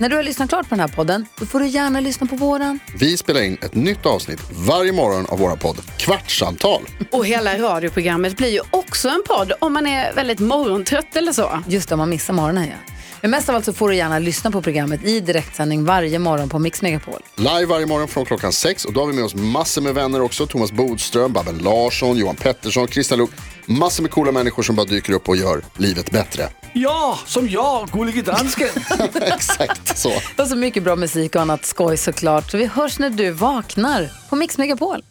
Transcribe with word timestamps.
när 0.00 0.08
du 0.08 0.16
har 0.16 0.22
lyssnat 0.22 0.48
klart 0.48 0.68
på 0.68 0.74
den 0.74 0.80
här 0.80 0.88
podden, 0.88 1.26
då 1.38 1.46
får 1.46 1.60
du 1.60 1.66
gärna 1.66 2.00
lyssna 2.00 2.26
på 2.26 2.36
våran. 2.36 2.78
Vi 2.98 3.16
spelar 3.16 3.42
in 3.42 3.58
ett 3.62 3.74
nytt 3.74 4.06
avsnitt 4.06 4.40
varje 4.68 4.92
morgon 4.92 5.26
av 5.28 5.38
våra 5.38 5.56
podd 5.56 5.76
Kvartsamtal. 5.98 6.82
Och 7.12 7.26
hela 7.26 7.58
radioprogrammet 7.58 8.36
blir 8.36 8.48
ju 8.48 8.60
också 8.70 9.08
en 9.08 9.22
podd 9.26 9.52
om 9.58 9.72
man 9.72 9.86
är 9.86 10.14
väldigt 10.14 10.38
morgontrött 10.38 11.16
eller 11.16 11.32
så. 11.32 11.62
Just 11.68 11.88
det, 11.88 11.94
om 11.94 11.98
man 11.98 12.10
missar 12.10 12.34
morgonen 12.34 12.64
ja. 12.64 12.94
Men 13.22 13.30
mest 13.30 13.48
av 13.48 13.54
allt 13.54 13.64
så 13.64 13.72
får 13.72 13.88
du 13.88 13.96
gärna 13.96 14.18
lyssna 14.18 14.50
på 14.50 14.62
programmet 14.62 15.04
i 15.04 15.20
direktsändning 15.20 15.84
varje 15.84 16.18
morgon 16.18 16.48
på 16.48 16.58
Mix 16.58 16.82
Megapol. 16.82 17.20
Live 17.36 17.66
varje 17.66 17.86
morgon 17.86 18.08
från 18.08 18.24
klockan 18.24 18.52
sex 18.52 18.84
och 18.84 18.92
då 18.92 19.00
har 19.00 19.06
vi 19.06 19.12
med 19.12 19.24
oss 19.24 19.34
massor 19.34 19.82
med 19.82 19.94
vänner 19.94 20.20
också. 20.20 20.46
Thomas 20.46 20.72
Bodström, 20.72 21.32
Babben 21.32 21.58
Larsson, 21.58 22.16
Johan 22.16 22.36
Pettersson, 22.36 22.88
Christian 22.88 23.18
Luuk. 23.18 23.30
Massor 23.66 24.02
med 24.02 24.10
coola 24.12 24.32
människor 24.32 24.62
som 24.62 24.76
bara 24.76 24.86
dyker 24.86 25.12
upp 25.12 25.28
och 25.28 25.36
gör 25.36 25.62
livet 25.76 26.10
bättre. 26.10 26.48
Ja, 26.72 27.18
som 27.26 27.48
jag, 27.48 27.88
gullige 27.88 28.22
dansken. 28.22 28.68
Exakt 29.14 29.98
så. 29.98 30.12
Och 30.38 30.48
så 30.48 30.56
mycket 30.56 30.82
bra 30.82 30.96
musik 30.96 31.34
och 31.34 31.42
annat 31.42 31.66
skoj 31.66 31.96
såklart. 31.96 32.50
Så 32.50 32.56
vi 32.56 32.66
hörs 32.66 32.98
när 32.98 33.10
du 33.10 33.30
vaknar 33.30 34.10
på 34.30 34.36
Mix 34.36 34.58
Megapol. 34.58 35.04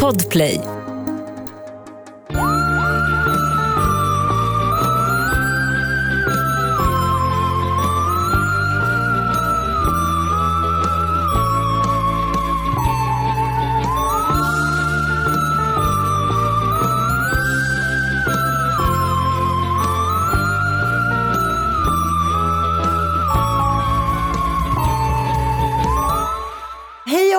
Podplay. 0.00 0.60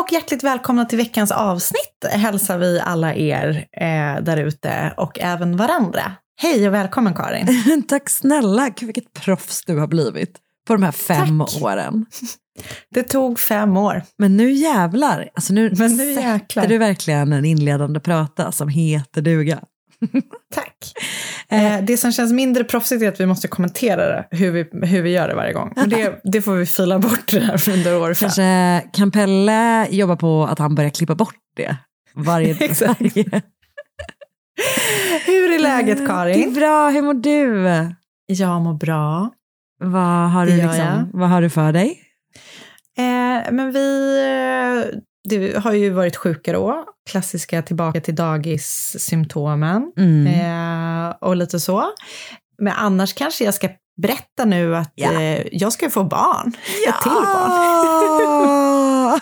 Och 0.01 0.11
hjärtligt 0.11 0.43
välkomna 0.43 0.85
till 0.85 0.97
veckans 0.97 1.31
avsnitt 1.31 2.05
hälsar 2.11 2.57
vi 2.57 2.79
alla 2.79 3.15
er 3.15 3.65
eh, 3.71 4.23
där 4.23 4.37
ute 4.37 4.93
och 4.97 5.19
även 5.19 5.57
varandra. 5.57 6.11
Hej 6.41 6.67
och 6.67 6.73
välkommen 6.73 7.13
Karin. 7.13 7.83
Tack 7.87 8.09
snälla, 8.09 8.69
Gud, 8.69 8.87
vilket 8.87 9.13
proffs 9.13 9.63
du 9.65 9.77
har 9.77 9.87
blivit 9.87 10.37
på 10.67 10.73
de 10.73 10.83
här 10.83 10.91
fem 10.91 11.39
Tack. 11.39 11.61
åren. 11.61 12.05
Det 12.93 13.03
tog 13.03 13.39
fem 13.39 13.77
år. 13.77 14.03
Men 14.17 14.37
nu 14.37 14.51
jävlar, 14.51 15.29
alltså 15.33 15.53
nu, 15.53 15.73
Men 15.77 15.97
nu 15.97 16.15
sätter 16.15 16.33
jäklar. 16.33 16.67
du 16.67 16.77
verkligen 16.77 17.33
en 17.33 17.45
inledande 17.45 17.99
prata 17.99 18.51
som 18.51 18.69
heter 18.69 19.21
duga. 19.21 19.59
Tack. 20.53 20.93
Eh, 21.49 21.81
det 21.83 21.97
som 21.97 22.11
känns 22.11 22.31
mindre 22.33 22.63
proffsigt 22.63 23.01
är 23.03 23.07
att 23.07 23.19
vi 23.19 23.25
måste 23.25 23.47
kommentera 23.47 24.05
det, 24.09 24.27
hur 24.37 24.51
vi, 24.51 24.87
hur 24.87 25.01
vi 25.01 25.09
gör 25.09 25.27
det 25.27 25.35
varje 25.35 25.53
gång. 25.53 25.73
Men 25.75 25.89
det, 25.89 26.21
det 26.23 26.41
får 26.41 26.53
vi 26.53 26.65
fila 26.65 26.99
bort 26.99 27.31
det 27.31 27.39
här 27.39 27.69
under 27.69 27.97
år 28.01 28.13
fem. 28.13 28.29
Kanske 28.29 28.81
kan 28.93 29.11
Pelle 29.11 29.87
jobba 29.89 30.15
på 30.15 30.43
att 30.43 30.59
han 30.59 30.75
börjar 30.75 30.89
klippa 30.89 31.15
bort 31.15 31.35
det? 31.55 31.77
Varje, 32.15 32.53
varje. 32.81 33.41
Hur 35.25 35.51
är 35.51 35.59
läget 35.59 35.97
Det 35.97 36.03
är 36.03 36.07
Karin? 36.07 36.53
bra, 36.53 36.89
hur 36.89 37.01
mår 37.01 37.13
du? 37.13 37.67
Jag 38.25 38.61
mår 38.61 38.73
bra. 38.73 39.29
Vad 39.83 40.29
har 40.31 40.45
du, 40.45 40.55
liksom, 40.55 41.09
vad 41.13 41.29
har 41.29 41.41
du 41.41 41.49
för 41.49 41.73
dig? 41.73 41.99
Eh, 42.97 43.51
men 43.51 43.71
vi 43.71 44.11
det 45.29 45.57
har 45.63 45.73
ju 45.73 45.89
varit 45.89 46.15
sjuka 46.15 46.53
då. 46.53 46.85
Klassiska 47.09 47.61
tillbaka 47.61 48.01
till 48.01 48.15
dagis-symptomen. 48.15 49.91
Mm. 49.97 50.27
Eh, 51.07 51.09
och 51.19 51.35
lite 51.35 51.59
så. 51.59 51.83
Men 52.57 52.73
annars 52.73 53.13
kanske 53.13 53.43
jag 53.43 53.53
ska 53.53 53.69
berätta 54.01 54.45
nu 54.45 54.75
att 54.75 54.91
Ja. 54.95 55.21
eh, 55.21 55.43
jag 55.51 55.73
ska 55.73 55.89
få 55.89 56.03
barn. 56.03 56.47
Ett 56.87 57.01
till 57.01 57.11
barn. 57.11 57.51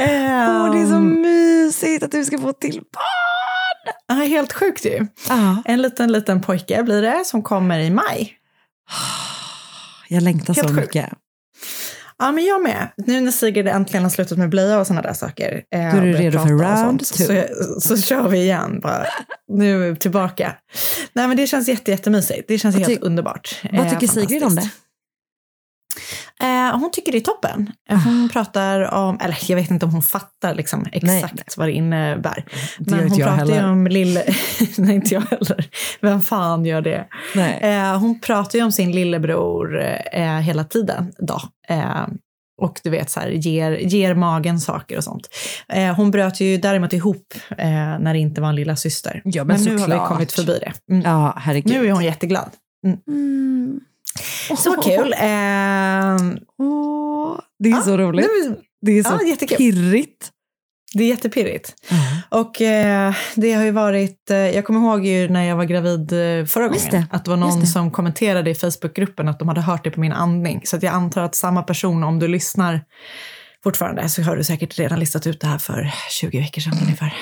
Åh, 0.00 0.72
det 0.72 0.80
är 0.80 0.86
så 0.86 0.94
Ehm, 0.94 1.20
mysigt 1.20 2.04
att 2.04 2.12
du 2.12 2.24
ska 2.24 2.38
få 2.38 2.48
ett 2.48 2.60
till 2.60 2.80
barn. 2.92 3.94
ja, 4.08 4.14
helt 4.14 4.52
sjukt 4.52 4.84
ju. 4.84 5.06
Ja. 5.28 5.62
En 5.64 5.82
liten, 5.82 6.12
liten 6.12 6.42
pojke 6.42 6.82
blir 6.82 7.02
det 7.02 7.24
som 7.24 7.42
kommer 7.42 7.78
i 7.78 7.90
maj. 7.90 8.32
Jag 10.08 10.22
längtar 10.22 10.54
så 10.54 10.60
Helt 10.60 10.74
sjukt. 10.74 10.94
mycket. 10.94 11.12
Ja, 12.18 12.32
men 12.32 12.44
jag 12.44 12.62
med. 12.62 12.88
Nu 12.96 13.20
när 13.20 13.30
Sigrid 13.30 13.68
äntligen 13.68 14.02
har 14.02 14.10
slutat 14.10 14.38
med 14.38 14.48
blöja 14.48 14.78
och 14.80 14.86
sådana 14.86 15.02
där 15.02 15.12
saker. 15.12 15.62
Eh, 15.74 15.80
Då 15.94 15.98
är 15.98 16.02
du 16.02 16.12
redo 16.12 16.38
för 16.38 16.48
round 16.48 17.06
sånt, 17.06 17.28
two. 17.28 17.42
Så, 17.80 17.80
så 17.80 17.96
kör 18.02 18.28
vi 18.28 18.38
igen. 18.38 18.80
Bara. 18.82 19.06
Nu 19.48 19.96
tillbaka. 19.96 20.54
Nej, 21.12 21.28
men 21.28 21.36
det 21.36 21.46
känns 21.46 21.68
jätte, 21.68 21.90
jättemysigt. 21.90 22.48
Det 22.48 22.58
känns 22.58 22.76
Vad 22.76 22.88
helt 22.88 23.02
underbart. 23.02 23.60
Vad 23.72 23.86
Eh, 23.86 23.92
tycker 23.92 24.06
Sigrid 24.06 24.44
om 24.44 24.54
det? 24.54 24.70
Eh, 26.44 26.78
hon 26.78 26.90
tycker 26.90 27.12
det 27.12 27.18
är 27.18 27.20
toppen. 27.20 27.70
Eh, 27.90 28.04
Hon 28.04 28.28
pratar 28.28 28.94
om, 28.94 29.18
eller 29.20 29.38
jag 29.48 29.56
vet 29.56 29.70
inte 29.70 29.86
om 29.86 29.92
hon 29.92 30.02
fattar 30.02 30.54
liksom 30.54 30.86
exakt 30.92 31.02
Nej, 31.04 31.22
nej. 31.34 31.44
vad 31.56 31.68
det 31.68 31.72
innebär. 31.72 32.44
Det 32.78 32.90
Men 32.90 33.08
hon 33.08 33.18
pratar 33.18 33.46
ju 33.46 33.52
heller. 33.52 33.70
om 33.70 33.86
lille... 33.86 34.24
nej, 34.78 34.94
inte 34.94 35.14
jag 35.14 35.20
heller. 35.20 35.68
Vem 36.00 36.20
fan 36.20 36.64
gör 36.64 36.80
det? 36.80 37.06
Nej. 37.34 37.58
Eh, 37.62 37.98
hon 37.98 38.20
pratar 38.20 38.58
ju 38.58 38.64
om 38.64 38.72
sin 38.72 38.92
lillebror 38.92 39.80
eh, 40.12 40.38
hela 40.38 40.64
tiden. 40.64 41.12
Då. 41.18 41.40
Eh, 41.68 42.06
och 42.62 42.80
du 42.84 42.90
vet, 42.90 43.10
så 43.10 43.20
här, 43.20 43.28
ger, 43.28 43.72
ger 43.72 44.14
magen 44.14 44.60
saker 44.60 44.96
och 44.96 45.04
sånt. 45.04 45.28
Eh, 45.68 45.94
hon 45.96 46.10
bröt 46.10 46.40
ju 46.40 46.56
däremot 46.56 46.92
ihop 46.92 47.34
eh, 47.58 47.68
när 47.98 48.12
det 48.12 48.18
inte 48.18 48.40
var 48.40 48.48
en 48.48 48.56
lilla 48.56 48.76
syster. 48.76 49.22
Ja, 49.24 49.44
men 49.44 49.62
nu 49.62 49.78
har 49.78 49.88
vi 49.88 49.98
kommit 50.08 50.32
förbi 50.32 50.58
det. 50.60 50.72
Mm. 50.94 51.02
Ja, 51.04 51.34
herregud. 51.36 51.72
Nu 51.72 51.86
är 51.88 51.92
hon 51.92 52.04
jätteglad. 52.04 52.50
Mm. 53.08 53.80
Så 54.56 54.72
kul. 54.82 55.12
Eh, 55.12 56.38
Åh, 56.58 57.38
det 57.58 57.70
är 57.70 57.80
så 57.80 57.96
roligt. 57.96 58.28
Det 58.82 58.92
är 58.98 59.02
så 59.02 59.18
Ja, 59.20 59.28
jättekul. 59.28 59.56
pirrigt. 59.56 60.30
det 60.94 61.04
är 61.04 61.08
jättepirrigt. 61.08 61.74
Och 62.28 62.60
eh, 62.60 63.14
det 63.34 63.52
har 63.52 63.64
ju 63.64 63.70
varit, 63.70 64.30
eh, 64.30 64.36
jag 64.36 64.64
kommer 64.64 64.80
ihåg 64.80 65.06
ju 65.06 65.28
när 65.28 65.44
jag 65.44 65.56
var 65.56 65.64
gravid 65.64 66.12
eh, 66.12 66.44
förra 66.46 66.66
Just 66.74 66.90
gången, 66.90 67.06
det, 67.10 67.16
att 67.16 67.24
det 67.24 67.30
var 67.30 67.36
någon 67.36 67.60
det. 67.60 67.66
som 67.66 67.90
kommenterade 67.90 68.50
i 68.50 68.54
Facebookgruppen 68.54 69.28
att 69.28 69.38
de 69.38 69.48
hade 69.48 69.60
hört 69.60 69.84
det 69.84 69.90
på 69.90 70.00
min 70.00 70.12
andning. 70.12 70.60
Så 70.64 70.76
att 70.76 70.82
jag 70.82 70.94
antar 70.94 71.22
att 71.22 71.34
samma 71.34 71.62
person, 71.62 72.04
om 72.04 72.18
du 72.18 72.28
lyssnar 72.28 72.80
fortfarande, 73.64 74.08
så 74.08 74.22
har 74.22 74.36
du 74.36 74.44
säkert 74.44 74.78
redan 74.78 74.98
listat 75.00 75.26
ut 75.26 75.40
det 75.40 75.46
här 75.46 75.58
för 75.58 75.92
20 76.10 76.38
veckor 76.40 76.60
sedan 76.60 76.78
ungefär. 76.82 77.14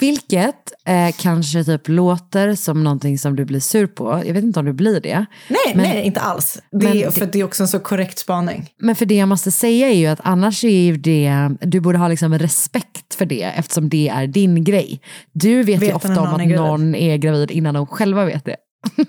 Vilket 0.00 0.54
eh, 0.86 1.14
kanske 1.18 1.64
typ 1.64 1.88
låter 1.88 2.54
som 2.54 2.84
någonting 2.84 3.18
som 3.18 3.36
du 3.36 3.44
blir 3.44 3.60
sur 3.60 3.86
på. 3.86 4.22
Jag 4.26 4.34
vet 4.34 4.44
inte 4.44 4.58
om 4.60 4.66
du 4.66 4.72
blir 4.72 5.00
det. 5.00 5.26
Nej, 5.48 5.58
Men- 5.74 5.88
nej, 5.88 6.02
inte 6.02 6.20
alls. 6.20 6.58
Det 6.70 7.02
är, 7.04 7.10
för 7.10 7.26
det 7.26 7.40
är 7.40 7.44
också 7.44 7.62
en 7.62 7.68
så 7.68 7.80
korrekt 7.80 8.18
spaning. 8.18 8.68
Men 8.78 8.96
för 8.96 9.06
det 9.06 9.14
jag 9.16 9.28
måste 9.28 9.50
säga 9.52 9.88
är 9.88 9.94
ju 9.94 10.06
att 10.06 10.20
annars 10.22 10.64
är 10.64 10.68
ju 10.68 10.96
det, 10.96 11.48
du 11.60 11.80
borde 11.80 11.98
ha 11.98 12.08
liksom 12.08 12.38
respekt 12.38 13.14
för 13.14 13.26
det 13.26 13.42
eftersom 13.42 13.88
det 13.88 14.08
är 14.08 14.26
din 14.26 14.64
grej. 14.64 15.00
Du 15.32 15.62
vet, 15.62 15.82
ju 15.82 15.86
Vet 15.86 15.94
ofta 15.96 16.08
när 16.08 16.18
om 16.20 16.26
att 16.26 16.40
gravid. 16.40 16.56
någon 16.56 16.94
är 16.94 17.16
gravid 17.16 17.50
innan 17.50 17.74
de 17.74 17.86
själva 17.86 18.24
vet 18.24 18.44
det. 18.44 18.56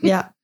Ja, 0.01 0.23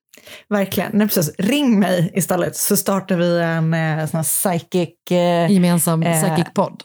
verkligen. 0.50 0.92
Nej, 0.94 1.08
precis. 1.08 1.36
Ring 1.38 1.80
mig 1.80 2.12
istället 2.16 2.56
så 2.56 2.78
startar 2.78 3.16
vi 3.16 3.40
en 3.42 3.74
eh, 3.74 4.08
sån 4.08 4.18
här 4.18 4.24
psychic... 4.24 5.12
Eh, 5.12 5.52
Gemensam 5.52 6.04
Eh, 6.04 6.24
psychic 6.24 6.54
podd. 6.54 6.84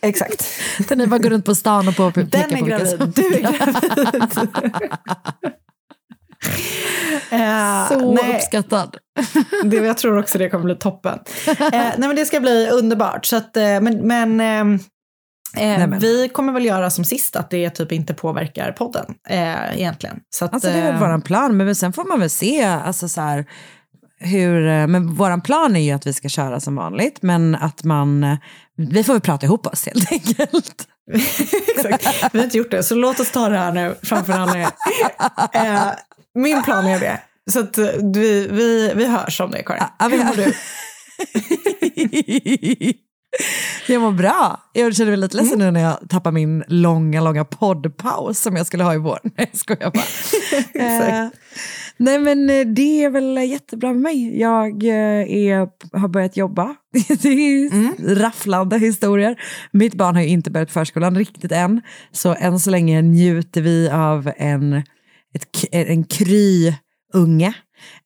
exakt. 0.00 0.44
Där 0.88 0.96
ni 0.96 1.06
bara 1.06 1.18
går 1.18 1.30
runt 1.30 1.44
på 1.44 1.54
stan 1.54 1.88
och 1.88 1.96
på 1.96 2.10
pekar 2.10 2.28
Den 2.48 2.52
är 2.54 2.58
på 2.60 2.64
gravid, 2.64 3.12
du 3.16 3.26
är 3.26 3.40
gravid. 3.40 4.48
Eh, 7.30 7.88
Så 7.88 8.12
nej, 8.12 8.34
uppskattad. 8.36 8.96
det, 9.64 9.76
jag 9.76 9.98
tror 9.98 10.18
också 10.18 10.38
det 10.38 10.48
kommer 10.50 10.64
bli 10.64 10.74
toppen. 10.74 11.18
Eh, 11.46 11.54
nej, 11.70 11.94
men 11.98 12.16
det 12.16 12.26
ska 12.26 12.40
bli 12.40 12.68
underbart. 12.70 13.26
Så 13.26 13.36
att, 13.36 13.56
eh, 13.56 13.62
men 13.62 14.06
men, 14.06 14.40
ehm, 14.40 14.78
eh, 15.56 15.86
vi 15.86 16.28
kommer 16.28 16.52
väl 16.52 16.64
göra 16.64 16.90
som 16.90 17.04
sist, 17.04 17.36
att 17.36 17.50
det 17.50 17.70
typ 17.70 17.92
inte 17.92 18.14
påverkar 18.14 18.72
podden 18.72 19.14
eh, 19.28 19.78
egentligen. 19.78 20.20
Så 20.30 20.44
att, 20.44 20.54
Alltså 20.54 20.68
det 20.68 20.74
är 20.74 20.82
väl 20.82 20.94
eh, 20.94 21.00
våran 21.00 21.22
plan, 21.22 21.56
men 21.56 21.74
sen 21.74 21.92
får 21.92 22.04
man 22.04 22.20
väl 22.20 22.30
se 22.30 22.62
alltså 22.64 23.08
så 23.08 23.20
här, 23.20 23.46
hur, 24.18 24.66
eh, 24.66 24.86
men 24.86 25.14
våran 25.14 25.40
plan 25.40 25.76
är 25.76 25.80
ju 25.80 25.92
att 25.92 26.06
vi 26.06 26.12
ska 26.12 26.28
köra 26.28 26.60
som 26.60 26.76
vanligt, 26.76 27.22
men 27.22 27.54
att 27.54 27.84
man, 27.84 28.24
eh, 28.24 28.36
vi 28.76 29.04
får 29.04 29.12
väl 29.12 29.20
prata 29.22 29.46
ihop 29.46 29.66
oss 29.66 29.86
helt 29.94 30.12
enkelt. 30.12 30.88
Vi 32.32 32.38
har 32.38 32.44
inte 32.44 32.58
gjort 32.58 32.70
det, 32.70 32.82
så 32.82 32.94
låt 32.94 33.20
oss 33.20 33.30
ta 33.30 33.48
det 33.48 33.58
här 33.58 33.72
nu 33.72 33.94
framför 34.02 34.32
alla 34.32 34.58
er. 34.58 34.68
Eh, 35.52 35.88
min 36.34 36.62
plan 36.62 36.86
är 36.86 37.00
det. 37.00 37.20
Så 37.50 37.60
att 37.60 37.78
vi, 38.14 38.48
vi, 38.50 38.92
vi 38.94 39.06
hörs 39.06 39.40
om 39.40 39.50
det, 39.50 39.62
Karin. 39.62 39.82
Ja, 39.98 40.08
vi 40.08 40.16
Hur 40.16 40.24
mår 40.24 40.34
du? 40.34 40.52
Jag 43.88 44.02
mår 44.02 44.12
bra. 44.12 44.60
Jag 44.72 44.96
känner 44.96 45.10
mig 45.10 45.20
lite 45.20 45.36
ledsen 45.36 45.58
nu 45.58 45.70
när 45.70 45.80
jag 45.80 45.98
tappar 46.08 46.32
min 46.32 46.64
långa, 46.68 47.20
långa 47.20 47.44
poddpaus 47.44 48.40
som 48.40 48.56
jag 48.56 48.66
skulle 48.66 48.84
ha 48.84 48.94
i 48.94 48.98
vår. 48.98 49.18
Nej, 49.36 49.50
jag 49.52 49.56
skojar 49.58 49.90
bara. 49.90 50.02
eh, 51.22 51.28
nej, 51.96 52.18
men 52.18 52.50
eh, 52.50 52.66
det 52.66 53.04
är 53.04 53.10
väl 53.10 53.36
jättebra 53.36 53.92
med 53.92 54.02
mig. 54.02 54.40
Jag 54.40 54.84
eh, 54.84 55.48
är, 55.48 55.68
har 55.98 56.08
börjat 56.08 56.36
jobba. 56.36 56.76
det 57.22 57.28
är 57.28 58.14
rafflande 58.14 58.78
historier. 58.78 59.40
Mitt 59.70 59.94
barn 59.94 60.14
har 60.14 60.22
ju 60.22 60.28
inte 60.28 60.50
börjat 60.50 60.70
förskolan 60.70 61.18
riktigt 61.18 61.52
än. 61.52 61.80
Så 62.12 62.34
än 62.38 62.60
så 62.60 62.70
länge 62.70 63.02
njuter 63.02 63.62
vi 63.62 63.90
av 63.90 64.32
en, 64.36 64.74
ett, 65.34 65.64
en 65.72 66.04
kry 66.04 66.74
unge. 67.12 67.54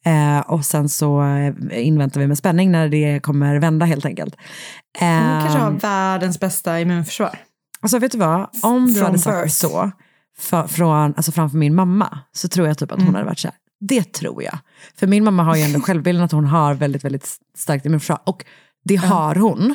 Eh, 0.06 0.38
och 0.40 0.64
sen 0.64 0.88
så 0.88 1.22
eh, 1.22 1.86
inväntar 1.86 2.20
vi 2.20 2.26
med 2.26 2.38
spänning 2.38 2.70
när 2.72 2.88
det 2.88 3.20
kommer 3.22 3.58
vända 3.58 3.86
helt 3.86 4.04
enkelt. 4.06 4.36
Hon 4.98 5.08
Eh, 5.08 5.40
kanske 5.42 5.58
har 5.58 5.70
världens 5.70 6.40
bästa 6.40 6.80
immunförsvar. 6.80 7.38
Alltså 7.80 7.98
vet 7.98 8.12
du 8.12 8.18
vad, 8.18 8.46
om 8.62 8.92
du 8.92 9.02
hade 9.04 9.18
sagt 9.18 9.42
birth. 9.42 9.54
så 9.54 9.90
för, 10.38 10.66
från, 10.66 11.14
alltså 11.16 11.32
framför 11.32 11.58
min 11.58 11.74
mamma 11.74 12.18
så 12.32 12.48
tror 12.48 12.66
jag 12.68 12.78
typ 12.78 12.92
att 12.92 12.98
hon 12.98 13.02
Mm. 13.08 13.14
hade 13.14 13.26
varit 13.26 13.38
så 13.38 13.48
här. 13.48 13.56
Det 13.80 14.12
tror 14.12 14.42
jag. 14.42 14.58
För 14.98 15.06
min 15.06 15.24
mamma 15.24 15.42
har 15.42 15.56
ju 15.56 15.62
ändå 15.62 15.80
självbilden 15.84 16.24
att 16.24 16.32
hon 16.32 16.44
har 16.44 16.74
väldigt, 16.74 17.04
väldigt 17.04 17.28
starkt 17.58 17.86
immunförsvar. 17.86 18.18
Och 18.24 18.44
det 18.84 18.96
har 18.96 19.34
hon 19.34 19.74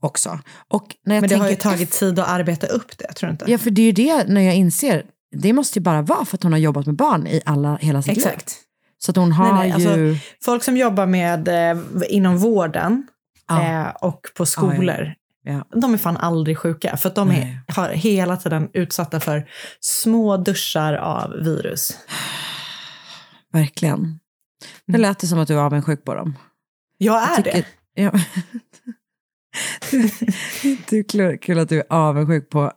också. 0.00 0.38
Och 0.68 0.86
när 1.06 1.14
jag 1.14 1.22
Men 1.22 1.28
det 1.30 1.36
har 1.36 1.48
ju 1.48 1.54
tänker 1.56 1.70
tagit 1.70 1.90
tid 1.90 2.18
att 2.18 2.28
arbeta 2.28 2.66
upp 2.66 2.98
det, 2.98 3.12
tror 3.12 3.28
du 3.28 3.32
inte? 3.32 3.44
Ja, 3.50 3.58
för 3.58 3.70
det 3.70 3.82
är 3.82 3.86
ju 3.86 3.92
det 3.92 4.28
när 4.28 4.40
jag 4.40 4.54
inser, 4.54 5.02
det 5.36 5.52
måste 5.52 5.78
ju 5.78 5.82
bara 5.82 6.02
vara 6.02 6.24
för 6.24 6.36
att 6.36 6.42
hon 6.42 6.52
har 6.52 6.58
jobbat 6.58 6.86
med 6.86 6.96
barn 6.96 7.26
i 7.26 7.40
alla, 7.46 7.76
hela 7.76 8.02
sitt 8.02 8.16
liv. 8.16 8.26
Exakt. 8.26 8.56
Så 9.04 9.10
att 9.10 9.16
hon 9.16 9.32
har 9.32 9.52
Nej, 9.52 9.62
nej, 9.62 9.72
alltså, 9.72 9.96
ju... 9.96 10.18
Folk 10.44 10.62
som 10.64 10.76
jobbar 10.76 11.06
med 11.06 11.48
eh, 11.48 11.82
inom 12.08 12.38
vården 12.38 13.06
Ja. 13.48 13.62
eh, 13.62 13.88
och 13.88 14.20
på 14.36 14.46
skolor, 14.46 15.14
Ja. 15.44 15.64
de 15.80 15.94
är 15.94 15.98
fan 15.98 16.16
aldrig 16.16 16.58
sjuka. 16.58 16.96
För 16.96 17.10
de 17.14 17.30
är 17.30 17.60
har 17.68 17.88
hela 17.88 18.36
tiden 18.36 18.68
utsatta 18.72 19.20
för 19.20 19.48
små 19.80 20.36
duschar 20.36 20.94
av 20.94 21.30
virus. 21.30 21.98
Verkligen. 23.52 24.18
Det 24.86 24.98
lät 24.98 25.18
det 25.18 25.26
som 25.26 25.38
att 25.38 25.48
du 25.48 25.54
var 25.54 25.62
avundsjuk 25.62 26.04
på 26.04 26.14
dem. 26.14 26.38
Jag 26.98 27.22
är 27.22 27.28
Jag 27.28 27.36
tycker- 27.36 27.52
det. 27.52 28.02
Ja. 28.02 28.10
Det 30.88 30.98
är 30.98 31.36
kul, 31.36 31.58
att 31.58 31.68
du 31.68 31.78
är 31.78 31.84
avundsjuk 31.88 32.50
på, 32.50 32.72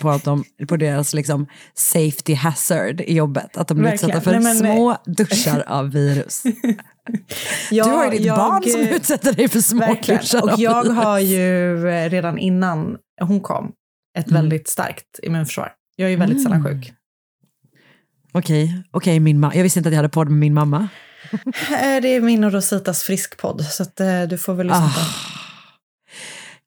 på, 0.00 0.10
att 0.10 0.24
de, 0.24 0.44
på 0.68 0.76
deras 0.76 1.14
liksom 1.14 1.46
safety 1.74 2.34
hazard 2.34 3.00
i 3.00 3.14
jobbet. 3.14 3.56
Att 3.56 3.68
de 3.68 3.78
blir 3.78 3.92
utsatta 3.94 4.20
för 4.20 4.30
Nej, 4.32 4.40
men- 4.40 4.56
små 4.56 4.96
duschar 5.06 5.64
av 5.66 5.90
virus. 5.90 6.42
Jag, 7.70 7.86
du 7.88 7.90
har 7.92 8.04
ju 8.04 8.10
ditt 8.10 8.20
jag- 8.20 8.36
barn 8.36 8.62
som 8.70 8.80
utsätter 8.80 9.32
dig 9.32 9.48
för 9.48 9.60
små 9.60 9.80
Verkligen. 9.80 10.20
duschar 10.20 10.42
Och 10.42 10.48
av 10.52 10.60
jag 10.60 10.82
virus. 10.84 10.96
har 10.96 11.18
ju 11.18 11.88
eh, 11.88 12.10
redan 12.10 12.38
innan 12.38 12.96
hon 13.20 13.40
kom 13.40 13.72
ett 14.18 14.26
Mm. 14.30 14.42
väldigt 14.42 14.68
starkt 14.68 15.18
immunförsvar. 15.22 15.72
Jag 15.96 16.06
är 16.06 16.10
ju 16.10 16.16
väldigt 16.16 16.42
sällan 16.42 16.64
sjuk. 16.64 16.92
Okej, 18.32 18.82
okej 18.90 19.20
min 19.20 19.44
ma- 19.44 19.56
jag 19.56 19.62
visste 19.62 19.78
inte 19.80 19.88
att 19.88 19.92
jag 19.92 19.98
hade 19.98 20.08
podd 20.08 20.28
med 20.28 20.38
min 20.38 20.54
mamma. 20.54 20.88
Eh, 21.70 22.00
Det 22.02 22.08
är 22.08 22.20
min 22.20 22.44
och 22.44 22.52
Rositas 22.52 23.02
friskpodd, 23.02 23.64
så 23.64 23.82
att, 23.82 24.00
eh, 24.00 24.22
du 24.22 24.38
får 24.38 24.54
väl 24.54 24.66
lyssna 24.66 24.84
Ah. 24.84 24.88
på. 24.94 25.00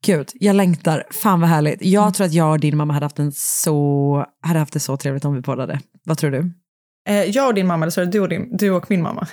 Gud, 0.05 0.29
jag 0.33 0.55
längtar. 0.55 1.03
Fan 1.11 1.41
vad 1.41 1.49
härligt. 1.49 1.81
Jag 1.81 2.01
Mm. 2.01 2.13
tror 2.13 2.25
att 2.27 2.33
jag 2.33 2.51
och 2.51 2.59
din 2.59 2.77
mamma 2.77 2.93
hade 2.93 3.05
haft, 3.05 3.19
en 3.19 3.31
så, 3.31 4.25
hade 4.41 4.59
haft 4.59 4.73
det 4.73 4.79
så 4.79 4.97
trevligt 4.97 5.25
om 5.25 5.35
vi 5.35 5.41
poddade. 5.41 5.79
Vad 6.03 6.17
tror 6.17 6.31
du? 6.31 6.51
Eh, 7.09 7.23
Jag 7.23 7.47
och 7.47 7.53
din 7.53 7.67
mamma, 7.67 7.83
eller 7.85 7.91
så 7.91 8.01
är 8.01 8.05
det 8.05 8.11
du 8.11 8.19
och, 8.19 8.29
din, 8.29 8.57
du 8.57 8.69
och 8.71 8.89
min 8.89 9.01
mamma? 9.01 9.27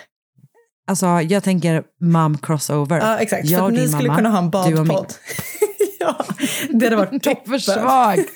Alltså 0.90 1.06
jag 1.06 1.42
tänker 1.44 1.82
mom 2.00 2.38
crossover. 2.38 2.98
Ja, 3.00 3.18
exakt. 3.18 3.44
Jag 3.48 3.60
och 3.62 3.66
att 3.68 3.74
ni 3.74 3.80
din 3.80 3.88
skulle 3.88 4.08
mamma, 4.08 4.16
kunna 4.18 4.30
ha 4.30 4.38
en 4.38 4.50
badpodd. 4.50 5.12
ja, 6.00 6.24
det 6.70 6.86
hade 6.86 6.96
varit 6.96 7.10
Det 7.22 7.30
är 7.30 7.34
toppen. 7.34 7.50
för 7.52 7.58
svagt. 7.58 8.28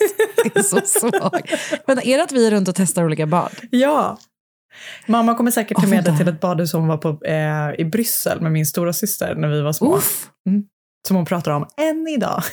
Det 0.44 0.58
är 0.58 0.62
så 0.62 0.80
svagt. 0.84 1.52
Men 1.86 1.98
är 2.02 2.16
det 2.18 2.24
att 2.24 2.32
vi 2.32 2.46
är 2.46 2.50
runt 2.50 2.68
och 2.68 2.74
testar 2.74 3.04
olika 3.04 3.26
bad? 3.26 3.50
Ja. 3.70 4.18
Mamma 5.06 5.34
kommer 5.34 5.50
säkert 5.50 5.80
ta 5.80 5.86
med 5.86 6.04
dig 6.04 6.16
till 6.18 6.28
ett 6.28 6.40
badhus 6.40 6.70
som 6.70 6.80
hon 6.80 6.88
var 6.88 6.96
på 6.96 7.24
eh, 7.26 7.80
i 7.80 7.84
Bryssel 7.84 8.40
med 8.40 8.52
min 8.52 8.66
stora 8.66 8.92
syster 8.92 9.34
när 9.34 9.48
vi 9.48 9.60
var 9.60 9.72
små. 9.72 9.96
Uff. 9.96 10.28
Som 11.08 11.16
hon 11.16 11.24
pratar 11.26 11.50
om 11.50 11.66
än 11.76 12.08
idag. 12.08 12.42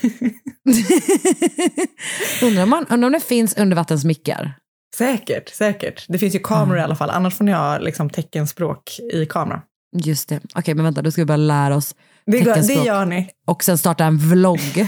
undrar, 2.44 2.66
man, 2.66 2.86
undrar 2.90 3.08
om 3.08 3.14
det 3.14 3.20
finns 3.20 3.58
undervattensmickar? 3.58 4.54
säkert, 4.96 5.50
säkert. 5.50 6.06
Det 6.08 6.18
finns 6.18 6.36
ju 6.36 6.40
kameror 6.40 6.78
i 6.80 6.82
alla 6.82 6.96
fall. 6.96 7.10
Annars 7.10 7.36
får 7.36 7.44
ni 7.46 7.52
ha 7.52 7.78
liksom, 7.78 8.10
teckenspråk 8.10 9.00
i 9.14 9.26
kamera. 9.26 9.62
Just 9.98 10.30
det. 10.30 10.40
Okej, 10.56 10.76
men 10.76 10.84
vänta, 10.86 11.02
då 11.02 11.12
ska 11.12 11.22
vi 11.22 11.26
bara 11.26 11.38
lära 11.38 11.76
oss 11.76 11.96
Det, 12.26 12.42
går, 12.42 12.54
det 12.68 12.86
gör 12.86 13.06
ni. 13.06 13.30
och 13.48 13.64
sen 13.64 13.78
starta 13.78 14.06
en 14.06 14.18
vlogg. 14.18 14.60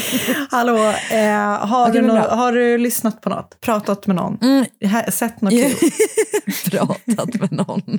Hallå, 0.50 0.76
eh, 1.10 1.66
har, 1.66 1.88
Okej, 1.90 2.02
du 2.02 2.08
bra. 2.08 2.34
har 2.34 2.52
du 2.52 2.78
lyssnat 2.78 3.20
på 3.20 3.28
något? 3.28 3.60
Pratat 3.60 4.06
med 4.06 4.16
någon? 4.16 4.38
Mm. 4.42 4.64
Sett 5.12 5.40
något 5.40 5.52
kul? 5.52 5.90
Pratat 6.70 7.34
med 7.34 7.52
någon. 7.52 7.98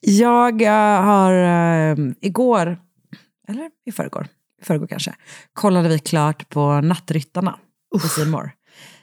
Jag 0.00 0.62
eh, 0.62 1.02
har 1.02 1.32
eh, 1.32 1.96
igår, 2.20 2.78
eller 3.48 3.70
i 3.86 3.92
förrgår, 3.92 4.28
i 4.62 4.64
förrgår 4.64 4.86
kanske, 4.86 5.14
kollade 5.52 5.88
vi 5.88 5.98
klart 5.98 6.48
på 6.48 6.80
Nattryttarna 6.80 7.58
på 8.02 8.08
C 8.08 8.24
More. 8.24 8.50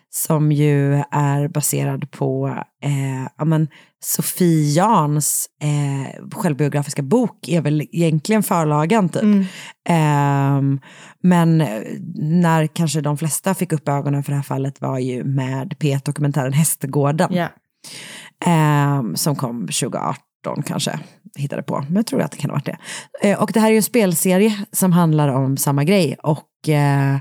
Som 0.10 0.52
ju 0.52 0.94
är 1.12 1.48
baserad 1.48 2.12
på 2.12 2.48
eh, 2.84 3.28
ja, 3.38 3.46
men 3.46 3.68
Sofie 4.04 4.72
Jans 4.72 5.50
eh, 5.62 6.28
självbiografiska 6.32 7.02
bok, 7.02 7.50
är 7.50 7.62
väl 7.62 7.82
egentligen 7.82 8.44
förlagan 8.44 9.10
typ. 9.10 9.24
Mm. 9.24 9.46
Ehm, 9.90 10.80
men 11.24 11.62
eh, 11.62 11.82
när 12.16 12.68
kanske 12.68 13.02
de 13.02 13.18
flesta 13.18 13.54
fick 13.54 13.74
upp 13.74 13.90
ögonen 13.90 14.24
för 14.24 14.32
det 14.32 14.36
här 14.36 14.44
fallet 14.44 14.82
var 14.82 15.00
ju 15.00 15.24
med 15.24 15.74
P1-dokumentären 15.80 16.54
Hästgården. 16.54 17.34
Ja. 17.34 17.48
Ehm, 18.46 19.16
som 19.16 19.36
kom 19.36 19.62
2018 19.62 20.64
kanske, 20.66 21.00
hittade 21.36 21.64
på. 21.64 21.80
Men 21.88 21.96
jag 21.96 22.06
tror 22.08 22.22
att 22.22 22.32
det 22.32 22.38
kan 22.38 22.50
ha 22.50 22.56
varit 22.56 22.66
det. 22.66 22.78
Eh, 23.30 23.42
och 23.42 23.52
det 23.54 23.60
här 23.60 23.68
är 23.68 23.72
ju 23.72 23.78
en 23.78 23.84
spelserie 23.84 24.66
som 24.72 24.92
handlar 24.92 25.28
om 25.28 25.58
samma 25.58 25.84
grej. 25.84 26.18
Och 26.24 26.70
eh, 26.70 27.18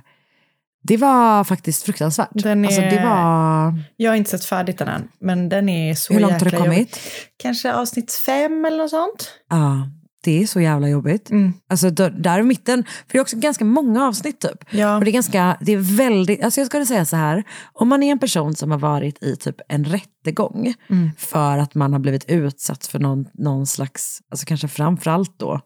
det 0.83 0.97
var 0.97 1.45
faktiskt 1.45 1.83
fruktansvärt. 1.83 2.29
Den 2.33 2.65
Alltså, 2.65 2.81
det 2.81 2.87
är- 2.87 3.05
var... 3.11 3.75
Jag 3.97 4.11
har 4.11 4.17
inte 4.17 4.31
sett 4.31 4.45
färdigt 4.45 4.79
den 4.79 4.89
än, 4.89 5.09
men 5.21 5.49
den 5.49 5.69
är 5.69 5.95
så 5.95 6.13
Hur 6.15 6.21
långt 6.21 6.33
har 6.33 6.41
jäkla 6.41 6.51
det 6.59 6.65
kommit? 6.65 6.79
jobbig. 6.79 6.95
Kanske 7.37 7.73
avsnitt 7.75 8.13
fem 8.13 8.65
eller 8.65 8.77
något 8.79 8.91
sånt. 8.91 9.31
Ja, 9.51 9.89
det 10.25 10.43
är 10.43 10.47
så 10.47 10.61
jävla 10.61 10.89
jobbigt. 10.89 11.31
Mm. 11.31 11.53
Alltså 11.71 11.91
där 11.91 12.39
i 12.39 12.43
mitten, 12.43 12.85
för 12.85 13.13
det 13.13 13.19
är 13.19 13.23
också 13.23 13.37
ganska 13.37 13.65
många 13.65 14.07
avsnitt 14.07 14.41
typ. 14.41 14.65
Ja. 14.71 14.97
Och 14.99 15.05
det 15.05 15.11
är 15.11 15.13
ganska, 15.13 15.57
det 15.61 15.73
är 15.73 15.97
väldigt, 15.97 16.45
alltså 16.45 16.61
jag 16.61 16.67
skulle 16.67 16.87
säga 16.87 17.05
så 17.05 17.17
här, 17.17 17.45
om 17.73 17.89
man 17.89 18.03
är 18.03 18.13
en 18.13 18.19
person 18.19 18.55
som 18.55 18.71
har 18.71 18.79
varit 18.79 19.23
i 19.23 19.37
typ 19.37 19.57
en 19.69 19.85
rättegång 19.85 20.75
Mm. 20.91 21.11
för 21.19 21.59
att 21.59 21.75
man 21.75 21.93
har 21.93 22.01
blivit 22.01 22.25
utsatt 22.31 22.87
för 22.87 22.99
någon, 22.99 23.27
någon 23.35 23.67
slags, 23.67 24.19
alltså 24.31 24.47
kanske 24.47 24.69
framförallt 24.69 25.39
då, 25.39 25.61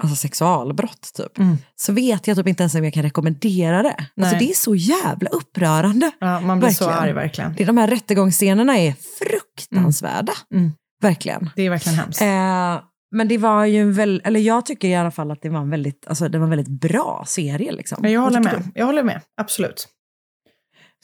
alltså 0.00 0.16
sexualbrott 0.16 1.10
typ, 1.16 1.38
Mm. 1.38 1.56
så 1.76 1.92
vet 1.92 2.26
jag 2.26 2.36
typ 2.36 2.48
inte 2.48 2.62
ens 2.62 2.74
om 2.74 2.84
jag 2.84 2.94
kan 2.94 3.02
rekommendera 3.02 3.82
det. 3.82 3.96
Alltså 3.98 4.36
Nej. 4.36 4.38
det 4.38 4.50
är 4.50 4.54
så 4.54 4.74
jävla 4.74 5.30
upprörande. 5.30 6.10
Ja, 6.18 6.40
man 6.40 6.58
blir 6.60 6.70
så 6.70 6.84
Verkligen. 6.86 7.02
arg 7.04 7.12
verkligen. 7.12 7.54
Det, 7.56 7.64
de 7.64 7.76
här 7.76 7.86
rättegångsscenerna 7.88 8.78
är 8.78 8.94
fruktansvärda. 9.18 10.32
Mm. 10.54 10.72
Verkligen. 11.02 11.50
Det 11.56 11.62
är 11.62 11.70
verkligen 11.70 11.98
hemskt. 11.98 12.20
Eh, 12.22 12.80
men 13.10 13.28
det 13.28 13.38
var 13.38 13.64
ju 13.64 13.90
väldigt, 13.90 14.26
eller 14.26 14.40
jag 14.40 14.66
tycker 14.66 14.88
i 14.88 14.94
alla 14.94 15.10
fall 15.10 15.30
att 15.30 15.42
det 15.42 15.48
var 15.48 15.60
en 15.60 15.70
väldigt, 15.70 16.06
alltså 16.06 16.28
det 16.28 16.38
var 16.38 16.44
en 16.44 16.50
väldigt 16.50 16.80
bra 16.80 17.24
serie 17.26 17.72
liksom. 17.72 18.08
Jag 18.08 18.20
håller 18.20 18.40
med. 18.40 18.62
Jag 18.74 18.86
håller 18.86 19.02
med, 19.02 19.20
absolut. 19.36 19.88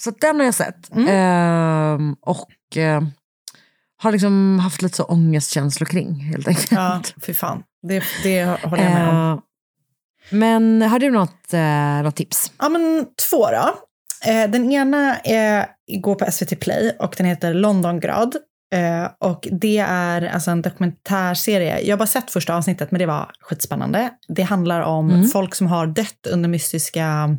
Så 0.03 0.11
den 0.11 0.37
har 0.37 0.45
jag 0.45 0.55
sett. 0.55 0.93
Mm. 0.93 1.09
Ehm, 1.09 2.17
och 2.21 2.77
eh, 2.77 3.03
har 3.97 4.13
liksom 4.13 4.59
haft 4.59 4.83
lite 4.83 4.97
så 4.97 5.05
ångestkänslor 5.05 5.87
kring 5.87 6.15
helt 6.15 6.49
enkelt. 6.49 6.73
Ja, 6.73 7.03
fy 7.23 7.35
fan. 7.35 7.63
Det, 7.89 8.05
det 8.23 8.45
håller 8.45 8.85
jag 8.85 8.93
med 8.93 9.09
om. 9.09 9.33
Eh, 9.33 9.41
men 10.31 10.83
har 10.83 10.99
du 10.99 11.11
något, 11.11 11.53
eh, 11.53 12.03
något 12.03 12.17
tips? 12.17 12.53
Ja, 12.59 12.69
men 12.69 13.07
två 13.31 13.47
då. 13.51 13.75
Eh, 14.31 14.51
den 14.51 14.73
ena 14.73 15.19
är, 15.19 15.67
går 16.01 16.15
på 16.15 16.31
SVT 16.33 16.61
Play 16.61 16.97
och 16.99 17.15
den 17.19 17.27
heter 17.27 17.55
Londongrad. 17.55 18.37
Eh, 18.73 19.09
och 19.19 19.49
det 19.53 19.79
är 19.89 20.23
alltså 20.23 20.51
en 20.51 20.63
dokumentärserie. 20.63 21.81
Jag 21.81 21.93
har 21.93 21.99
bara 21.99 22.07
sett 22.07 22.31
första 22.31 22.55
avsnittet, 22.57 22.91
men 22.91 22.99
det 22.99 23.07
var 23.07 23.31
skitspännande. 23.41 24.11
Det 24.29 24.43
handlar 24.43 24.81
om 24.81 25.11
Mm. 25.11 25.29
folk 25.29 25.55
som 25.55 25.67
har 25.67 25.87
dött 25.87 26.27
under 26.31 26.49
mystiska 26.49 27.37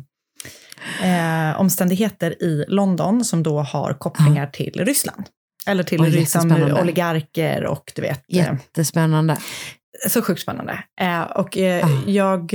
eh, 1.02 1.60
omständigheter 1.60 2.42
i 2.42 2.64
London 2.68 3.24
som 3.24 3.42
då 3.42 3.60
har 3.60 3.92
kopplingar 3.94 4.46
till 4.46 4.84
Ryssland. 4.84 5.24
Eller 5.66 5.82
till 5.82 6.00
Oj, 6.00 6.10
liksom, 6.10 6.52
oligarker 6.82 7.64
och 7.64 7.92
du 7.94 8.02
vet. 8.02 8.18
eh, 8.32 8.36
Jättespännande. 8.36 9.36
så 10.08 10.22
sjukt 10.22 10.40
spännande. 10.42 10.84
Eh, 11.00 11.22
och 11.22 11.56
Ah. 11.58 11.88
jag... 12.06 12.54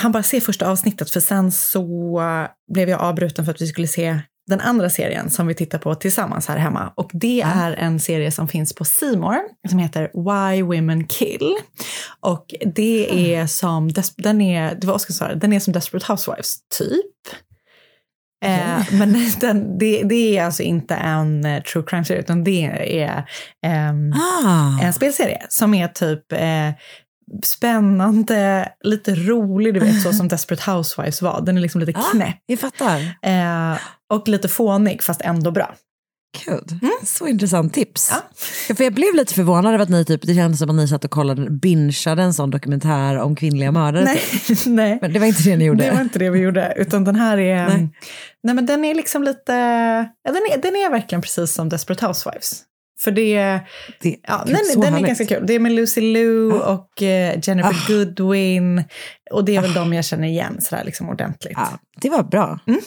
Han 0.00 0.12
bara 0.12 0.22
se 0.22 0.40
första 0.40 0.68
avsnittet 0.70 1.10
för 1.10 1.20
sen 1.20 1.52
så 1.52 2.12
blev 2.72 2.88
jag 2.88 3.00
avbruten 3.00 3.44
för 3.44 3.52
att 3.52 3.60
vi 3.60 3.66
skulle 3.66 3.86
se 3.88 4.18
den 4.48 4.60
andra 4.60 4.90
serien 4.90 5.30
som 5.30 5.46
vi 5.46 5.54
tittar 5.54 5.78
på 5.78 5.94
tillsammans 5.94 6.46
här 6.46 6.56
hemma. 6.56 6.92
Och 6.94 7.10
det 7.14 7.40
är 7.40 7.72
en 7.72 8.00
serie 8.00 8.30
som 8.30 8.48
finns 8.48 8.74
på 8.74 8.84
Simor 8.84 9.36
som 9.68 9.78
heter 9.78 10.10
Why 10.14 10.62
Women 10.62 11.06
Kill. 11.06 11.56
Och 12.20 12.54
det 12.74 13.34
är 13.34 13.46
som, 13.46 13.90
den 14.16 14.40
är, 14.40 14.74
det 14.74 14.86
var 14.86 14.94
Oskar 14.94 15.14
som 15.14 15.26
sa 15.26 15.34
det, 15.34 15.40
den 15.40 15.52
är 15.52 15.60
som 15.60 15.72
Desperate 15.72 16.12
Housewives 16.12 16.56
typ. 16.78 17.34
Eh, 18.44 18.94
men 18.98 19.16
den, 19.40 19.78
det, 19.78 20.02
det 20.02 20.38
är 20.38 20.44
alltså 20.44 20.62
inte 20.62 20.94
en 20.94 21.44
eh, 21.44 21.62
true 21.62 21.84
crime-serie 21.86 22.20
utan 22.20 22.44
det 22.44 22.64
är 23.00 23.24
ehm, 23.66 24.12
Ah, 24.12 24.82
en 24.82 24.92
spelserie 24.92 25.46
som 25.48 25.74
är 25.74 25.88
typ 25.88 26.32
eh, 26.32 26.70
spännande, 27.44 28.68
lite 28.84 29.14
rolig, 29.14 29.74
du 29.74 29.80
vet 29.80 30.02
så 30.02 30.12
som 30.12 30.28
Desperate 30.28 30.70
Housewives 30.70 31.22
var. 31.22 31.40
Den 31.40 31.56
är 31.56 31.60
liksom 31.60 31.80
lite 31.80 31.92
Ah. 32.00 32.10
knäpp 32.12 32.36
jag 32.46 32.58
fattar. 32.58 33.00
eh, 33.22 33.78
och 34.12 34.28
lite 34.28 34.48
fånig 34.48 35.02
fast 35.02 35.20
ändå 35.20 35.50
bra. 35.50 35.74
Kul. 36.44 36.64
Så 37.04 37.26
intressant 37.26 37.74
tips. 37.74 38.08
Ja. 38.10 38.16
Ja, 38.68 38.74
för 38.74 38.84
jag 38.84 38.92
blev 38.94 39.14
lite 39.14 39.34
förvånad 39.34 39.74
över 39.74 39.82
att 39.82 39.88
ni, 39.88 40.04
typ, 40.04 40.22
det 40.22 40.34
kändes 40.34 40.58
som 40.60 40.70
att 40.70 40.76
ni 40.76 40.88
satt 40.88 41.04
och 41.04 41.10
kollade, 41.10 41.50
bingeade 41.50 42.22
en 42.22 42.34
sån 42.34 42.50
dokumentär 42.50 43.18
om 43.18 43.36
kvinnliga 43.36 43.72
mördare. 43.72 44.04
Nej, 44.04 44.20
typ. 44.46 44.58
nej. 44.66 44.98
Men 45.02 45.12
det 45.12 45.18
var 45.18 45.26
inte 45.26 45.42
det 45.42 45.56
ni 45.56 45.64
gjorde. 45.64 45.84
Det 45.84 45.90
var 45.90 46.00
inte 46.00 46.18
det 46.18 46.30
vi 46.30 46.38
gjorde, 46.38 46.74
utan 46.76 47.04
den 47.04 47.16
här 47.16 47.38
är... 47.38 47.68
Nej. 47.68 47.88
Nej, 48.42 48.54
men 48.54 48.66
den 48.66 48.84
är 48.84 48.94
liksom 48.94 49.22
lite... 49.22 49.52
Ja, 50.22 50.32
den, 50.32 50.36
är, 50.52 50.62
den 50.62 50.76
är 50.76 50.90
verkligen 50.90 51.22
precis 51.22 51.52
som 51.54 51.68
Desperate 51.68 52.06
Housewives. 52.06 52.62
För 53.00 53.10
det. 53.10 53.60
Det- 54.00 54.16
Ja, 54.22 54.44
den, 54.46 54.80
den 54.80 54.94
är 54.94 55.00
ganska 55.00 55.26
kul. 55.26 55.44
Det 55.46 55.54
är 55.54 55.58
med 55.60 55.72
Lucy 55.72 56.00
Liu 56.00 56.52
och 56.52 57.02
eh, 57.02 57.38
Jennifer 57.42 57.70
Ah. 57.70 57.88
Goodwin. 57.88 58.84
Och 59.30 59.44
det 59.44 59.56
är 59.56 59.60
väl 59.60 59.72
de 59.74 59.92
jag 59.92 60.04
känner 60.04 60.28
igen 60.28 60.60
sådär 60.60 60.84
liksom 60.84 61.08
ordentligt. 61.08 61.52
Ja, 61.56 61.78
det 62.00 62.10
var 62.10 62.22
bra. 62.22 62.58
Mm. 62.66 62.80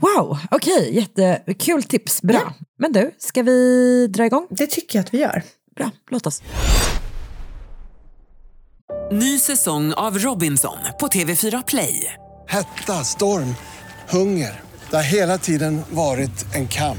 Wow, 0.00 0.38
okej, 0.50 0.96
jättekul 0.96 1.82
tips. 1.82 2.22
Bra. 2.22 2.34
Ja. 2.44 2.52
Men 2.78 2.92
du, 2.92 3.10
ska 3.18 3.42
vi 3.42 4.06
dra 4.06 4.26
igång? 4.26 4.46
Det 4.50 4.66
tycker 4.66 4.98
jag 4.98 5.04
att 5.04 5.14
vi 5.14 5.18
gör. 5.18 5.42
Bra, 5.76 5.90
låt 6.10 6.26
oss. 6.26 6.42
Ny 9.12 9.38
säsong 9.38 9.92
av 9.92 10.18
Robinson 10.18 10.78
på 11.00 11.06
TV4 11.06 11.64
Play. 11.66 12.12
Hetta, 12.48 12.92
storm, 13.04 13.54
hunger. 14.08 14.60
Det 14.90 14.96
har 14.96 15.02
hela 15.02 15.38
tiden 15.38 15.82
varit 15.90 16.54
en 16.54 16.68
kamp. 16.68 16.98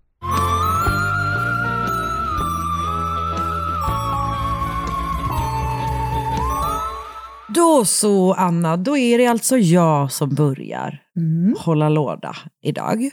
Då 7.53 7.85
så, 7.85 8.33
Anna, 8.33 8.77
då 8.77 8.97
är 8.97 9.17
det 9.17 9.27
alltså 9.27 9.57
jag 9.57 10.11
som 10.11 10.35
börjar 10.35 11.01
Mm. 11.17 11.55
hålla 11.59 11.89
låda 11.89 12.35
idag. 12.63 13.09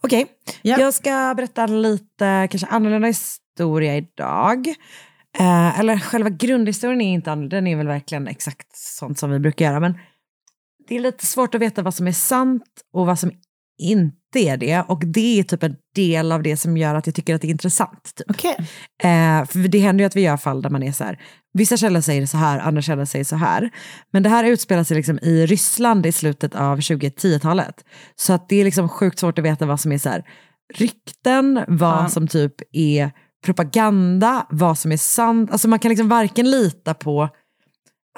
Okej, 0.00 0.26
Ja. 0.62 0.76
jag 0.80 0.94
ska 0.94 1.34
berätta 1.36 1.66
lite 1.66 2.48
kanske 2.50 2.66
annorlunda 2.66 3.08
historia 3.08 3.96
idag. 3.96 4.68
Eh, 5.38 5.80
eller 5.80 5.98
själva 5.98 6.30
grundhistorien 6.30 7.00
är 7.00 7.12
inte 7.14 7.32
annorlunda, 7.32 7.56
den 7.56 7.66
är 7.66 7.76
väl 7.76 7.86
verkligen 7.86 8.28
exakt 8.28 8.76
sånt 8.76 9.18
som 9.18 9.30
vi 9.30 9.38
brukar 9.38 9.64
göra. 9.64 9.80
Men 9.80 9.98
det 10.88 10.96
är 10.96 11.00
lite 11.00 11.26
svårt 11.26 11.54
att 11.54 11.60
veta 11.60 11.82
vad 11.82 11.94
som 11.94 12.06
är 12.06 12.12
sant 12.12 12.64
och 12.92 13.06
vad 13.06 13.18
som 13.18 13.30
inte 13.78 14.38
är 14.38 14.56
det. 14.56 14.80
Och 14.88 15.06
det 15.06 15.38
är 15.38 15.42
typ 15.42 15.62
en 15.62 15.76
del 15.94 16.32
av 16.32 16.42
det 16.42 16.56
som 16.56 16.76
gör 16.76 16.94
att 16.94 17.06
jag 17.06 17.14
tycker 17.14 17.34
att 17.34 17.40
det 17.40 17.48
är 17.48 17.50
intressant. 17.50 18.12
Typ. 18.16 18.30
Okej. 18.30 18.56
Eh, 19.02 19.44
för 19.46 19.68
det 19.68 19.78
händer 19.78 20.02
ju 20.02 20.06
att 20.06 20.16
vi 20.16 20.20
gör 20.20 20.36
fall 20.36 20.62
där 20.62 20.70
man 20.70 20.82
är 20.82 20.92
så 20.92 21.04
här, 21.04 21.20
vissa 21.54 21.76
källor 21.76 22.00
säger 22.00 22.26
så 22.26 22.36
här, 22.36 22.58
andra 22.58 22.82
källor 22.82 23.04
säger 23.04 23.24
så 23.24 23.36
här. 23.36 23.70
Men 24.12 24.22
det 24.22 24.28
här 24.28 24.44
utspelar 24.44 24.84
sig 24.84 24.96
liksom 24.96 25.18
i 25.22 25.46
Ryssland 25.46 26.06
i 26.06 26.12
slutet 26.12 26.54
av 26.54 26.78
2010-talet. 26.78 27.84
Så 28.16 28.32
att 28.32 28.48
det 28.48 28.56
är 28.60 28.64
liksom 28.64 28.88
sjukt 28.88 29.18
svårt 29.18 29.38
att 29.38 29.44
veta 29.44 29.66
vad 29.66 29.80
som 29.80 29.92
är 29.92 29.98
så 29.98 30.08
här, 30.08 30.24
rykten, 30.74 31.64
vad 31.68 32.04
Ja. 32.04 32.08
som 32.08 32.28
typ 32.28 32.54
är 32.72 33.10
propaganda, 33.44 34.46
vad 34.50 34.78
som 34.78 34.92
är 34.92 34.96
sant. 34.96 35.50
Alltså 35.52 35.68
man 35.68 35.78
kan 35.78 35.88
liksom 35.88 36.08
varken 36.08 36.50
lita 36.50 36.94
på 36.94 37.28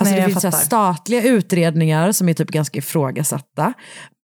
Alltså 0.00 0.14
Nej, 0.14 0.21
det 0.23 0.26
finns 0.29 0.43
så 0.43 0.50
fattar. 0.50 0.64
statliga 0.64 1.23
utredningar 1.23 2.12
som 2.12 2.29
är 2.29 2.35
typ 2.35 2.50
ganska 2.50 2.79
ifrågasatta. 2.79 3.73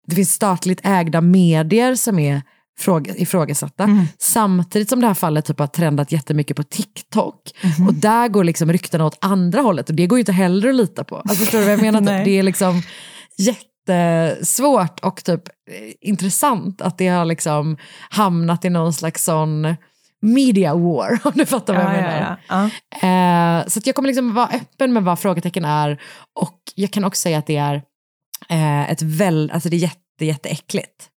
Det 0.06 0.14
finns 0.14 0.32
statligt 0.32 0.80
ägda 0.84 1.20
medier 1.20 1.94
som 1.94 2.18
är 2.18 2.42
fråga, 2.80 3.16
ifrågasatta. 3.16 3.84
Mm. 3.84 4.06
Samtidigt 4.18 4.88
som 4.88 5.00
det 5.00 5.06
här 5.06 5.14
fallet 5.14 5.44
typ 5.44 5.58
har 5.58 5.66
trendat 5.66 6.12
jättemycket 6.12 6.56
på 6.56 6.62
TikTok. 6.62 7.36
Mhm. 7.62 7.88
Och 7.88 7.94
där 7.94 8.28
går 8.28 8.44
liksom 8.44 8.72
ryktena 8.72 9.04
åt 9.06 9.18
andra 9.20 9.60
hållet 9.60 9.88
och 9.88 9.94
det 9.94 10.06
går 10.06 10.18
ju 10.18 10.20
inte 10.20 10.32
heller 10.32 10.68
att 10.68 10.74
lita 10.74 11.04
på. 11.04 11.16
Alltså 11.16 11.34
förstår 11.34 11.58
du 11.58 11.64
vad 11.64 11.72
jag 11.72 11.80
menar? 11.82 12.00
Nej. 12.12 12.24
det 12.24 12.30
är 12.38 12.42
liksom 12.42 12.82
jättesvårt 13.38 15.00
och 15.00 15.24
typ 15.24 15.48
eh, 15.48 15.92
intressant 16.00 16.80
att 16.80 16.98
det 16.98 17.08
har 17.08 17.24
liksom 17.24 17.76
hamnat 18.10 18.64
i 18.64 18.70
någon 18.70 18.92
slags 18.92 19.24
sån 19.24 19.74
media 20.22 20.74
war, 20.74 21.18
om 21.24 21.32
du 21.34 21.46
fattar 21.46 21.74
vad 21.74 21.84
jag 21.84 21.90
Ja, 21.92 21.96
menar. 21.96 22.36
ja, 22.48 22.70
ja. 23.02 23.60
Eh, 23.60 23.66
så 23.68 23.80
jag 23.84 23.94
kommer 23.94 24.06
liksom 24.08 24.34
vara 24.34 24.48
öppen 24.48 24.92
med 24.92 25.02
vad 25.04 25.18
frågetecken 25.18 25.64
är 25.64 26.00
och 26.40 26.58
jag 26.74 26.90
kan 26.90 27.04
också 27.04 27.20
säga 27.20 27.38
att 27.38 27.46
det 27.46 27.56
är 27.56 27.82
eh, 28.48 28.90
ett 28.90 29.02
väl, 29.02 29.50
alltså 29.54 29.68
det 29.68 29.76
är 29.76 29.78
jätte, 29.78 30.24
jätteäckligt. 30.24 31.08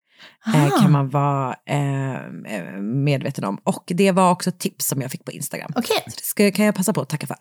Eh, 0.48 0.56
Aha. 0.56 0.78
kan 0.82 0.92
man 0.92 1.10
vara 1.10 1.56
eh, 1.70 2.14
eh, 2.14 2.74
medveten 2.82 3.44
om. 3.44 3.58
Och 3.64 3.84
det 3.88 4.12
var 4.12 4.32
också 4.32 4.52
tips 4.52 4.88
som 4.88 5.02
jag 5.02 5.12
fick 5.12 5.26
på 5.26 5.32
Instagram. 5.32 5.72
Okej. 5.76 5.98
Så 6.08 6.12
det 6.18 6.24
ska, 6.24 6.52
kan 6.52 6.66
jag 6.66 6.76
passa 6.76 6.94
på 6.94 7.02
att 7.02 7.10
tacka 7.10 7.28
för. 7.28 7.36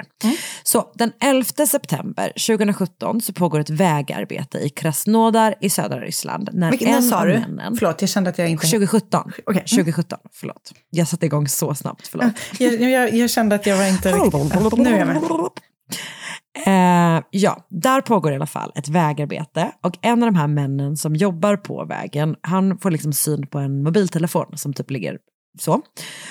Så 0.62 0.92
den 0.94 1.12
11 1.20 1.44
september 1.66 2.32
2017 2.46 3.20
så 3.20 3.32
pågår 3.32 3.60
ett 3.60 3.70
vägarbete 3.70 4.58
i 4.58 4.68
Krasnodar 4.68 5.54
i 5.60 5.70
södra 5.70 6.00
Ryssland. 6.00 6.48
När 6.52 6.70
Vilken, 6.70 6.88
när 6.90 6.96
en 6.96 7.02
sa 7.02 7.24
du? 7.24 7.32
männen- 7.38 7.76
Förlåt, 7.78 8.00
jag 8.00 8.10
kände 8.10 8.30
att 8.30 8.38
jag 8.38 8.48
inte... 8.48 8.66
2017. 8.66 9.20
Okej. 9.28 9.36
Mm. 9.46 9.64
2017, 9.64 10.18
förlåt. 10.32 10.72
Jag 10.90 11.08
satte 11.08 11.26
igång 11.26 11.48
så 11.48 11.74
snabbt, 11.74 12.08
förlåt. 12.08 12.32
Jag, 12.58 12.80
jag, 12.80 13.14
jag 13.14 13.30
kände 13.30 13.54
att 13.54 13.66
jag 13.66 13.76
var 13.76 13.86
inte 13.88 14.12
riktigt... 14.12 14.78
Nu 14.78 14.94
är 14.94 14.98
jag 14.98 15.06
med. 15.08 15.16
Eh, 16.66 17.22
ja, 17.30 17.66
där 17.68 18.00
pågår 18.00 18.32
i 18.32 18.34
alla 18.34 18.46
fall 18.46 18.72
ett 18.74 18.88
vägarbete 18.88 19.72
och 19.82 19.98
en 20.02 20.22
av 20.22 20.32
de 20.32 20.38
här 20.38 20.46
männen 20.46 20.96
som 20.96 21.16
jobbar 21.16 21.56
på 21.56 21.84
vägen, 21.84 22.36
han 22.40 22.78
får 22.78 22.90
liksom 22.90 23.12
syn 23.12 23.46
på 23.46 23.58
en 23.58 23.82
mobiltelefon 23.82 24.58
som 24.58 24.72
typ 24.72 24.90
ligger 24.90 25.18
så. 25.58 25.82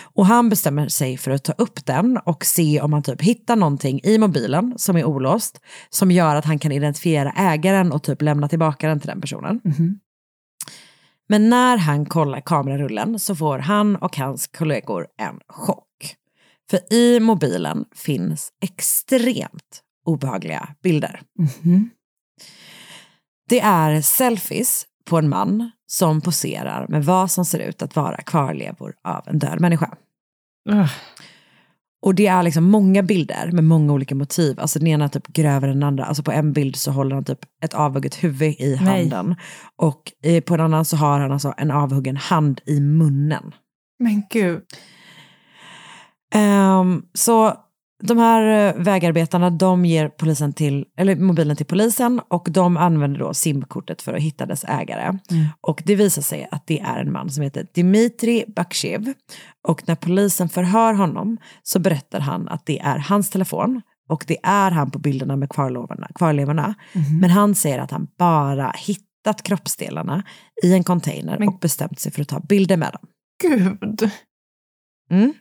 Och 0.04 0.26
han 0.26 0.50
bestämmer 0.50 0.88
sig 0.88 1.18
för 1.18 1.32
att 1.32 1.44
ta 1.44 1.54
upp 1.54 1.86
den 1.86 2.18
och 2.18 2.46
se 2.46 2.82
om 2.82 2.94
han 2.94 3.04
typ 3.04 3.22
hittar 3.22 3.56
någonting 3.56 4.00
i 4.04 4.18
mobilen 4.18 4.74
som 4.78 4.98
är 4.98 5.04
olåst 5.06 5.62
som 5.90 6.12
gör 6.12 6.36
att 6.36 6.46
han 6.46 6.60
kan 6.60 6.72
identifiera 6.72 7.32
ägaren 7.32 7.92
och 7.92 8.04
typ 8.04 8.22
lämna 8.22 8.48
tillbaka 8.48 8.88
den 8.88 9.00
till 9.00 9.10
den 9.10 9.22
personen. 9.22 9.62
Men 11.30 11.50
när 11.50 11.78
han 11.78 12.06
kollar 12.06 12.42
kamerarullen 12.42 13.20
så 13.20 13.36
får 13.36 13.60
han 13.60 13.96
och 13.96 14.18
hans 14.18 14.48
kollegor 14.48 15.08
en 15.18 15.40
chock. 15.48 16.16
För 16.70 16.94
i 16.94 17.20
mobilen 17.20 17.86
finns 17.96 18.50
extremt 18.62 19.82
obehagliga 20.06 20.70
bilder. 20.84 21.22
Det 23.50 23.60
är 23.60 24.02
selfies 24.02 24.86
på 25.06 25.18
en 25.18 25.30
man 25.30 25.72
som 25.88 26.22
poserar 26.22 26.86
med 26.90 27.06
vad 27.06 27.32
som 27.32 27.46
ser 27.46 27.60
ut 27.60 27.82
att 27.82 27.96
vara 27.96 28.18
kvarlevor 28.18 28.94
av 29.04 29.24
en 29.28 29.40
död 29.40 29.62
människa. 29.62 29.98
Ugh. 30.70 30.92
Och 32.02 32.16
det 32.16 32.28
är 32.28 32.44
liksom 32.44 32.64
många 32.64 33.04
bilder 33.04 33.52
med 33.52 33.64
många 33.64 33.94
olika 33.94 34.16
motiv. 34.16 34.60
Alltså 34.60 34.80
den 34.80 34.88
ena 34.88 35.06
är 35.06 35.10
typ 35.10 35.28
grövre 35.28 35.72
än 35.72 35.80
den 35.80 35.88
andra. 35.88 36.06
Alltså 36.06 36.24
på 36.24 36.32
en 36.32 36.54
bild 36.54 36.76
så 36.76 36.92
håller 36.92 37.16
han 37.16 37.24
typ 37.24 37.40
ett 37.64 37.74
avhugget 37.74 38.24
huvud 38.24 38.56
i 38.60 38.80
Nej. 38.82 39.10
handen. 39.10 39.36
Och 39.76 40.12
eh, 40.24 40.44
på 40.44 40.54
en 40.54 40.60
annan 40.60 40.86
så 40.86 40.98
har 40.98 41.20
han 41.20 41.32
alltså 41.32 41.54
en 41.58 41.72
avhuggen 41.72 42.18
hand 42.18 42.62
i 42.66 42.80
munnen. 42.80 43.54
Men 44.00 44.24
gud. 44.30 44.62
Ehm, 46.34 47.04
så 47.14 47.54
de 48.02 48.18
här 48.18 48.68
eh, 48.68 48.84
vägarbetarna 48.84 49.50
de 49.50 49.86
ger 49.86 50.10
polisen 50.10 50.54
till, 50.54 50.86
eller 50.98 51.16
mobilen 51.16 51.56
till 51.56 51.66
polisen 51.66 52.22
och 52.28 52.48
de 52.52 52.78
använder 52.78 53.20
då 53.20 53.34
simkortet 53.34 54.02
för 54.02 54.14
att 54.14 54.22
hitta 54.22 54.46
dess 54.46 54.64
ägare. 54.68 55.04
Mm. 55.04 55.46
Och 55.62 55.82
det 55.86 55.96
visar 55.96 56.22
sig 56.22 56.48
att 56.52 56.68
det 56.68 56.80
är 56.80 57.00
en 57.00 57.12
man 57.12 57.30
som 57.30 57.44
heter 57.44 57.68
Dimitri 57.74 58.46
Bakshev. 58.48 59.14
Och 59.68 59.88
när 59.88 59.96
polisen 59.96 60.50
förhör 60.50 60.94
honom 60.94 61.38
så 61.64 61.80
berättar 61.80 62.20
han 62.20 62.48
att 62.48 62.66
det 62.66 62.80
är 62.80 62.98
hans 62.98 63.30
telefon 63.30 63.82
och 64.10 64.24
det 64.28 64.38
är 64.44 64.72
han 64.72 64.92
på 64.92 65.00
bilderna 65.00 65.36
med 65.36 65.50
kvarlevorna. 65.50 66.08
kvarlevorna. 66.16 66.76
Mhm. 66.94 67.20
Men 67.20 67.30
han 67.30 67.56
säger 67.56 67.80
att 67.80 67.92
han 67.92 68.08
bara 68.18 68.76
hittat 68.78 69.44
kroppsdelarna 69.44 70.24
i 70.64 70.74
en 70.74 70.84
container 70.84 71.48
och 71.48 71.60
bestämt 71.60 72.00
sig 72.00 72.12
för 72.12 72.22
att 72.22 72.28
ta 72.28 72.40
bilder 72.40 72.78
med 72.78 72.94
dem. 72.94 73.08
Gud. 73.44 74.12
Mm. 75.10 75.34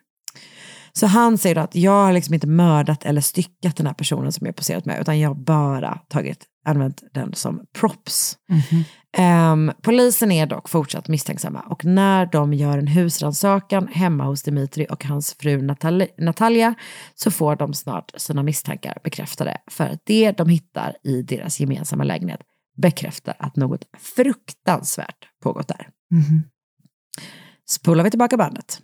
Så 1.01 1.07
han 1.07 1.39
säger 1.39 1.55
då 1.55 1.61
att 1.61 1.75
jag 1.75 2.05
har 2.05 2.13
liksom 2.13 2.35
inte 2.35 2.47
mördat 2.47 3.05
eller 3.05 3.21
styckat 3.21 3.77
den 3.77 3.87
här 3.87 3.95
personen 3.95 4.33
som 4.33 4.47
jag 4.47 4.57
poserat 4.57 4.85
med, 4.85 5.01
utan 5.01 5.21
jag 5.21 5.31
har 5.31 5.35
bara 5.35 5.99
tagit, 6.09 6.45
använt 6.65 7.03
den 7.15 7.35
som 7.35 7.61
props. 7.79 8.37
Ehm, 9.17 9.73
polisen 9.83 10.33
är 10.33 10.47
dock 10.47 10.69
fortsatt 10.69 11.09
misstänksamma 11.09 11.61
och 11.61 11.85
när 11.85 12.27
de 12.27 12.55
gör 12.55 12.79
en 12.79 12.87
husrannsakan 12.87 13.89
hemma 13.89 14.25
hos 14.25 14.43
Dimitri 14.43 14.87
och 14.91 15.05
hans 15.05 15.37
fru 15.41 15.61
Natali- 15.61 16.15
Natalia 16.19 16.75
så 17.15 17.31
får 17.31 17.57
de 17.57 17.75
snart 17.75 18.13
sina 18.17 18.43
misstankar 18.43 18.99
bekräftade 19.05 19.57
för 19.71 19.85
att 19.85 20.03
det 20.05 20.33
de 20.33 20.49
hittar 20.49 20.97
i 21.05 21.23
deras 21.23 21.61
gemensamma 21.61 22.05
lägenhet 22.05 22.41
bekräftar 22.77 23.35
att 23.39 23.57
något 23.57 23.85
fruktansvärt 23.99 25.29
pågått 25.43 25.69
där. 25.69 25.89
Spolar 27.69 28.05
vi 28.05 28.11
tillbaka 28.11 28.37
bandet. 28.37 28.81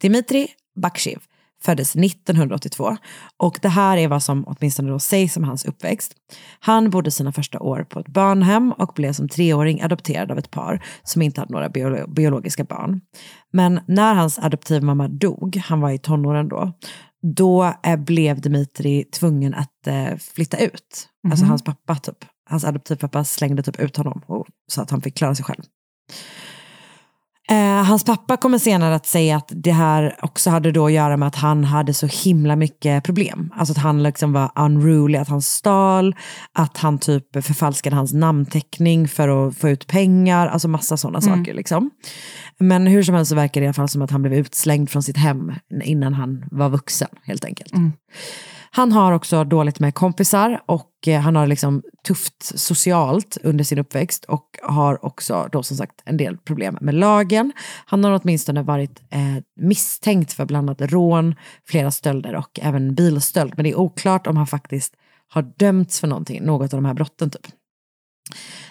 Dimitri 0.00 0.48
Bakshiv 0.82 1.18
föddes 1.64 1.96
1982 1.96 2.96
och 3.36 3.58
det 3.62 3.68
här 3.68 3.96
är 3.96 4.08
vad 4.08 4.22
som 4.22 4.44
åtminstone 4.46 4.90
då 4.90 4.98
sägs 4.98 5.36
om 5.36 5.44
hans 5.44 5.64
uppväxt. 5.64 6.12
Han 6.60 6.90
bodde 6.90 7.10
sina 7.10 7.32
första 7.32 7.60
år 7.60 7.84
på 7.88 8.00
ett 8.00 8.08
barnhem 8.08 8.72
och 8.72 8.92
blev 8.94 9.12
som 9.12 9.28
treåring 9.28 9.82
adopterad 9.82 10.30
av 10.30 10.38
ett 10.38 10.50
par 10.50 10.84
som 11.02 11.22
inte 11.22 11.40
hade 11.40 11.52
några 11.52 11.68
biolo- 11.68 12.14
biologiska 12.14 12.64
barn. 12.64 13.00
Men 13.52 13.80
när 13.88 14.14
hans 14.14 14.38
adoptivmamma 14.38 15.08
dog, 15.08 15.56
han 15.56 15.80
var 15.80 15.90
i 15.90 15.98
tonåren 15.98 16.48
då, 16.48 16.72
då 17.22 17.74
eh, 17.82 17.96
blev 17.96 18.40
Dimitri 18.40 19.04
tvungen 19.04 19.54
att 19.54 19.86
eh, 19.86 20.16
flytta 20.34 20.58
ut. 20.58 21.08
Alltså 21.30 21.44
Mhm. 21.44 21.50
hans 21.50 21.64
pappa 21.64 21.94
typ, 21.96 22.24
hans 22.50 22.64
adoptivpappa 22.64 23.24
slängde 23.24 23.62
typ 23.62 23.80
ut 23.80 23.96
honom 23.96 24.22
och, 24.26 24.46
så 24.72 24.82
att 24.82 24.90
han 24.90 25.00
fick 25.02 25.16
klara 25.16 25.34
sig 25.34 25.44
själv. 25.44 25.62
Eh, 27.50 27.84
hans 27.84 28.04
pappa 28.04 28.36
kommer 28.36 28.58
senare 28.58 28.94
att 28.94 29.06
säga 29.06 29.36
att 29.36 29.52
det 29.54 29.72
här 29.72 30.16
också 30.22 30.50
hade 30.50 30.72
då 30.72 30.86
att 30.86 30.92
göra 30.92 31.16
med 31.16 31.28
att 31.28 31.34
han 31.36 31.64
hade 31.64 31.94
så 31.94 32.06
himla 32.06 32.56
mycket 32.56 33.04
problem. 33.04 33.52
Alltså 33.56 33.72
att 33.72 33.78
han 33.78 34.02
liksom 34.02 34.32
var 34.32 34.50
unruly, 34.56 35.18
att 35.18 35.28
han 35.28 35.42
stal, 35.42 36.16
att 36.52 36.76
han 36.76 36.98
typ 36.98 37.32
förfalskade 37.44 37.96
hans 37.96 38.12
namnteckning 38.12 39.08
för 39.08 39.48
att 39.48 39.56
få 39.56 39.68
ut 39.68 39.86
pengar, 39.86 40.46
alltså 40.46 40.68
massa 40.68 40.96
sådana 40.96 41.18
Mm. 41.18 41.38
saker 41.38 41.54
liksom. 41.54 41.90
Men 42.58 42.86
hur 42.86 43.02
som 43.02 43.14
helst 43.14 43.28
så 43.28 43.34
verkar 43.34 43.60
det 43.60 43.64
i 43.64 43.68
alla 43.68 43.74
fall 43.74 43.88
som 43.88 44.02
att 44.02 44.10
han 44.10 44.22
blev 44.22 44.34
utslängd 44.34 44.90
från 44.90 45.02
sitt 45.02 45.16
hem 45.16 45.52
innan 45.84 46.14
han 46.14 46.44
var 46.50 46.68
vuxen 46.68 47.08
helt 47.24 47.44
enkelt. 47.44 47.72
Han 48.72 48.92
har 48.92 49.12
också 49.12 49.44
dåligt 49.44 49.80
med 49.80 49.94
kompisar 49.94 50.62
och 50.66 50.90
eh, 51.06 51.20
han 51.20 51.36
har 51.36 51.46
liksom 51.46 51.82
tufft 52.06 52.58
socialt 52.58 53.38
under 53.42 53.64
sin 53.64 53.78
uppväxt 53.78 54.24
och 54.24 54.58
har 54.62 55.04
också 55.04 55.48
då 55.52 55.62
som 55.62 55.76
sagt 55.76 56.02
en 56.04 56.16
del 56.16 56.36
problem 56.36 56.78
med 56.80 56.94
lagen. 56.94 57.52
Han 57.86 58.04
har 58.04 58.20
åtminstone 58.22 58.62
varit 58.62 59.02
eh, 59.10 59.42
misstänkt 59.60 60.32
för 60.32 60.44
bland 60.44 60.70
annat 60.70 60.92
rån, 60.92 61.34
flera 61.68 61.90
stölder 61.90 62.34
och 62.34 62.60
även 62.62 62.94
bilstöld. 62.94 63.52
Men 63.56 63.64
det 63.64 63.70
är 63.70 63.78
oklart 63.78 64.26
om 64.26 64.36
han 64.36 64.46
faktiskt 64.46 64.94
har 65.28 65.42
dömts 65.56 66.00
för 66.00 66.08
någonting, 66.08 66.42
något 66.42 66.74
av 66.74 66.82
de 66.82 66.84
här 66.84 66.94
brotten 66.94 67.30
typ. 67.30 67.46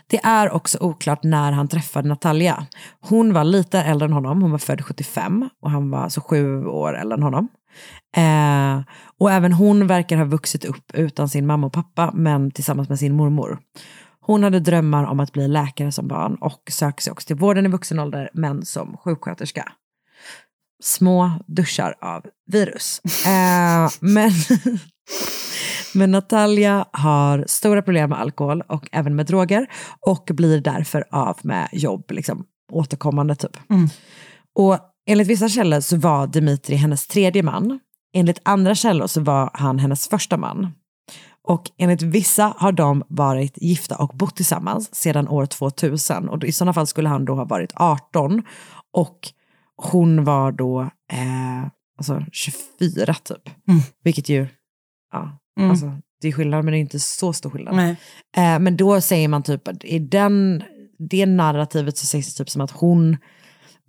Det 0.08 0.20
är 0.24 0.52
också 0.52 0.78
oklart 0.82 1.24
när 1.24 1.52
han 1.52 1.68
träffade 1.68 2.08
Natalia. 2.08 2.66
Hon 3.00 3.34
var 3.34 3.44
lite 3.44 3.80
äldre 3.80 4.06
än 4.06 4.14
honom, 4.14 4.42
hon 4.42 4.52
var 4.52 4.58
född 4.58 4.86
75 4.86 5.50
och 5.62 5.72
han 5.72 5.90
var 5.90 6.10
så 6.10 6.22
sju 6.22 6.66
år 6.66 6.98
äldre 6.98 7.16
än 7.16 7.24
honom. 7.24 7.48
Eh, 8.18 8.82
och 9.20 9.32
även 9.32 9.54
hon 9.54 9.88
verkar 9.88 10.18
ha 10.18 10.26
vuxit 10.26 10.66
upp 10.66 10.92
utan 10.94 11.30
sin 11.30 11.48
mamma 11.48 11.68
och 11.68 11.74
pappa, 11.74 12.12
men 12.14 12.52
tillsammans 12.52 12.90
med 12.90 13.00
sin 13.00 13.16
mormor. 13.16 13.60
Hon 14.22 14.44
hade 14.44 14.60
drömmar 14.60 15.04
om 15.04 15.20
att 15.20 15.34
bli 15.34 15.48
läkare 15.48 15.92
som 15.92 16.08
barn 16.08 16.36
och 16.36 16.62
söker 16.72 17.02
sig 17.02 17.12
också 17.12 17.28
till 17.28 17.36
vården 17.36 17.66
i 17.66 17.70
vuxen 17.70 18.00
ålder, 18.00 18.30
men 18.34 18.66
som 18.66 18.98
sjuksköterska. 18.98 19.72
Små 20.84 21.32
duschar 21.48 21.96
av 22.02 22.26
virus. 22.46 23.02
Eh, 23.26 23.90
men, 24.00 24.32
men 25.94 26.12
Natalia 26.12 26.86
har 26.92 27.46
stora 27.48 27.82
problem 27.82 28.10
med 28.10 28.20
alkohol 28.20 28.62
och 28.68 28.90
även 28.92 29.16
med 29.16 29.26
droger 29.26 29.68
och 30.00 30.30
blir 30.34 30.62
därför 30.62 31.06
av 31.12 31.38
med 31.42 31.70
jobb, 31.72 32.12
liksom 32.12 32.46
återkommande 32.72 33.36
typ. 33.36 33.58
Och 34.56 34.80
enligt 35.10 35.28
vissa 35.28 35.50
källor 35.50 35.80
så 35.80 35.98
var 35.98 36.28
Dimitri 36.28 36.76
hennes 36.76 37.08
tredje 37.08 37.44
man. 37.44 37.80
Enligt 38.14 38.40
andra 38.44 38.76
källor 38.76 39.08
så 39.08 39.22
var 39.22 39.50
han 39.54 39.80
hennes 39.80 40.08
första 40.08 40.38
man. 40.38 40.72
Och 41.48 41.72
enligt 41.78 42.02
vissa 42.02 42.54
har 42.58 42.72
de 42.72 43.04
varit 43.08 43.54
gifta 43.62 43.96
och 43.96 44.10
bott 44.18 44.36
tillsammans 44.36 44.96
sedan 44.96 45.28
år 45.28 45.46
2000. 45.46 46.30
Och 46.30 46.44
i 46.44 46.52
sådana 46.52 46.74
fall 46.74 46.88
skulle 46.88 47.10
han 47.10 47.26
då 47.26 47.36
ha 47.36 47.46
varit 47.46 47.72
18 47.76 48.44
och 48.94 49.20
hon 49.76 50.24
var 50.24 50.52
då 50.52 50.82
eh, 51.12 51.68
alltså 51.98 52.26
24 52.32 53.14
typ. 53.14 53.50
Vilket 54.04 54.30
ju, 54.30 54.48
ja, 55.14 55.36
Mm. 55.60 55.72
alltså, 55.72 55.92
det 56.22 56.28
är 56.28 56.32
skillnad 56.32 56.66
men 56.66 56.72
det 56.72 56.78
är 56.78 56.80
inte 56.80 57.00
så 57.00 57.34
stor 57.34 57.50
skillnad. 57.50 57.76
Eh, 58.38 58.60
men 58.60 58.78
då 58.78 59.02
säger 59.02 59.28
man 59.28 59.44
typ 59.44 59.84
i 59.84 60.00
den, 60.00 60.64
det 61.10 61.26
narrativet 61.26 61.98
så 61.98 62.06
sägs 62.06 62.34
det 62.36 62.44
typ 62.44 62.50
som 62.50 62.62
att 62.62 62.72
hon 62.72 63.18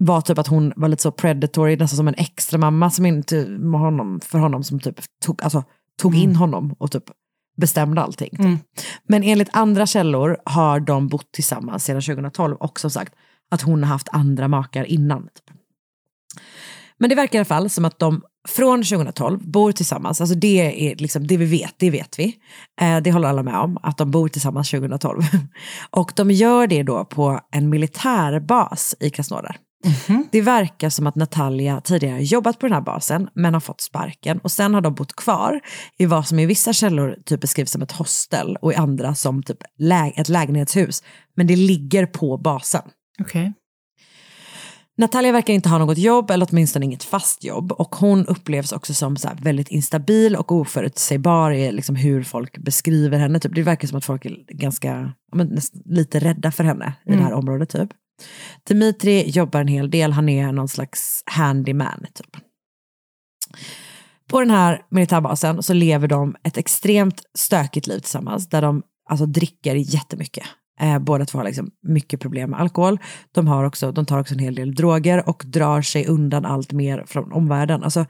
var 0.02 0.20
typ 0.20 0.38
att 0.38 0.46
hon 0.46 0.72
var 0.76 0.88
lite 0.88 1.02
så 1.02 1.12
predatory, 1.12 1.76
nästan 1.76 1.96
som 1.96 2.08
en 2.08 2.14
extra 2.14 2.58
mamma 2.58 2.90
som 2.90 3.06
inte, 3.06 3.36
honom, 3.72 4.20
för 4.20 4.38
honom 4.38 4.64
som 4.64 4.80
typ 4.80 5.00
tog, 5.24 5.42
alltså, 5.42 5.64
tog 5.98 6.16
in 6.16 6.36
honom 6.36 6.74
och 6.78 6.90
typ 6.92 7.04
bestämde 7.56 8.00
allting. 8.00 8.30
Typ. 8.30 8.40
Mm. 8.40 8.58
Men 9.08 9.22
enligt 9.22 9.48
andra 9.52 9.86
källor 9.86 10.36
har 10.44 10.80
de 10.80 11.08
bott 11.08 11.32
tillsammans 11.32 11.84
sedan 11.84 12.02
2012 12.02 12.56
och 12.56 12.80
som 12.80 12.90
sagt 12.90 13.14
att 13.50 13.62
hon 13.62 13.82
har 13.82 13.90
haft 13.90 14.08
andra 14.12 14.48
makar 14.48 14.84
innan. 14.84 15.22
Typ. 15.22 15.56
Men 16.98 17.10
det 17.10 17.16
verkar 17.16 17.38
i 17.38 17.40
alla 17.40 17.44
fall 17.44 17.70
som 17.70 17.84
att 17.84 17.98
de 17.98 18.22
från 18.48 18.82
2012 18.82 19.50
bor 19.50 19.72
tillsammans, 19.72 20.20
alltså 20.20 20.36
det 20.36 20.90
är 20.90 20.96
liksom 20.96 21.26
det 21.26 21.36
vi 21.36 21.44
vet, 21.44 21.74
det 21.78 21.90
vet 21.90 22.18
vi. 22.18 22.36
Eh, 22.80 23.00
det 23.00 23.12
håller 23.12 23.28
alla 23.28 23.42
med 23.42 23.54
om, 23.54 23.78
att 23.82 23.98
de 23.98 24.10
bor 24.10 24.28
tillsammans 24.28 24.70
2012. 24.70 25.22
och 25.90 26.12
de 26.16 26.30
gör 26.30 26.66
det 26.66 26.82
då 26.82 27.04
på 27.04 27.40
en 27.52 27.68
militärbas 27.68 28.94
i 29.00 29.10
Krasnodar. 29.10 29.56
Det 30.32 30.40
verkar 30.40 30.88
som 30.90 31.06
att 31.06 31.14
Natalia 31.14 31.80
tidigare 31.80 32.22
jobbat 32.22 32.58
på 32.58 32.66
den 32.66 32.74
här 32.74 32.80
basen 32.80 33.28
men 33.34 33.54
har 33.54 33.60
fått 33.60 33.80
sparken 33.80 34.38
och 34.38 34.52
sen 34.52 34.74
har 34.74 34.80
de 34.80 34.94
bott 34.94 35.16
kvar 35.16 35.60
i 35.98 36.06
vad 36.06 36.26
som 36.26 36.38
i 36.38 36.46
vissa 36.46 36.72
källor 36.72 37.16
typ 37.24 37.40
beskrivs 37.40 37.70
som 37.70 37.82
ett 37.82 37.92
hostel 37.92 38.56
och 38.62 38.72
i 38.72 38.76
andra 38.76 39.14
som 39.14 39.42
typ 39.42 39.58
lä- 39.78 40.12
ett 40.16 40.28
lägenhetshus. 40.28 41.02
Men 41.36 41.46
det 41.46 41.56
ligger 41.56 42.06
på 42.06 42.36
basen. 42.38 42.82
Okej. 43.20 43.52
Natalia 44.98 45.32
verkar 45.32 45.54
inte 45.54 45.68
ha 45.68 45.78
något 45.78 45.98
jobb 45.98 46.30
eller 46.30 46.48
åtminstone 46.50 46.84
inget 46.84 47.04
fast 47.04 47.44
jobb 47.44 47.72
och 47.72 47.94
hon 47.96 48.26
upplevs 48.26 48.72
också 48.72 48.94
som 48.94 49.16
så 49.16 49.28
väldigt 49.42 49.68
instabil 49.68 50.36
och 50.36 50.52
oförutsägbar 50.52 51.50
i 51.50 51.72
liksom 51.72 51.96
hur 51.96 52.22
folk 52.22 52.58
beskriver 52.58 53.18
henne. 53.18 53.40
Typ. 53.40 53.54
Det 53.54 53.62
verkar 53.62 53.88
som 53.88 53.98
att 53.98 54.04
folk 54.04 54.24
är 54.24 54.36
ganska, 54.48 55.12
men, 55.34 55.58
lite 55.84 56.18
rädda 56.18 56.50
för 56.50 56.64
henne 56.64 56.92
i 57.06 57.10
det 57.10 57.16
här 57.16 57.26
Mm. 57.26 57.38
området. 57.38 57.68
Typ. 57.68 57.90
Dimitri 58.68 59.30
jobbar 59.30 59.60
en 59.60 59.68
hel 59.68 59.90
del, 59.90 60.12
han 60.12 60.28
är 60.28 60.52
någon 60.52 60.68
slags 60.68 61.22
handyman. 61.26 62.06
Typ. 62.14 62.36
På 64.28 64.40
den 64.40 64.50
här 64.50 64.82
militärbasen 64.90 65.62
så 65.62 65.72
lever 65.72 66.08
de 66.08 66.36
ett 66.42 66.56
extremt 66.56 67.22
stökigt 67.38 67.86
liv 67.86 67.98
tillsammans 67.98 68.48
där 68.48 68.62
de 68.62 68.82
alltså, 69.08 69.26
dricker 69.26 69.74
jättemycket. 69.74 70.44
Eh, 70.80 70.98
båda 70.98 71.24
två 71.24 71.38
har 71.38 71.44
liksom 71.44 71.70
mycket 71.82 72.20
problem 72.20 72.50
med 72.50 72.60
alkohol. 72.60 72.98
De, 73.32 73.46
har 73.46 73.64
också, 73.64 73.92
de 73.92 74.06
tar 74.06 74.18
också 74.18 74.34
en 74.34 74.40
hel 74.40 74.54
del 74.54 74.74
droger 74.74 75.28
och 75.28 75.42
drar 75.46 75.82
sig 75.82 76.06
undan 76.06 76.44
allt 76.44 76.72
mer 76.72 77.04
från 77.06 77.32
omvärlden. 77.32 77.82
Alltså, 77.82 78.06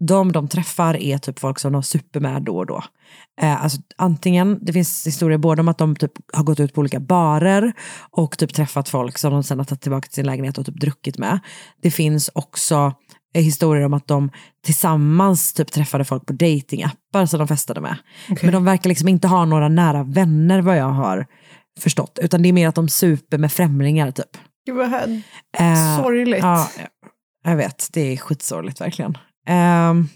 de 0.00 0.32
de 0.32 0.48
träffar 0.48 0.96
är 0.96 1.18
typ 1.18 1.38
folk 1.38 1.58
som 1.58 1.72
de 1.72 1.82
super 1.82 2.20
med 2.20 2.42
då 2.42 2.56
och 2.56 2.66
då. 2.66 2.82
Eh, 3.40 3.62
alltså, 3.64 3.78
antingen, 3.96 4.58
det 4.62 4.72
finns 4.72 5.06
historier 5.06 5.38
både 5.38 5.60
om 5.60 5.68
att 5.68 5.78
de 5.78 5.96
typ 5.96 6.12
har 6.32 6.44
gått 6.44 6.60
ut 6.60 6.74
på 6.74 6.80
olika 6.80 7.00
barer 7.00 7.72
och 8.10 8.38
typ 8.38 8.54
träffat 8.54 8.88
folk 8.88 9.18
som 9.18 9.32
de 9.32 9.42
sen 9.42 9.58
har 9.58 9.64
tagit 9.64 9.80
tillbaka 9.82 10.06
till 10.06 10.14
sin 10.14 10.26
lägenhet 10.26 10.58
och 10.58 10.66
typ 10.66 10.80
druckit 10.80 11.18
med. 11.18 11.38
Det 11.82 11.90
finns 11.90 12.30
också 12.34 12.92
eh, 13.34 13.42
historier 13.42 13.84
om 13.84 13.94
att 13.94 14.08
de 14.08 14.30
tillsammans 14.64 15.52
typ 15.52 15.72
träffade 15.72 16.04
folk 16.04 16.26
på 16.26 16.32
datingappar 16.32 17.26
som 17.26 17.38
de 17.38 17.48
festade 17.48 17.80
med. 17.80 17.96
Men 18.42 18.52
de 18.52 18.64
verkar 18.64 18.88
liksom 18.88 19.08
inte 19.08 19.28
ha 19.28 19.44
några 19.44 19.68
nära 19.68 20.02
vänner 20.04 20.60
vad 20.62 20.76
jag 20.76 20.90
har 20.90 21.26
förstått, 21.80 22.18
utan 22.22 22.42
det 22.42 22.48
är 22.48 22.52
mer 22.52 22.68
att 22.68 22.74
de 22.74 22.88
super 22.88 23.38
med 23.38 23.52
främlingar 23.52 24.10
typ. 24.10 24.36
Gud 24.66 24.76
vad 24.76 24.88
här- 24.88 25.22
Eh, 25.58 26.02
sorgligt. 26.02 26.42
Ja, 26.42 26.68
jag 27.44 27.56
vet, 27.56 27.88
det 27.92 28.00
är 28.12 28.16
skitsorgligt 28.16 28.80
verkligen. 28.80 29.18
Um, 29.50 30.08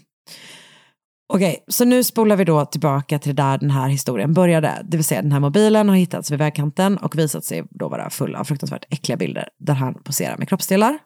Okej, 1.33 1.63
så 1.67 1.85
nu 1.85 2.03
spolar 2.03 2.35
vi 2.35 2.43
då 2.43 2.65
tillbaka 2.65 3.19
till 3.19 3.35
där 3.35 3.57
den 3.57 3.69
här 3.69 3.87
historien 3.87 4.33
började. 4.33 4.81
Det 4.83 4.97
vill 4.97 5.03
säga 5.03 5.21
den 5.21 5.31
här 5.31 5.39
mobilen 5.39 5.89
har 5.89 5.95
hittats 5.95 6.31
vid 6.31 6.39
vägkanten 6.39 6.97
och 6.97 7.17
visat 7.17 7.45
sig 7.45 7.63
då 7.69 7.89
vara 7.89 8.09
full 8.09 8.35
av 8.35 8.43
fruktansvärt 8.43 8.85
äckliga 8.89 9.17
bilder 9.17 9.49
där 9.59 9.73
han 9.73 9.93
poserar 10.03 10.37
med 10.37 10.49
kroppsdelar. 10.49 10.97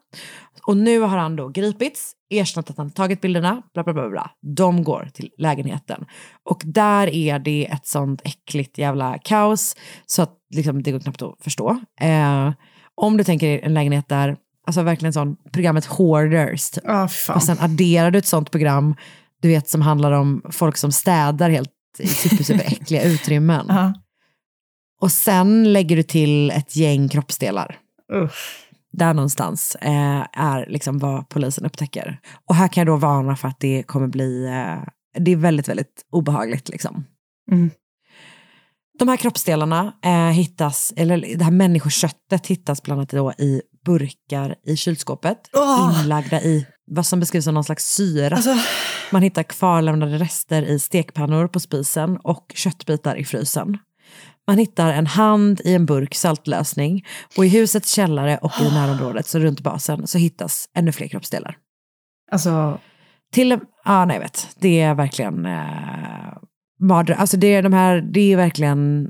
Och 0.67 0.77
nu 0.77 0.99
har 0.99 1.17
han 1.17 1.35
då 1.35 1.49
gripits, 1.49 2.13
erkänt 2.29 2.69
att 2.69 2.77
han 2.77 2.91
tagit 2.91 3.21
bilderna, 3.21 3.61
bla 3.73 3.83
bla 3.83 3.93
bla. 3.93 4.09
bla. 4.09 4.31
De 4.55 4.83
går 4.83 5.09
till 5.13 5.29
lägenheten. 5.37 6.05
Och 6.43 6.61
där 6.65 7.07
är 7.07 7.39
det 7.39 7.67
ett 7.71 7.87
sånt 7.87 8.21
äckligt 8.23 8.77
jävla 8.77 9.17
kaos 9.17 9.75
så 10.05 10.21
att 10.21 10.37
liksom, 10.55 10.83
det 10.83 10.91
går 10.91 10.99
knappt 10.99 11.21
att 11.21 11.35
förstå. 11.41 11.79
Eh, 12.01 12.51
om 12.95 13.17
du 13.17 13.23
tänker 13.23 13.59
en 13.63 13.73
lägenhet 13.73 14.09
där, 14.09 14.37
alltså 14.65 14.81
verkligen 14.81 15.13
sån, 15.13 15.35
programmet 15.51 15.85
Hoarders, 15.85 16.69
typ. 16.69 16.83
och 17.35 17.43
sen 17.43 17.57
adderar 17.59 18.11
du 18.11 18.19
ett 18.19 18.25
sånt 18.25 18.51
program 18.51 18.95
du 19.41 19.49
vet, 19.49 19.69
som 19.69 19.81
handlar 19.81 20.11
om 20.11 20.41
folk 20.49 20.77
som 20.77 20.91
städar 20.91 21.49
helt 21.49 21.71
super, 22.03 22.43
super 22.43 22.65
äckliga 22.65 23.03
utrymmen. 23.13 23.65
Ja. 23.69 23.93
Och 25.01 25.11
sen 25.11 25.73
lägger 25.73 25.95
du 25.95 26.03
till 26.03 26.51
ett 26.51 26.75
gäng 26.75 27.09
kroppsdelar. 27.09 27.77
Usch. 28.13 28.61
Där 28.91 29.13
någonstans 29.13 29.75
eh, 29.75 30.25
är 30.33 30.65
liksom 30.69 30.99
vad 30.99 31.29
polisen 31.29 31.65
upptäcker. 31.65 32.19
Och 32.49 32.55
här 32.55 32.67
kan 32.67 32.81
jag 32.81 32.87
då 32.87 32.97
varna 32.97 33.35
för 33.35 33.47
att 33.47 33.59
det 33.59 33.83
kommer 33.83 34.07
bli, 34.07 34.45
eh, 34.45 34.83
det 35.19 35.31
är 35.31 35.35
väldigt, 35.35 35.69
väldigt 35.69 36.05
obehagligt 36.11 36.69
liksom. 36.69 37.05
Mm. 37.51 37.71
De 38.99 39.07
här 39.07 39.17
kroppsdelarna 39.17 39.93
eh, 40.03 40.29
hittas, 40.29 40.93
eller 40.95 41.37
det 41.37 41.43
här 41.43 41.51
människoköttet 41.51 42.47
hittas 42.47 42.83
bland 42.83 42.99
annat 42.99 43.09
då 43.09 43.31
i 43.31 43.61
burkar 43.85 44.55
i 44.65 44.75
kylskåpet, 44.77 45.37
Åh! 45.53 45.99
inlagda 46.03 46.41
i 46.41 46.67
vad 46.87 47.05
som 47.05 47.19
beskrivs 47.19 47.45
som 47.45 47.53
någon 47.53 47.63
slags 47.63 47.85
syra. 47.85 48.35
Alltså, 48.35 48.55
Man 49.11 49.21
hittar 49.21 49.43
kvarlämnade 49.43 50.17
rester 50.17 50.63
i 50.63 50.79
stekpannor 50.79 51.47
på 51.47 51.59
spisen 51.59 52.17
och 52.17 52.51
köttbitar 52.55 53.15
i 53.15 53.25
frysen. 53.25 53.77
Man 54.47 54.57
hittar 54.57 54.93
en 54.93 55.07
hand 55.07 55.61
i 55.63 55.73
en 55.73 55.85
burk 55.85 56.15
saltlösning 56.15 57.05
och 57.37 57.45
i 57.45 57.47
husets 57.47 57.93
källare 57.93 58.37
och 58.37 58.51
i 58.61 58.63
närområdet, 58.73 59.27
så 59.27 59.39
runt 59.39 59.61
basen, 59.61 60.07
så 60.07 60.17
hittas 60.17 60.69
ännu 60.75 60.91
fler 60.91 61.07
kroppsdelar. 61.07 61.57
alltså, 62.31 62.79
Till, 63.31 63.59
ja 63.85 64.05
nej 64.05 64.15
jag 64.15 64.21
vet, 64.21 64.47
det 64.59 64.81
är 64.81 64.95
verkligen 64.95 65.45
eh, 65.45 66.37
mardröm. 66.79 67.19
Alltså 67.19 67.37
det 67.37 67.47
är 67.47 67.61
de 67.61 67.73
här, 67.73 68.01
det 68.13 68.33
är 68.33 68.37
verkligen 68.37 69.09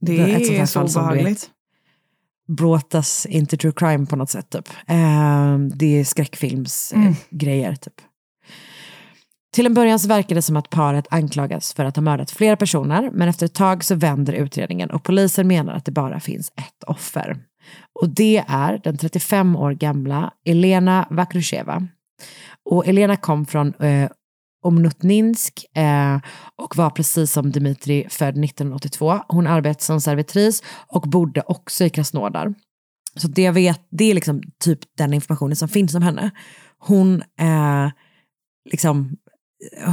det 0.00 0.18
ett 0.20 0.46
sånt 0.46 0.56
här 0.56 0.62
är 0.62 0.66
så 0.66 1.00
fall 1.00 1.02
obehagligt. 1.12 1.50
Brought 2.48 2.94
us 2.94 3.26
into 3.26 3.56
true 3.56 3.72
crime 3.76 4.06
på 4.06 4.16
något 4.16 4.30
sätt. 4.30 4.50
Typ. 4.50 4.68
Eh, 4.86 5.58
det 5.58 6.00
är 6.00 6.04
skräckfilmsgrejer 6.04 7.64
Mm. 7.68 7.76
typ. 7.76 7.94
Till 9.54 9.66
en 9.66 9.74
början 9.74 9.98
så 9.98 10.08
verkar 10.08 10.34
det 10.34 10.42
som 10.42 10.56
att 10.56 10.70
paret 10.70 11.06
anklagas 11.10 11.72
för 11.74 11.84
att 11.84 11.96
ha 11.96 12.02
mördat 12.02 12.30
flera 12.30 12.56
personer, 12.56 13.10
men 13.12 13.28
efter 13.28 13.46
ett 13.46 13.54
tag 13.54 13.84
så 13.84 13.94
vänder 13.94 14.32
utredningen 14.32 14.90
och 14.90 15.02
polisen 15.02 15.48
menar 15.48 15.74
att 15.74 15.84
det 15.84 15.92
bara 15.92 16.20
finns 16.20 16.52
ett 16.56 16.84
offer. 16.86 17.36
Och 18.00 18.08
det 18.08 18.44
är 18.48 18.80
den 18.84 18.96
35 18.98 19.56
år 19.56 19.72
gamla 19.72 20.32
Elena 20.44 21.06
Vakrusheva. 21.10 21.88
Och 22.70 22.86
Elena 22.86 23.16
kom 23.16 23.46
från 23.46 23.74
eh, 23.74 24.10
Omnutninsk 24.64 25.64
eh, 25.76 26.18
och 26.56 26.76
var 26.76 26.90
precis 26.90 27.32
som 27.32 27.50
Dmitri 27.50 28.06
född 28.10 28.44
1982. 28.44 29.20
Hon 29.28 29.46
arbetade 29.46 29.84
som 29.84 30.00
servitris 30.00 30.62
och 30.88 31.02
bodde 31.02 31.42
också 31.46 31.84
i 31.84 31.90
Krasnodar. 31.90 32.54
Så 33.16 33.28
det 33.28 33.42
jag 33.42 33.52
vet, 33.52 33.80
det 33.90 34.10
är 34.10 34.14
liksom 34.14 34.42
typ 34.64 34.78
den 34.98 35.14
informationen 35.14 35.56
som 35.56 35.68
finns 35.68 35.94
om 35.94 36.02
henne. 36.02 36.30
Hon 36.78 37.22
eh, 37.40 37.88
liksom, 38.70 39.16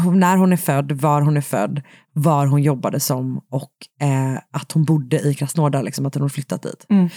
hon- 0.03 0.19
när 0.19 0.37
hon 0.37 0.53
är 0.53 0.57
född, 0.57 0.91
var 0.91 1.21
hon 1.21 1.37
är 1.37 1.41
född, 1.41 1.81
var 2.13 2.45
hon 2.45 2.63
jobbade 2.63 2.99
som 2.99 3.37
och 3.49 3.71
eh, 4.01 4.41
att 4.51 4.71
hon 4.71 4.83
bodde 4.85 5.19
i 5.19 5.33
Krasnodar, 5.33 5.83
liksom, 5.83 6.05
att 6.05 6.15
hon 6.15 6.29
flyttat 6.29 6.61
dit. 6.63 6.85
Mm. 6.89 7.09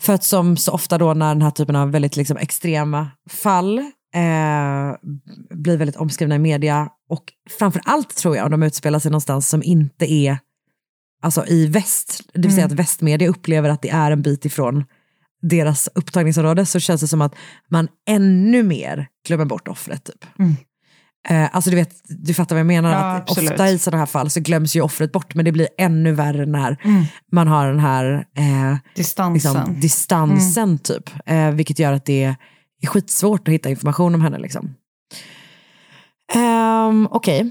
För 0.00 0.12
att 0.12 0.24
som 0.24 0.56
så 0.56 0.72
ofta 0.72 0.98
då 0.98 1.14
när 1.14 1.34
den 1.34 1.42
här 1.42 1.50
typen 1.50 1.76
av 1.76 1.90
väldigt 1.90 2.16
liksom, 2.16 2.36
extrema 2.36 3.10
fall 3.30 3.90
eh, 4.14 4.94
blir 5.56 5.76
väldigt 5.76 5.96
omskrivna 5.96 6.34
i 6.34 6.38
media 6.38 6.88
och 7.08 7.24
framför 7.58 7.82
allt 7.84 8.16
tror 8.16 8.36
jag 8.36 8.44
om 8.44 8.50
de 8.50 8.62
utspelar 8.62 8.98
sig 8.98 9.10
någonstans 9.10 9.48
som 9.48 9.62
inte 9.62 10.12
är 10.12 10.38
alltså 11.22 11.46
i 11.46 11.66
väst, 11.66 12.20
det 12.34 12.40
vill 12.40 12.50
säga 12.50 12.64
Mm. 12.64 12.74
att 12.74 12.78
västmedia 12.80 13.28
upplever 13.28 13.68
att 13.70 13.82
det 13.82 13.90
är 13.90 14.10
en 14.10 14.22
bit 14.22 14.44
ifrån 14.44 14.84
deras 15.42 15.88
upptagningsområde 15.94 16.66
så 16.66 16.80
känns 16.80 17.00
det 17.00 17.08
som 17.08 17.20
att 17.22 17.34
man 17.70 17.88
ännu 18.08 18.62
mer 18.62 19.08
glömmer 19.26 19.44
bort 19.44 19.68
offret. 19.68 20.04
Typ. 20.04 20.24
Mm. 20.38 20.56
Eh, 21.28 21.48
alltså 21.56 21.70
du, 21.70 21.76
vet, 21.76 21.90
du 22.04 22.34
fattar 22.34 22.54
vad 22.56 22.60
jag 22.60 22.66
menar, 22.66 22.90
Ja, 22.92 22.96
att 23.16 23.30
absolut. 23.30 23.50
ofta 23.50 23.70
i 23.70 23.78
sådana 23.78 23.98
här 23.98 24.06
fall 24.06 24.30
så 24.30 24.40
glöms 24.40 24.76
ju 24.76 24.80
offret 24.80 25.12
bort 25.12 25.34
men 25.34 25.44
det 25.44 25.52
blir 25.52 25.68
ännu 25.78 26.12
värre 26.12 26.46
när 26.46 26.76
Mm. 26.84 27.04
man 27.32 27.48
har 27.48 27.66
den 27.66 27.80
här 27.80 28.26
eh, 28.36 28.76
Distansen. 28.96 29.32
liksom, 29.54 29.80
distansen 29.80 30.78
typ. 30.78 31.10
Eh, 31.26 31.50
vilket 31.50 31.78
gör 31.78 31.92
att 31.92 32.04
det 32.04 32.34
är 32.84 32.88
skitsvårt 32.88 33.48
att 33.48 33.54
hitta 33.54 33.70
information 33.70 34.14
om 34.14 34.20
henne. 34.20 34.38
Liksom. 34.38 34.74
Um, 36.34 37.08
Okej. 37.10 37.50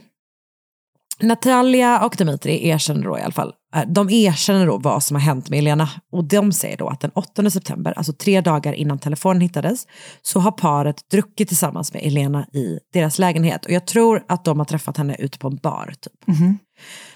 Natalia 1.21 2.05
och 2.05 2.15
Dmitri 2.17 2.67
erkänner 2.67 3.03
då 3.03 3.19
i 3.19 3.21
alla 3.21 3.31
fall, 3.31 3.53
eh, 3.75 3.83
de 3.87 4.09
erkänner 4.09 4.67
då 4.67 4.77
vad 4.77 5.03
som 5.03 5.15
har 5.15 5.21
hänt 5.21 5.49
med 5.49 5.59
Elena 5.59 5.89
och 6.11 6.23
de 6.23 6.51
säger 6.51 6.77
då 6.77 6.87
att 6.87 6.99
den 6.99 7.11
8 7.15 7.49
september, 7.49 7.93
alltså 7.97 8.13
tre 8.13 8.41
dagar 8.41 8.73
innan 8.73 8.99
telefonen 8.99 9.41
hittades, 9.41 9.87
så 10.21 10.39
har 10.39 10.51
paret 10.51 11.09
druckit 11.11 11.47
tillsammans 11.47 11.93
med 11.93 12.03
Elena 12.05 12.45
i 12.53 12.79
deras 12.93 13.19
lägenhet 13.19 13.65
och 13.65 13.71
jag 13.71 13.87
tror 13.87 14.23
att 14.27 14.45
de 14.45 14.59
har 14.59 14.65
träffat 14.65 14.97
henne 14.97 15.15
ute 15.19 15.39
på 15.39 15.47
en 15.47 15.55
bar. 15.55 15.93
Typ. 16.01 16.27
Mhm. 16.27 16.57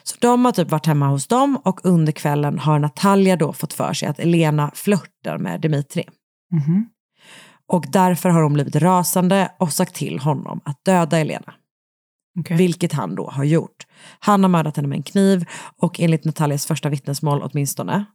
Så 0.03 0.15
de 0.19 0.45
har 0.45 0.51
typ 0.51 0.71
varit 0.71 0.85
hemma 0.85 1.07
hos 1.07 1.27
dem 1.27 1.57
och 1.63 1.79
under 1.83 2.11
kvällen 2.11 2.59
har 2.59 2.79
Natalia 2.79 3.35
då 3.35 3.53
fått 3.53 3.73
för 3.73 3.93
sig 3.93 4.07
att 4.07 4.19
Elena 4.19 4.71
flörtar 4.75 5.37
med 5.37 5.61
Dmitri. 5.61 6.03
Mhm. 6.51 6.89
Och 7.67 7.85
därför 7.89 8.29
har 8.29 8.41
hon 8.41 8.53
blivit 8.53 8.75
rasande 8.75 9.51
och 9.59 9.73
sagt 9.73 9.95
till 9.95 10.19
honom 10.19 10.61
att 10.65 10.85
döda 10.85 11.17
Elena. 11.17 11.53
Okej. 12.39 12.57
Vilket 12.57 12.93
han 12.93 13.15
då 13.15 13.29
har 13.29 13.43
gjort. 13.43 13.87
Han 14.19 14.43
har 14.43 14.49
mördat 14.49 14.75
henne 14.75 14.87
med 14.87 14.97
en 14.97 15.03
kniv 15.03 15.45
och 15.77 15.99
enligt 15.99 16.25
Natalias 16.25 16.65
första 16.65 16.89
vittnesmål 16.89 17.41
åtminstone 17.43 18.05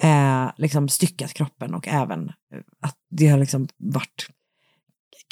eh, 0.00 0.50
liksom 0.56 0.88
styckat 0.88 1.34
kroppen 1.34 1.74
och 1.74 1.88
även 1.88 2.28
eh, 2.28 2.60
att 2.80 2.96
det 3.10 3.26
har 3.26 3.38
liksom 3.38 3.68
varit 3.78 4.26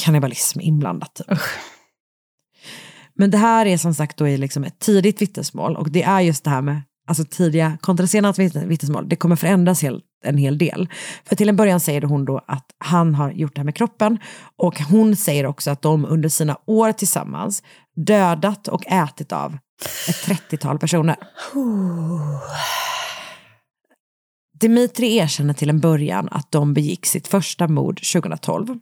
kannibalism 0.03 0.61
inblandat. 0.61 1.15
Typ. 1.15 1.39
Men 3.15 3.31
det 3.31 3.39
här 3.39 3.67
är 3.67 3.79
som 3.79 3.95
sagt 3.95 4.17
då 4.17 4.29
i 4.29 4.37
liksom 4.37 4.65
ett 4.65 4.79
tidigt 4.79 5.23
vittnesmål 5.23 5.77
och 5.77 5.91
det 5.91 6.03
är 6.03 6.21
just 6.21 6.45
det 6.45 6.51
här 6.51 6.63
med 6.63 6.83
alltså 7.07 7.25
tidiga 7.25 7.79
kontra 7.81 8.07
sena 8.07 8.33
vitt- 8.33 8.67
vittnesmål. 8.67 9.09
Det 9.09 9.17
kommer 9.17 9.37
förändras 9.37 9.83
helt, 9.83 10.05
en 10.23 10.39
hel 10.39 10.59
del. 10.59 10.89
För 11.25 11.37
till 11.37 11.49
en 11.49 11.57
början 11.57 11.81
säger 11.81 12.03
hon 12.03 12.25
då 12.25 12.41
att 12.47 12.67
han 12.79 13.15
har 13.15 13.31
gjort 13.31 13.55
det 13.55 13.61
här 13.61 13.65
med 13.65 13.77
kroppen 13.77 14.19
och 14.57 14.81
hon 14.81 15.17
säger 15.17 15.47
också 15.47 15.71
att 15.71 15.83
de 15.83 16.05
under 16.05 16.29
sina 16.29 16.57
år 16.67 16.93
tillsammans 16.93 17.63
dödat 17.97 18.69
och 18.69 18.87
ätit 18.87 19.33
av 19.33 19.59
ett 20.09 20.27
30-tal 20.27 20.79
personer. 20.79 21.17
Dimitri 24.61 25.17
erkänner 25.17 25.55
till 25.55 25.71
en 25.71 25.81
början 25.81 26.29
att 26.31 26.53
de 26.53 26.75
begick 26.75 27.07
sitt 27.07 27.29
första 27.29 27.69
mord 27.69 28.01
2012. 28.13 28.79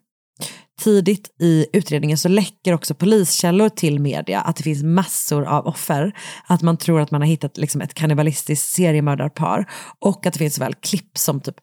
Tidigt 0.80 1.30
i 1.40 1.66
utredningen 1.72 2.18
så 2.18 2.28
läcker 2.28 2.74
också 2.74 2.94
poliskällor 2.94 3.68
till 3.68 3.98
media 3.98 4.40
att 4.40 4.56
det 4.56 4.62
finns 4.62 4.82
massor 4.82 5.44
av 5.44 5.66
offer. 5.66 6.12
Att 6.46 6.62
man 6.62 6.76
tror 6.76 7.00
att 7.00 7.10
man 7.10 7.20
har 7.20 7.28
hittat 7.28 7.58
liksom 7.58 7.80
ett 7.80 7.94
kannibalistiskt 7.94 8.72
seriemördarpar 8.72 9.70
och 9.98 10.26
att 10.26 10.32
det 10.32 10.38
finns 10.38 10.54
såväl 10.54 10.74
klipp 10.74 11.18
som 11.18 11.40
typ 11.40 11.56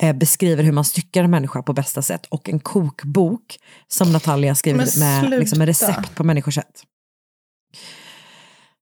eh, 0.00 0.16
beskriver 0.16 0.64
hur 0.64 0.72
man 0.72 0.84
styckar 0.84 1.24
en 1.24 1.30
människa 1.30 1.62
på 1.62 1.72
bästa 1.72 2.02
sätt 2.02 2.26
och 2.28 2.48
en 2.48 2.60
kokbok 2.60 3.58
som 3.88 4.12
Natalia 4.12 4.54
skrivit 4.54 4.96
Men 4.96 5.30
med, 5.30 5.40
liksom, 5.40 5.58
med 5.58 5.68
recept 5.68 6.14
på 6.14 6.24
människokött. 6.24 6.84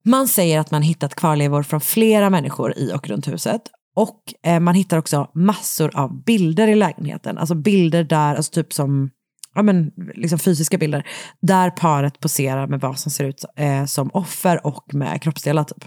Man 0.04 0.28
säger 0.28 0.60
att 0.60 0.70
man 0.70 0.82
hittat 0.82 1.14
kvarlevor 1.14 1.62
från 1.62 1.80
flera 1.80 2.30
människor 2.30 2.78
i 2.78 2.92
och 2.94 3.08
runt 3.08 3.28
huset. 3.28 3.62
Och 3.94 4.34
eh, 4.42 4.60
man 4.60 4.74
hittar 4.74 4.98
också 4.98 5.30
massor 5.34 5.96
av 5.96 6.24
bilder 6.24 6.68
i 6.68 6.74
lägenheten. 6.74 7.38
Alltså 7.38 7.54
bilder 7.54 8.04
där, 8.04 8.34
alltså 8.34 8.52
typ 8.52 8.72
som 8.72 9.10
ja, 9.54 9.62
men, 9.62 9.92
liksom 10.14 10.38
fysiska 10.38 10.78
bilder, 10.78 11.06
där 11.42 11.70
paret 11.70 12.20
poserar 12.20 12.66
med 12.66 12.80
vad 12.80 12.98
som 12.98 13.12
ser 13.12 13.24
ut 13.24 13.44
eh, 13.56 13.84
som 13.84 14.10
offer 14.12 14.66
och 14.66 14.94
med 14.94 15.22
kroppsdelar. 15.22 15.64
Typ. 15.64 15.84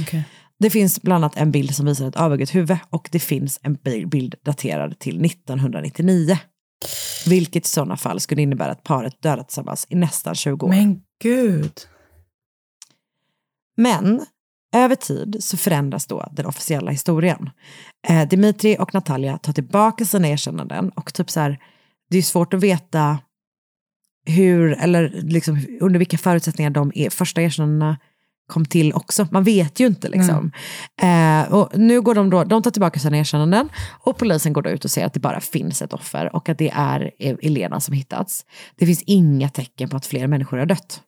Okej. 0.00 0.24
Det 0.58 0.70
finns 0.70 1.02
bland 1.02 1.24
annat 1.24 1.36
en 1.36 1.52
bild 1.52 1.74
som 1.74 1.86
visar 1.86 2.08
ett 2.08 2.16
avhugget 2.16 2.54
huvud 2.54 2.78
och 2.90 3.08
det 3.12 3.18
finns 3.18 3.60
en 3.62 3.74
bi- 3.74 4.06
bild 4.06 4.34
daterad 4.44 4.98
till 4.98 5.24
1999. 5.24 6.38
Vilket 7.26 7.66
i 7.66 7.68
sådana 7.68 7.96
fall 7.96 8.20
skulle 8.20 8.42
innebära 8.42 8.70
att 8.70 8.82
paret 8.82 9.22
dödat 9.22 9.48
tillsammans 9.48 9.86
i 9.90 9.94
nästan 9.96 10.34
20 10.34 10.66
år. 10.66 10.70
Men 10.70 11.00
gud. 11.22 11.72
Men 13.76 14.26
över 14.74 14.94
tid 14.94 15.36
så 15.40 15.56
förändras 15.56 16.06
då 16.06 16.28
den 16.32 16.46
officiella 16.46 16.90
historien. 16.90 17.50
Eh, 18.08 18.28
Dimitri 18.28 18.76
och 18.78 18.94
Natalia 18.94 19.38
tar 19.38 19.52
tillbaka 19.52 20.04
sina 20.04 20.28
erkännanden 20.28 20.90
och 20.90 21.14
typ 21.14 21.30
så 21.30 21.40
här, 21.40 21.58
det 22.10 22.18
är 22.18 22.22
svårt 22.22 22.54
att 22.54 22.60
veta 22.60 23.18
hur, 24.26 24.72
eller 24.72 25.08
liksom 25.22 25.66
under 25.80 25.98
vilka 25.98 26.18
förutsättningar 26.18 26.70
de 26.70 26.92
är, 26.94 27.10
första 27.10 27.42
erkännandena 27.42 27.96
kom 28.48 28.64
till 28.64 28.92
också. 28.92 29.28
Man 29.30 29.44
vet 29.44 29.80
ju 29.80 29.86
inte 29.86 30.08
liksom. 30.08 30.52
Eh, 31.02 31.52
och 31.52 31.78
nu 31.78 32.00
går 32.00 32.14
de 32.14 32.30
då, 32.30 32.44
de 32.44 32.62
tar 32.62 32.70
tillbaka 32.70 33.00
sina 33.00 33.18
erkännanden 33.18 33.68
och 34.00 34.18
polisen 34.18 34.52
går 34.52 34.62
då 34.62 34.70
ut 34.70 34.84
och 34.84 34.90
säger 34.90 35.06
att 35.06 35.14
det 35.14 35.20
bara 35.20 35.40
finns 35.40 35.82
ett 35.82 35.92
offer 35.92 36.36
och 36.36 36.48
att 36.48 36.58
det 36.58 36.70
är 36.74 37.10
Elena 37.18 37.80
som 37.80 37.94
hittats. 37.94 38.44
Det 38.76 38.86
finns 38.86 39.02
inga 39.06 39.48
tecken 39.48 39.88
på 39.88 39.96
att 39.96 40.06
fler 40.06 40.26
människor 40.26 40.58
har 40.58 40.66
dött. 40.66 41.00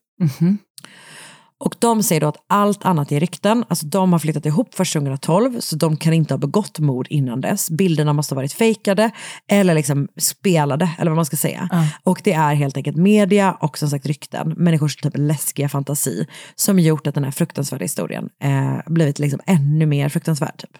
Och 1.59 1.75
de 1.79 2.03
säger 2.03 2.21
då 2.21 2.27
att 2.27 2.43
allt 2.47 2.85
annat 2.85 3.11
är 3.11 3.19
rykten, 3.19 3.65
alltså 3.67 3.85
de 3.85 4.11
har 4.11 4.19
flyttat 4.19 4.45
ihop 4.45 4.75
först 4.75 4.93
2012 4.93 5.59
så 5.59 5.75
de 5.75 5.97
kan 5.97 6.13
inte 6.13 6.33
ha 6.33 6.39
begått 6.39 6.79
mord 6.79 7.07
innan 7.09 7.41
dess. 7.41 7.69
Bilderna 7.69 8.13
måste 8.13 8.35
ha 8.35 8.35
varit 8.35 8.53
fejkade 8.53 9.11
eller 9.47 9.75
liksom 9.75 10.07
spelade 10.17 10.89
eller 10.99 11.11
vad 11.11 11.15
man 11.15 11.25
ska 11.25 11.37
säga. 11.37 11.69
Och 12.03 12.21
det 12.23 12.33
är 12.33 12.53
helt 12.53 12.77
enkelt 12.77 12.97
media 12.97 13.53
och 13.53 13.77
som 13.77 13.89
sagt 13.89 14.05
rykten, 14.05 14.53
människors 14.57 14.95
typ 14.95 15.13
läskiga 15.17 15.69
fantasi 15.69 16.27
som 16.55 16.79
gjort 16.79 17.07
att 17.07 17.15
den 17.15 17.23
här 17.23 17.31
fruktansvärda 17.31 17.83
historien 17.83 18.29
eh, 18.43 18.77
blivit 18.85 19.19
liksom 19.19 19.39
ännu 19.45 19.85
mer 19.85 20.09
fruktansvärd. 20.09 20.57
Typ. 20.57 20.77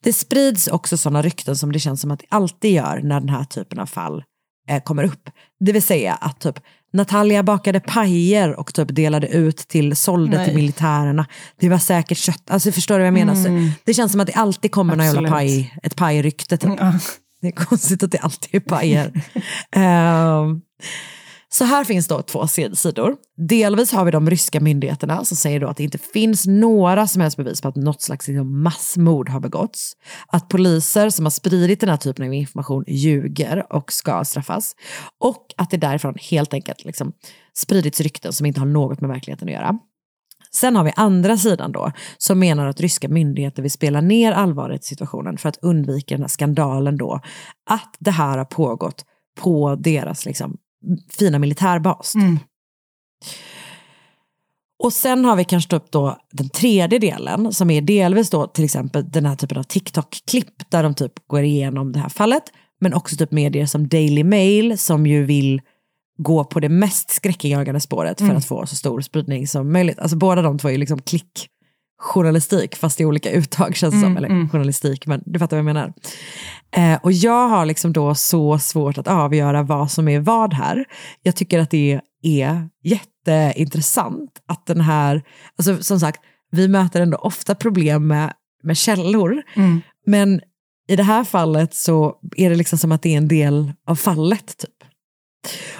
Det 0.00 0.12
sprids 0.12 0.68
också 0.68 0.96
sådana 0.96 1.22
rykten 1.22 1.56
som 1.56 1.72
det 1.72 1.78
känns 1.78 2.00
som 2.00 2.10
att 2.10 2.18
det 2.18 2.26
alltid 2.28 2.72
gör 2.72 3.00
när 3.02 3.20
den 3.20 3.28
här 3.28 3.44
typen 3.44 3.78
av 3.78 3.86
fall 3.86 4.24
eh, 4.68 4.82
kommer 4.82 5.04
upp. 5.04 5.30
Det 5.60 5.72
vill 5.72 5.82
säga 5.82 6.14
att 6.14 6.40
typ 6.40 6.58
Natalia 6.92 7.42
bakade 7.42 7.80
pajer 7.80 8.60
och 8.60 8.74
typ 8.74 8.94
delade 8.94 9.28
ut 9.28 9.56
till, 9.56 9.96
sålde 9.96 10.36
Nej. 10.36 10.46
till 10.46 10.54
militärerna. 10.54 11.26
Det 11.60 11.68
var 11.68 11.78
säkert 11.78 12.18
kött. 12.18 12.50
Alltså 12.50 12.72
förstår 12.72 12.94
du 12.94 12.98
vad 12.98 13.06
jag 13.06 13.14
menar? 13.14 13.34
Mm. 13.34 13.70
Det 13.84 13.94
känns 13.94 14.12
som 14.12 14.20
att 14.20 14.26
det 14.26 14.32
alltid 14.32 14.70
kommer 14.70 14.96
någon 14.96 15.06
jävla 15.06 15.28
paj, 15.28 15.74
ett 15.82 15.96
pajrykte. 15.96 16.56
Typ. 16.56 16.70
Det 17.40 17.48
är 17.48 17.52
konstigt 17.52 18.02
att 18.02 18.10
det 18.10 18.18
alltid 18.18 18.54
är 18.54 18.60
pajer. 18.60 19.22
Ehm, 19.70 20.60
så 21.50 21.64
här 21.64 21.84
finns 21.84 22.08
då 22.08 22.22
två 22.22 22.46
sidor. 22.46 23.16
Delvis 23.48 23.92
har 23.92 24.04
vi 24.04 24.10
de 24.10 24.30
ryska 24.30 24.60
myndigheterna 24.60 25.24
som 25.24 25.36
säger 25.36 25.60
då 25.60 25.68
att 25.68 25.76
det 25.76 25.84
inte 25.84 25.98
finns 25.98 26.46
några 26.46 27.06
som 27.06 27.22
helst 27.22 27.36
bevis 27.36 27.60
på 27.60 27.68
att 27.68 27.76
något 27.76 28.02
slags 28.02 28.28
liksom, 28.28 28.62
massmord 28.62 29.28
har 29.28 29.40
begåtts. 29.40 29.92
Att 30.26 30.48
poliser 30.48 31.10
som 31.10 31.24
har 31.24 31.30
spridit 31.30 31.80
den 31.80 31.88
här 31.88 31.96
typen 31.96 32.26
av 32.26 32.34
information 32.34 32.84
ljuger 32.86 33.72
och 33.72 33.92
ska 33.92 34.24
straffas. 34.24 34.76
Och 35.20 35.46
att 35.56 35.70
det 35.70 35.76
därifrån 35.76 36.14
helt 36.30 36.54
enkelt 36.54 36.84
liksom 36.84 37.12
spridits 37.56 38.00
rykten 38.00 38.32
som 38.32 38.46
inte 38.46 38.60
har 38.60 38.66
något 38.66 39.00
med 39.00 39.10
verkligheten 39.10 39.48
att 39.48 39.54
göra. 39.54 39.78
Sen 40.50 40.76
har 40.76 40.84
vi 40.84 40.92
andra 40.96 41.36
sidan 41.36 41.72
då, 41.72 41.92
som 42.18 42.38
menar 42.38 42.66
att 42.66 42.80
ryska 42.80 43.08
myndigheter 43.08 43.62
vill 43.62 43.70
spela 43.70 44.00
ner 44.00 44.32
allvaret 44.32 44.84
i 44.84 44.86
situationen 44.86 45.38
för 45.38 45.48
att 45.48 45.58
undvika 45.62 46.14
den 46.14 46.22
här 46.22 46.28
skandalen 46.28 46.96
då, 46.96 47.20
att 47.70 47.96
det 47.98 48.10
här 48.10 48.38
har 48.38 48.44
pågått 48.44 49.04
på 49.40 49.74
deras 49.74 50.26
liksom, 50.26 50.56
fina 51.10 51.38
militärbas. 51.38 52.14
typ. 52.14 52.38
Och 54.78 54.92
sen 54.92 55.24
har 55.24 55.36
vi 55.36 55.44
kanske 55.44 55.76
upp 55.76 55.90
då 55.90 56.18
den 56.32 56.48
tredje 56.48 56.98
delen 56.98 57.52
som 57.54 57.70
är 57.70 57.80
delvis 57.80 58.30
då 58.30 58.46
till 58.46 58.64
exempel 58.64 59.10
den 59.10 59.26
här 59.26 59.36
typen 59.36 59.58
av 59.58 59.62
TikTok-klipp 59.62 60.70
där 60.70 60.82
de 60.82 60.94
typ 60.94 61.12
går 61.26 61.42
igenom 61.42 61.92
det 61.92 61.98
här 61.98 62.08
fallet. 62.08 62.42
Men 62.80 62.94
också 62.94 63.16
typ 63.16 63.32
medier 63.32 63.66
som 63.66 63.88
Daily 63.88 64.24
Mail 64.24 64.78
som 64.78 65.06
ju 65.06 65.24
vill 65.24 65.60
gå 66.18 66.44
på 66.44 66.60
det 66.60 66.68
mest 66.68 67.10
skräckinjagande 67.10 67.80
spåret 67.80 68.18
för 68.18 68.24
Mm. 68.24 68.36
att 68.36 68.44
få 68.44 68.66
så 68.66 68.76
stor 68.76 69.00
spridning 69.00 69.48
som 69.48 69.72
möjligt. 69.72 69.98
Alltså 69.98 70.16
båda 70.16 70.42
de 70.42 70.58
två 70.58 70.68
är 70.68 70.72
ju 70.72 70.78
liksom 70.78 70.98
klickjournalistik 71.98 72.76
fast 72.76 73.00
i 73.00 73.04
olika 73.04 73.30
uttag 73.30 73.76
känns 73.76 73.94
det 73.94 74.00
som. 74.00 74.10
Mm, 74.10 74.16
Eller 74.16 74.28
mm. 74.28 74.48
journalistik, 74.48 75.06
men 75.06 75.22
du 75.26 75.38
fattar 75.38 75.56
vad 75.56 75.58
jag 75.58 75.74
menar. 75.74 75.92
Eh, 76.70 76.98
och 77.02 77.12
jag 77.12 77.48
har 77.48 77.66
liksom 77.66 77.92
då 77.92 78.14
så 78.14 78.58
svårt 78.58 78.98
att 78.98 79.08
avgöra 79.08 79.62
vad 79.62 79.90
som 79.90 80.08
är 80.08 80.20
vad 80.20 80.54
här. 80.54 80.84
Jag 81.22 81.36
tycker 81.36 81.58
att 81.58 81.70
det 81.70 82.00
är 82.22 82.68
jätteintressant 82.84 84.30
att 84.48 84.66
den 84.66 84.80
här, 84.80 85.22
alltså 85.58 85.82
som 85.82 86.00
sagt, 86.00 86.20
vi 86.50 86.68
möter 86.68 87.00
ändå 87.00 87.16
ofta 87.16 87.54
problem 87.54 88.06
med, 88.06 88.32
med 88.62 88.76
källor, 88.76 89.42
Mm. 89.56 89.80
men 90.06 90.40
i 90.88 90.96
det 90.96 91.02
här 91.02 91.24
fallet 91.24 91.74
så 91.74 92.14
är 92.36 92.50
det 92.50 92.56
liksom 92.56 92.78
som 92.78 92.92
att 92.92 93.02
det 93.02 93.12
är 93.14 93.16
en 93.16 93.28
del 93.28 93.72
av 93.86 93.94
fallet 93.94 94.56
typ. 94.58 94.77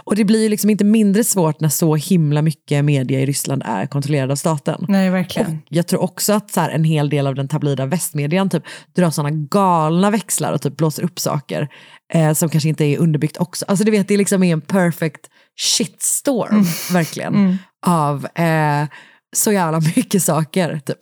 Och 0.05 0.17
det 0.17 0.25
blir 0.25 0.43
ju 0.43 0.49
liksom 0.49 0.71
inte 0.71 0.85
mindre 0.85 1.25
svårt 1.25 1.61
när 1.61 1.69
så 1.69 1.95
himla 1.97 2.43
mycket 2.43 2.85
media 2.85 3.21
i 3.21 3.27
Ryssland 3.27 3.63
är 3.65 3.87
kontrollerad 3.87 4.31
av 4.31 4.37
staten. 4.37 4.85
Nej, 4.89 5.11
verkligen. 5.11 5.51
Och 5.51 5.63
jag 5.69 5.87
tror 5.87 6.03
också 6.03 6.33
att 6.33 6.51
så 6.51 6.61
här, 6.61 6.71
en 6.71 6.85
hel 6.85 7.11
del 7.11 7.27
av 7.27 7.35
den 7.35 7.49
tabloida 7.49 7.87
västmedian 7.87 8.51
typ, 8.51 8.63
drar 8.97 9.11
sådana 9.11 9.31
galna 9.51 10.11
växlar 10.11 10.53
och 10.53 10.63
typ 10.63 10.77
blåser 10.77 11.03
upp 11.03 11.19
saker 11.19 11.69
eh, 12.15 12.33
som 12.33 12.49
kanske 12.49 12.69
inte 12.69 12.85
är 12.85 12.99
underbyggt 12.99 13.37
också. 13.37 13.65
Alltså 13.69 13.85
du 13.85 13.91
vet, 13.91 14.09
det 14.09 14.17
liksom 14.17 14.43
är 14.43 14.53
en 14.53 14.61
perfect 14.61 15.21
shitstorm, 15.61 16.65
verkligen, 16.93 17.35
Mm. 17.35 17.57
av 17.87 18.27
eh, 18.35 18.89
så 19.37 19.53
jävla 19.53 19.81
mycket 19.97 20.23
saker. 20.23 20.81
Typ. 20.87 20.99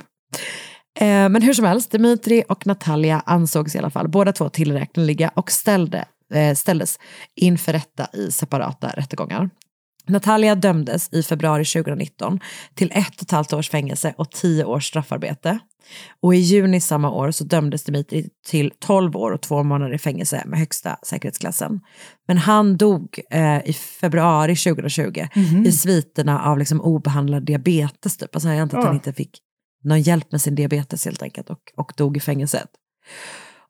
Eh, 1.00 1.06
men 1.28 1.42
hur 1.42 1.54
som 1.54 1.64
helst, 1.64 1.90
Dmitri 1.90 2.44
och 2.48 2.66
Natalia 2.66 3.22
ansågs 3.26 3.74
i 3.74 3.78
alla 3.78 3.90
fall 3.90 4.08
båda 4.08 4.32
två 4.32 4.48
tillräkneliga 4.48 5.30
och 5.34 5.50
ställde, 5.50 6.04
ställdes 6.54 6.98
inför 7.36 7.72
rätta 7.72 8.06
i 8.12 8.30
separata 8.32 8.88
rättegångar. 8.96 9.50
Natalia 10.08 10.54
dömdes 10.54 11.12
i 11.12 11.22
februari 11.22 11.64
2019 11.64 12.40
till 12.74 12.90
ett 12.94 13.16
och 13.16 13.22
ett 13.22 13.30
halvt 13.30 13.52
års 13.52 13.70
fängelse 13.70 14.14
och 14.18 14.30
tio 14.30 14.64
års 14.64 14.88
straffarbete. 14.88 15.58
Och 16.22 16.34
i 16.34 16.38
juni 16.38 16.80
samma 16.80 17.10
år 17.10 17.30
så 17.30 17.44
dömdes 17.44 17.84
Dmitri 17.84 18.28
till 18.46 18.72
12 18.78 19.16
år 19.16 19.30
och 19.32 19.40
två 19.42 19.62
månader 19.62 19.94
i 19.94 19.98
fängelse 19.98 20.42
med 20.46 20.58
högsta 20.58 20.96
säkerhetsklassen. 21.02 21.80
Men 22.28 22.38
han 22.38 22.76
dog 22.76 23.20
eh, 23.30 23.68
i 23.68 23.72
februari 23.72 24.56
2020 24.56 25.26
Mhm. 25.34 25.64
i 25.66 25.72
sviterna 25.72 26.42
av 26.44 26.58
liksom 26.58 26.80
obehandlad 26.80 27.46
diabetes. 27.46 28.16
Typ. 28.16 28.34
Alltså 28.36 28.48
jag 28.48 28.58
antar 28.58 28.78
att 28.78 28.84
han 28.84 28.92
Ja. 28.94 28.98
inte 28.98 29.12
fick 29.12 29.38
någon 29.84 30.00
hjälp 30.02 30.32
med 30.32 30.40
sin 30.40 30.54
diabetes 30.54 31.04
helt 31.04 31.22
enkelt 31.22 31.50
och, 31.50 31.60
och 31.76 31.92
dog 31.96 32.16
i 32.16 32.20
fängelset. 32.20 32.68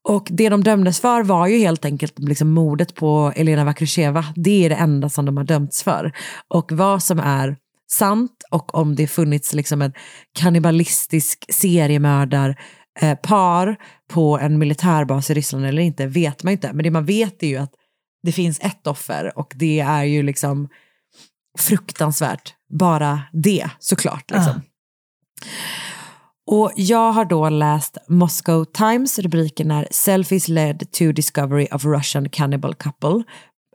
Och 0.09 0.29
det 0.31 0.49
de 0.49 0.64
dömdes 0.64 1.01
för 1.01 1.23
var 1.23 1.47
ju 1.47 1.59
helt 1.59 1.85
enkelt 1.85 2.19
liksom 2.19 2.51
mordet 2.51 2.95
på 2.95 3.33
Elena 3.37 3.64
Vakrysheva. 3.64 4.25
Det 4.37 4.64
är 4.64 4.69
det 4.69 4.75
enda 4.75 5.09
som 5.09 5.25
de 5.25 5.37
har 5.37 5.45
dömts 5.45 5.83
för. 5.83 6.12
Och 6.49 6.73
vad 6.73 7.03
som 7.03 7.19
är 7.19 7.57
sant 7.90 8.45
och 8.51 8.75
om 8.75 8.95
det 8.95 9.07
funnits 9.07 9.55
liksom 9.55 9.83
en 9.83 9.92
kannibalistisk 10.38 11.45
seriemördar 11.49 12.61
eh, 13.01 13.14
par 13.14 13.77
på 14.11 14.38
en 14.38 14.59
militärbas 14.59 15.31
i 15.31 15.35
Ryssland 15.35 15.66
eller 15.66 15.83
inte 15.83 16.07
vet 16.07 16.42
man 16.42 16.53
inte. 16.53 16.73
Men 16.73 16.85
det 16.85 16.90
man 16.90 17.05
vet 17.05 17.42
är 17.42 17.47
ju 17.47 17.57
att 17.57 17.73
det 18.23 18.33
finns 18.33 18.61
ett 18.61 18.87
offer 18.87 19.38
och 19.38 19.53
det 19.57 19.81
är 19.81 20.05
ju 20.05 20.23
liksom 20.23 20.69
fruktansvärt 21.59 22.55
bara 22.79 23.23
det 23.33 23.71
såklart. 23.79 24.31
Liksom. 24.31 24.53
Ah. 24.53 24.61
Och 26.46 26.72
jag 26.76 27.12
har 27.12 27.24
då 27.24 27.48
läst 27.48 27.98
Moscow 28.09 28.64
Times, 28.64 29.18
rubriken 29.18 29.70
är 29.70 29.88
Selfies 29.90 30.48
led 30.48 30.92
to 30.92 31.12
discovery 31.12 31.68
of 31.72 31.85
Russian 31.85 32.28
cannibal 32.28 32.74
couple. 32.74 33.22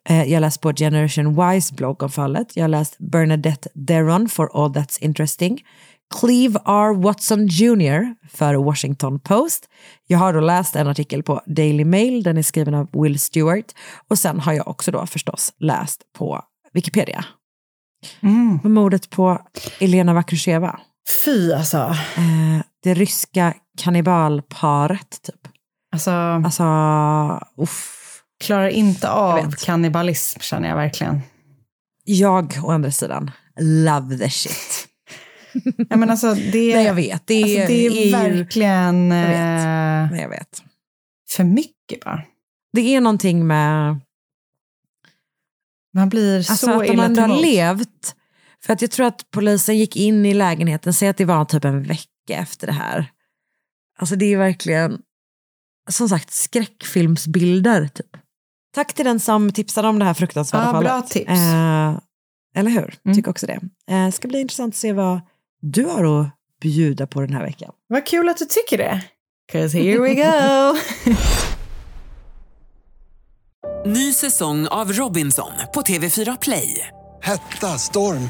Eh, 0.09 0.23
Jag 0.23 0.35
har 0.35 0.41
läst 0.41 0.61
på 0.61 0.73
Generation 0.73 1.35
Wise 1.51 1.73
blogg 1.73 2.03
om 2.03 2.09
fallet. 2.09 2.47
Jag 2.55 2.63
har 2.63 2.69
läst 2.69 2.97
Bernadette 2.97 3.69
Deron 3.73 4.29
for 4.29 4.49
All 4.63 4.71
That's 4.73 4.97
Interesting. 5.01 5.61
Cleve 6.19 6.59
R. 6.65 6.93
Watson 7.03 7.47
Jr. 7.47 8.15
för 8.33 8.55
Washington 8.55 9.19
Post. 9.19 9.69
Jag 10.07 10.17
har 10.17 10.33
då 10.33 10.39
läst 10.39 10.75
en 10.75 10.87
artikel 10.87 11.23
på 11.23 11.41
Daily 11.45 11.85
Mail, 11.85 12.23
den 12.23 12.37
är 12.37 12.41
skriven 12.41 12.73
av 12.73 12.89
Will 12.93 13.19
Stewart. 13.19 13.65
Och 14.07 14.19
sen 14.19 14.39
har 14.39 14.53
jag 14.53 14.67
också 14.67 14.91
då 14.91 15.05
förstås 15.05 15.53
läst 15.59 16.01
på 16.17 16.41
Wikipedia. 16.73 17.25
Mm. 18.21 18.59
Mordet 18.63 19.09
på 19.09 19.41
Elena 19.79 20.13
Vakrysheva. 20.13 20.79
Fy 21.25 21.53
alltså. 21.53 21.77
Eh, 22.17 22.61
det 22.83 22.93
ryska 22.93 23.53
kannibalparet 23.77 25.21
typ. 25.21 25.47
Alltså, 25.93 26.11
Alltså, 26.11 26.63
uff. 27.57 27.97
klarar 28.43 28.67
inte 28.69 29.09
av 29.09 29.51
kannibalism 29.51 30.39
känner 30.39 30.69
jag 30.69 30.75
verkligen. 30.75 31.21
Jag 32.03 32.59
å 32.63 32.71
andra 32.71 32.91
sidan, 32.91 33.31
love 33.59 34.17
the 34.17 34.29
shit. 34.29 34.87
Ja, 35.89 35.97
men 35.97 36.09
alltså, 36.09 36.33
det, 36.33 36.75
Nej 36.75 36.85
jag 36.85 36.93
vet, 36.93 37.27
det, 37.27 37.43
alltså, 37.43 37.57
det 37.67 37.87
är, 37.87 38.05
ju, 38.05 38.11
verkligen 38.11 39.11
Jag 39.11 39.27
vet. 39.27 39.35
eh, 39.37 40.11
Nej, 40.11 40.21
jag 40.21 40.29
vet. 40.29 40.63
för 41.31 41.43
mycket 41.43 42.03
bara. 42.05 42.21
Det 42.73 42.95
är 42.95 43.01
någonting 43.01 43.47
med 43.47 43.99
Man 45.93 46.09
blir 46.09 46.37
alltså, 46.37 46.55
så 46.55 46.71
att 46.71 46.87
de 46.87 46.93
illa 46.93 47.07
till 47.07 47.19
har 47.19 47.41
levt. 47.41 48.15
För 48.65 48.73
att 48.73 48.81
jag 48.81 48.91
tror 48.91 49.05
att 49.05 49.31
polisen 49.31 49.77
gick 49.77 49.95
in 49.95 50.25
i 50.25 50.33
lägenheten, 50.33 50.93
säg 50.93 51.07
att 51.09 51.17
det 51.17 51.25
var 51.25 51.45
typ 51.45 51.65
en 51.65 51.83
vecka 51.83 52.07
efter 52.27 52.67
det 52.67 52.73
här. 52.73 53.11
Alltså 53.99 54.15
det 54.15 54.25
är 54.33 54.37
verkligen, 54.37 55.01
som 55.89 56.09
sagt, 56.09 56.31
skräckfilmsbilder 56.33 57.87
typ. 57.87 58.17
Tack 58.73 58.93
till 58.93 59.05
den 59.05 59.19
som 59.19 59.51
tipsade 59.51 59.87
om 59.87 59.99
det 59.99 60.05
här 60.05 60.13
fruktansvärda 60.13 60.65
Ja, 60.65 60.71
fallet. 60.71 60.89
bra 60.91 61.01
tips. 61.01 61.29
Eh, 61.31 61.97
eller 62.55 62.71
hur? 62.71 62.95
Mm. 63.05 63.15
Tycker 63.17 63.31
också 63.31 63.47
det. 63.47 63.59
Eh, 63.95 64.11
ska 64.11 64.27
bli 64.27 64.39
intressant 64.41 64.73
att 64.73 64.77
se 64.77 64.93
vad 64.93 65.21
du 65.61 65.85
har 65.85 66.21
att 66.21 66.27
bjuda 66.61 67.07
på 67.07 67.21
den 67.21 67.33
här 67.33 67.41
veckan. 67.43 67.71
Vad 67.87 68.05
kul 68.05 68.29
att 68.29 68.37
du 68.37 68.45
tycker 68.45 68.77
det. 68.77 69.01
'Cause 69.51 69.77
here 69.77 69.99
we 69.99 70.13
go. 70.15 70.77
Ny 73.85 74.13
säsong 74.13 74.67
av 74.67 74.91
Robinson 74.93 75.51
på 75.73 75.81
TV4 75.81 76.37
Play. 76.41 76.87
Hetta, 77.21 77.67
storm, 77.77 78.29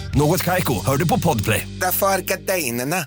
Något 0.15 0.43
Kaiko, 0.43 0.85
hör 0.85 0.97
du 0.97 1.07
på 1.07 1.19
Podplay. 1.19 1.67
Därför 1.81 2.05
är 2.07 2.19
gardinerna. 2.21 3.05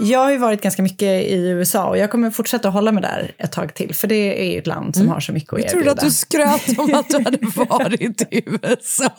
Jag 0.00 0.18
har 0.18 0.30
ju 0.30 0.38
varit 0.38 0.62
ganska 0.62 0.82
mycket 0.82 1.24
i 1.26 1.34
USA 1.48 1.88
och 1.88 1.98
jag 1.98 2.10
kommer 2.10 2.30
fortsätta 2.30 2.68
hålla 2.68 2.92
mig 2.92 3.02
där 3.02 3.34
ett 3.38 3.52
tag 3.52 3.74
till. 3.74 3.94
För 3.94 4.08
det 4.08 4.42
är 4.46 4.52
ju 4.52 4.58
ett 4.58 4.66
land 4.66 4.96
som 4.96 5.08
har 5.08 5.20
så 5.20 5.32
mycket 5.32 5.52
att 5.52 5.58
Jag 5.58 5.70
erbjuda. 5.70 5.84
trodde 5.84 6.00
att 6.00 6.06
du 6.06 6.10
skröt 6.10 6.78
om 6.78 6.94
att 6.94 7.08
du 7.10 7.16
hade 7.24 7.38
varit 7.74 8.20
i 8.30 8.42
USA. 8.46 9.10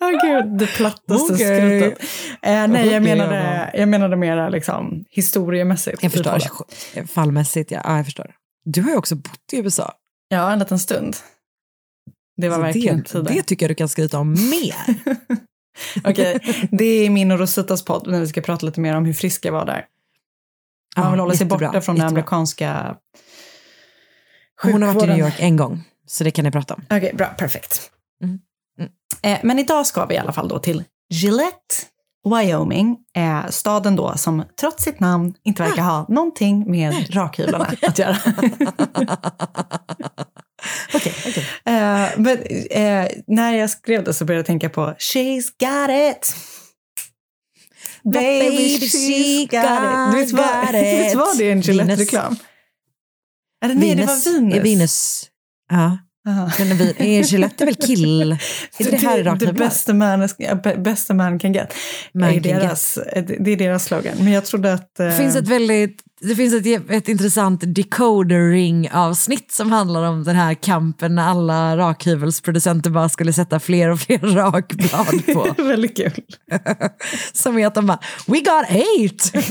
Åh 0.00 0.10
gud, 0.10 0.44
det 0.58 0.66
plattaste 0.66 1.32
Okej. 1.34 1.80
skrotet. 1.90 2.08
Eh, 2.42 2.66
nej, 2.68 2.88
jag 2.92 3.02
menade, 3.02 3.70
jag 3.74 3.88
menade 3.88 4.16
mera 4.16 4.48
liksom, 4.48 5.04
historiemässigt. 5.10 6.02
Jag 6.02 6.12
förstår. 6.12 6.40
Fallmässigt, 7.06 7.70
ja. 7.70 7.80
ja. 7.84 7.96
Jag 7.96 8.04
förstår. 8.04 8.34
Du 8.64 8.82
har 8.82 8.90
ju 8.90 8.96
också 8.96 9.14
bott 9.14 9.52
i 9.52 9.56
USA. 9.58 9.92
Ja, 10.28 10.52
en 10.52 10.58
liten 10.58 10.78
stund. 10.78 11.16
Det 12.36 12.48
var 12.48 12.56
Så 12.56 12.62
verkligen 12.62 12.96
det, 12.96 13.02
tider. 13.04 13.34
det 13.34 13.42
tycker 13.42 13.64
jag 13.66 13.70
du 13.70 13.74
kan 13.74 13.88
skryta 13.88 14.18
om 14.18 14.32
mer. 14.32 14.74
Okej, 16.04 16.40
det 16.70 16.84
är 16.84 17.10
min 17.10 17.32
och 17.32 17.38
Rositas 17.38 17.84
podd 17.84 18.06
när 18.06 18.20
vi 18.20 18.26
ska 18.26 18.40
prata 18.40 18.66
lite 18.66 18.80
mer 18.80 18.94
om 18.96 19.04
hur 19.04 19.12
frisk 19.12 19.44
jag 19.44 19.52
var 19.52 19.66
där. 19.66 19.84
Man 20.96 21.04
Ja, 21.04 21.10
vill 21.10 21.20
hålla 21.20 21.34
sig 21.34 21.46
borta 21.46 21.58
från 21.72 21.72
den 21.72 21.80
jättebra. 21.80 22.08
amerikanska 22.08 22.96
Hon 24.62 24.72
har 24.72 24.78
varit 24.80 24.94
i 24.94 25.00
sjukvården. 25.00 25.16
New 25.16 25.24
York 25.26 25.34
en 25.40 25.56
gång, 25.56 25.84
så 26.06 26.24
det 26.24 26.30
kan 26.30 26.44
ni 26.44 26.50
prata 26.50 26.74
om. 26.74 26.82
Okej, 26.90 27.12
bra, 27.14 27.26
perfekt. 27.26 27.90
Mm. 28.22 28.38
Eh, 29.26 29.38
men 29.42 29.58
idag 29.58 29.86
ska 29.86 30.06
vi 30.06 30.14
i 30.14 30.18
alla 30.18 30.32
fall 30.32 30.48
då 30.48 30.58
till 30.58 30.84
Gillette, 31.10 31.74
Wyoming, 32.28 32.96
eh, 33.16 33.46
staden 33.50 33.96
då 33.96 34.16
som 34.16 34.44
trots 34.60 34.84
sitt 34.84 35.00
namn 35.00 35.34
inte 35.44 35.62
verkar 35.62 35.82
ha 35.82 36.06
någonting 36.08 36.70
med 36.70 37.14
rakhyvlarna 37.14 37.64
att 37.82 37.98
göra. 37.98 38.16
Okej, 40.94 41.14
okej. 41.26 41.46
Eh, 41.64 42.08
men 42.16 42.38
eh, 42.70 43.08
när 43.26 43.52
jag 43.54 43.70
skrev 43.70 44.04
det 44.04 44.14
så 44.14 44.24
började 44.24 44.38
jag 44.38 44.46
tänka 44.46 44.68
på 44.68 44.94
She's 44.98 45.44
got 45.58 46.16
it. 46.16 46.36
Baby, 48.02 48.78
she's 48.78 49.40
got 49.40 50.14
it. 50.14 50.20
Visst 50.20 50.32
var, 50.32 50.66
got 50.66 50.74
visst 50.74 51.14
var 51.14 51.38
det 51.38 51.50
en 51.50 51.60
Gillette-reklam? 51.60 52.36
Nej, 53.66 53.94
det 53.94 54.06
var 54.06 54.32
Venus. 54.32 54.64
Venus. 54.64 55.30
Ja. 55.70 55.98
Men 56.58 56.70
är 56.70 56.74
vi- 56.74 57.18
är 57.18 57.22
Gillette 57.22 57.64
är 57.64 57.66
väl 57.66 57.74
kill... 57.74 58.32
Är 58.78 58.84
det 58.84 58.90
det 58.90 58.96
här 58.96 59.16
the 59.16 59.22
rakhyvlar? 59.30 59.52
best 59.52 59.88
a 59.88 59.94
man, 59.94 60.28
best 60.82 61.10
man 61.10 61.38
can 61.38 61.52
get. 61.52 61.74
Man 62.12 62.28
är 62.28 62.32
can 62.32 62.42
get. 62.42 62.60
deras, 62.60 62.96
eh, 62.96 63.24
det 63.40 63.50
är 63.52 63.56
deras 63.56 63.84
slogan. 63.84 64.12
Men 64.18 64.32
jag 64.32 64.44
trodde 64.44 64.72
att... 64.72 65.00
eh, 65.00 65.06
Det 65.06 65.12
finns 65.16 65.36
ett 65.36 65.48
väldigt 65.48 66.02
det 66.20 66.34
finns 66.34 66.54
ett, 66.66 66.90
ett 66.90 67.08
intressant 67.08 67.62
decoder 67.74 68.50
ring 68.50 68.90
avsnitt 68.90 69.52
som 69.52 69.72
handlar 69.72 70.02
om 70.02 70.24
den 70.24 70.36
här 70.36 70.54
kampen 70.54 71.14
när 71.14 71.28
alla 71.28 71.76
rakhyvelsproducenter 71.76 72.90
bara 72.90 73.08
skulle 73.08 73.32
sätta 73.32 73.60
fler 73.60 73.90
och 73.90 74.00
fler 74.00 74.18
rakblad 74.18 75.26
på. 75.34 75.62
väldigt 75.62 75.96
kul. 75.96 76.24
som 77.32 77.58
är 77.58 77.66
att 77.66 77.74
de 77.74 77.86
bara, 77.86 77.98
we 78.26 78.38
got 78.38 78.70
eight! 78.70 79.32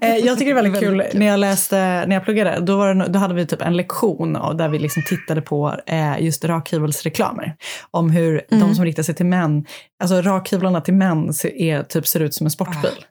Eh, 0.00 0.16
jag 0.16 0.38
tycker 0.38 0.54
det 0.54 0.60
är 0.60 0.62
väldigt 0.62 0.80
kul, 0.80 1.02
när 1.14 1.26
jag 1.26 1.40
läste, 1.40 1.76
när 2.06 2.16
jag 2.16 2.24
pluggade, 2.24 2.60
då, 2.60 2.76
var 2.76 2.94
det, 2.94 3.08
då 3.08 3.18
hade 3.18 3.34
vi 3.34 3.46
typ 3.46 3.62
en 3.62 3.76
lektion 3.76 4.32
där 4.32 4.68
vi 4.68 4.78
liksom 4.78 5.02
tittade 5.02 5.42
på 5.42 5.76
eh, 5.86 6.22
just 6.22 6.44
rakhyvelsreklamer. 6.44 7.56
Om 7.90 8.10
hur 8.10 8.42
de 8.50 8.56
Mm. 8.56 8.74
som 8.74 8.84
riktar 8.84 9.02
sig 9.02 9.14
till 9.14 9.26
män, 9.26 9.64
alltså 10.02 10.22
rakhyvlarna 10.22 10.80
till 10.80 10.94
män 10.94 11.32
är, 11.54 11.82
typ, 11.82 12.06
ser 12.06 12.20
ut 12.20 12.34
som 12.34 12.46
en 12.46 12.50
sportbil. 12.50 13.04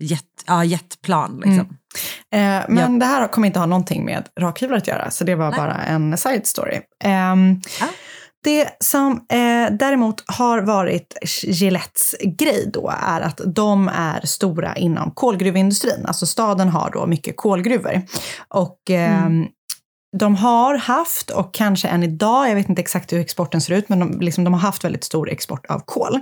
Jet, 0.00 0.24
ja, 0.46 0.64
jetplan 0.64 1.42
liksom. 1.44 1.76
Eh, 2.34 2.62
men 2.68 2.98
det 2.98 3.06
här 3.06 3.28
kommer 3.28 3.46
inte 3.46 3.58
ha 3.58 3.66
någonting 3.66 4.04
med 4.04 4.28
rakhyvlar 4.40 4.76
att 4.76 4.88
göra, 4.88 5.10
så 5.10 5.24
det 5.24 5.34
var 5.34 5.52
bara 5.56 5.74
en 5.82 6.16
side 6.18 6.46
story. 6.46 6.80
Ehm, 7.04 7.60
Det 8.44 8.68
som 8.80 9.12
eh, 9.12 9.72
däremot 9.78 10.22
har 10.26 10.60
varit 10.60 11.16
Gillettes 11.42 12.14
grej 12.38 12.70
då 12.72 12.92
är 13.02 13.20
att 13.20 13.40
de 13.46 13.88
är 13.88 14.26
stora 14.26 14.76
inom 14.76 15.10
kolgruvindustrin. 15.10 16.06
Alltså 16.06 16.26
staden 16.26 16.68
har 16.68 16.90
då 16.90 17.06
mycket 17.06 17.36
kolgruvor. 17.36 18.02
Och 18.48 18.78
ehm, 18.90 19.46
de 20.18 20.36
har 20.36 20.74
haft, 20.74 21.30
och 21.30 21.54
kanske 21.54 21.88
än 21.88 22.02
idag, 22.02 22.50
jag 22.50 22.54
vet 22.54 22.68
inte 22.68 22.82
exakt 22.82 23.12
hur 23.12 23.20
exporten 23.20 23.60
ser 23.60 23.74
ut, 23.74 23.88
men 23.88 23.98
de, 23.98 24.20
liksom, 24.20 24.44
de 24.44 24.52
har 24.52 24.60
haft 24.60 24.84
väldigt 24.84 25.04
stor 25.04 25.30
export 25.30 25.66
av 25.66 25.80
kol. 25.84 26.20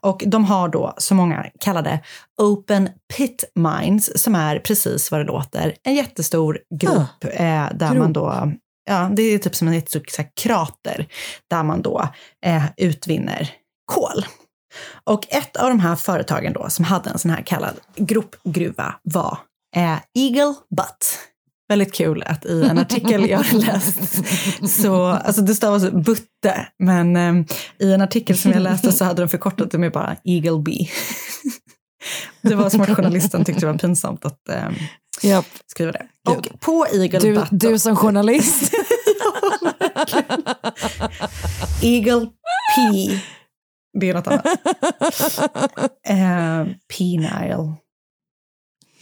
Och 0.00 0.22
de 0.26 0.44
har 0.44 0.68
då 0.68 0.94
så 0.98 1.14
många 1.14 1.46
kallade 1.60 2.00
open 2.42 2.88
pit 3.16 3.44
mines, 3.54 4.22
som 4.22 4.34
är 4.34 4.58
precis 4.58 5.10
vad 5.10 5.20
det 5.20 5.24
låter, 5.24 5.74
en 5.82 5.94
jättestor 5.94 6.58
grop 6.74 7.24
eh, 7.24 7.68
där 7.74 7.90
grop. 7.90 7.98
man 7.98 8.12
då, 8.12 8.52
ja 8.90 9.10
det 9.12 9.22
är 9.22 9.38
typ 9.38 9.54
som 9.54 9.68
en 9.68 9.74
jättestor 9.74 10.04
krater, 10.42 11.06
där 11.50 11.62
man 11.62 11.82
då 11.82 12.08
eh, 12.46 12.64
utvinner 12.76 13.50
kol. 13.92 14.24
Och 15.04 15.26
ett 15.30 15.56
av 15.56 15.68
de 15.68 15.80
här 15.80 15.96
företagen 15.96 16.52
då 16.52 16.70
som 16.70 16.84
hade 16.84 17.10
en 17.10 17.18
sån 17.18 17.30
här 17.30 17.42
kallad 17.42 17.74
gropgruva 17.96 18.94
var 19.02 19.38
eh, 19.76 19.98
Eagle 20.14 20.54
Butt. 20.76 21.18
Väldigt 21.70 21.94
kul 21.94 22.22
att 22.26 22.46
i 22.46 22.62
en 22.62 22.78
artikel 22.78 23.28
jag 23.30 23.38
har 23.38 23.58
läst, 23.58 24.24
så, 24.82 25.04
alltså 25.04 25.42
det 25.42 25.54
stavas 25.54 25.90
butte, 25.90 26.68
men 26.78 27.16
eh, 27.16 27.34
i 27.78 27.92
en 27.92 28.00
artikel 28.00 28.38
som 28.38 28.52
jag 28.52 28.62
läste 28.62 28.92
så 28.92 29.04
hade 29.04 29.22
de 29.22 29.28
förkortat 29.28 29.70
det 29.70 29.78
med 29.78 29.92
bara 29.92 30.16
Eagle 30.24 30.62
B. 30.62 30.72
det 32.42 32.54
var 32.54 32.70
som 32.70 32.80
att 32.80 32.96
journalisten 32.96 33.44
tyckte 33.44 33.60
det 33.60 33.72
var 33.72 33.78
pinsamt 33.78 34.24
att 34.24 34.48
eh, 34.48 34.70
Japp. 35.22 35.46
skriva 35.66 35.92
det. 35.92 36.06
Och 36.28 36.48
på 36.60 36.86
Eagle 36.92 37.18
Du, 37.18 37.44
du 37.50 37.78
som 37.78 37.96
journalist. 37.96 38.72
Eagle 41.82 42.26
P. 42.76 43.18
Det 44.00 44.10
är 44.10 44.14
något 44.14 44.26
annat. 44.26 44.46
eh, 46.08 46.66
penile. 46.98 47.74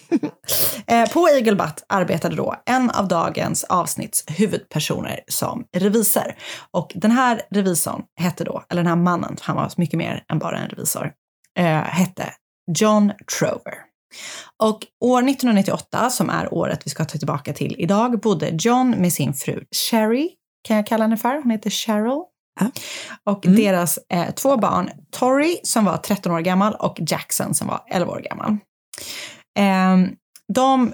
eh, 0.86 1.08
på 1.12 1.28
Butt 1.44 1.84
arbetade 1.88 2.36
då 2.36 2.54
en 2.66 2.90
av 2.90 3.08
dagens 3.08 3.64
avsnitts 3.64 4.24
huvudpersoner 4.26 5.20
som 5.28 5.64
revisor. 5.76 6.34
Och 6.70 6.92
den 6.94 7.10
här 7.10 7.42
revisorn 7.50 8.02
hette 8.20 8.44
då, 8.44 8.64
eller 8.70 8.82
den 8.82 8.88
här 8.88 8.96
mannen, 8.96 9.36
han 9.40 9.56
var 9.56 9.72
mycket 9.76 9.98
mer 9.98 10.24
än 10.32 10.38
bara 10.38 10.58
en 10.58 10.68
revisor, 10.68 11.12
eh, 11.58 11.82
hette 11.82 12.32
John 12.78 13.12
Trover. 13.38 13.74
Och 14.62 14.86
år 15.00 15.28
1998, 15.28 16.10
som 16.10 16.30
är 16.30 16.54
året 16.54 16.80
vi 16.84 16.90
ska 16.90 17.04
ta 17.04 17.18
tillbaka 17.18 17.52
till 17.52 17.76
idag, 17.78 18.20
bodde 18.20 18.50
John 18.58 18.90
med 18.90 19.12
sin 19.12 19.34
fru 19.34 19.64
Sherry, 19.90 20.30
kan 20.62 20.76
jag 20.76 20.86
kalla 20.86 21.04
henne 21.04 21.16
för, 21.16 21.42
hon 21.42 21.50
heter 21.50 21.70
Cheryl. 21.70 22.22
Och 23.24 23.40
deras 23.42 23.98
eh, 24.12 24.30
två 24.30 24.56
barn, 24.56 24.90
Tori 25.10 25.60
som 25.62 25.84
var 25.84 25.96
13 25.96 26.32
år 26.32 26.40
gammal 26.40 26.74
och 26.74 26.98
Jackson 27.06 27.54
som 27.54 27.66
var 27.66 27.80
11 27.90 28.12
år 28.12 28.20
gammal. 28.20 28.56
Eh, 29.58 29.96
de 30.54 30.92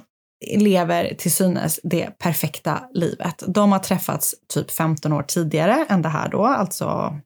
lever 0.57 1.15
till 1.19 1.33
synes 1.33 1.81
det 1.83 2.19
perfekta 2.19 2.89
livet. 2.95 3.43
De 3.47 3.73
har 3.73 3.79
träffats 3.79 4.35
typ 4.55 4.71
15 4.71 5.13
år 5.13 5.23
tidigare 5.23 5.87
än 5.89 6.03
det 6.03 6.09
här 6.09 6.29
då, 6.29 6.45
alltså 6.45 7.19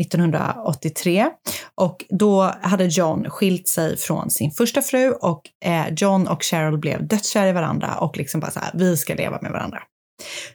1983. 0.00 1.30
Och 1.74 2.04
då 2.08 2.54
hade 2.62 2.84
John 2.84 3.30
skilt 3.30 3.68
sig 3.68 3.96
från 3.96 4.30
sin 4.30 4.50
första 4.50 4.82
fru 4.82 5.10
och 5.10 5.42
eh, 5.64 5.86
John 5.96 6.28
och 6.28 6.42
Cheryl 6.42 6.78
blev 6.78 7.08
dödskära 7.08 7.48
i 7.48 7.52
varandra 7.52 7.94
och 7.94 8.16
liksom 8.16 8.40
bara 8.40 8.50
så 8.50 8.60
här, 8.60 8.70
vi 8.74 8.96
ska 8.96 9.14
leva 9.14 9.38
med 9.42 9.52
varandra. 9.52 9.82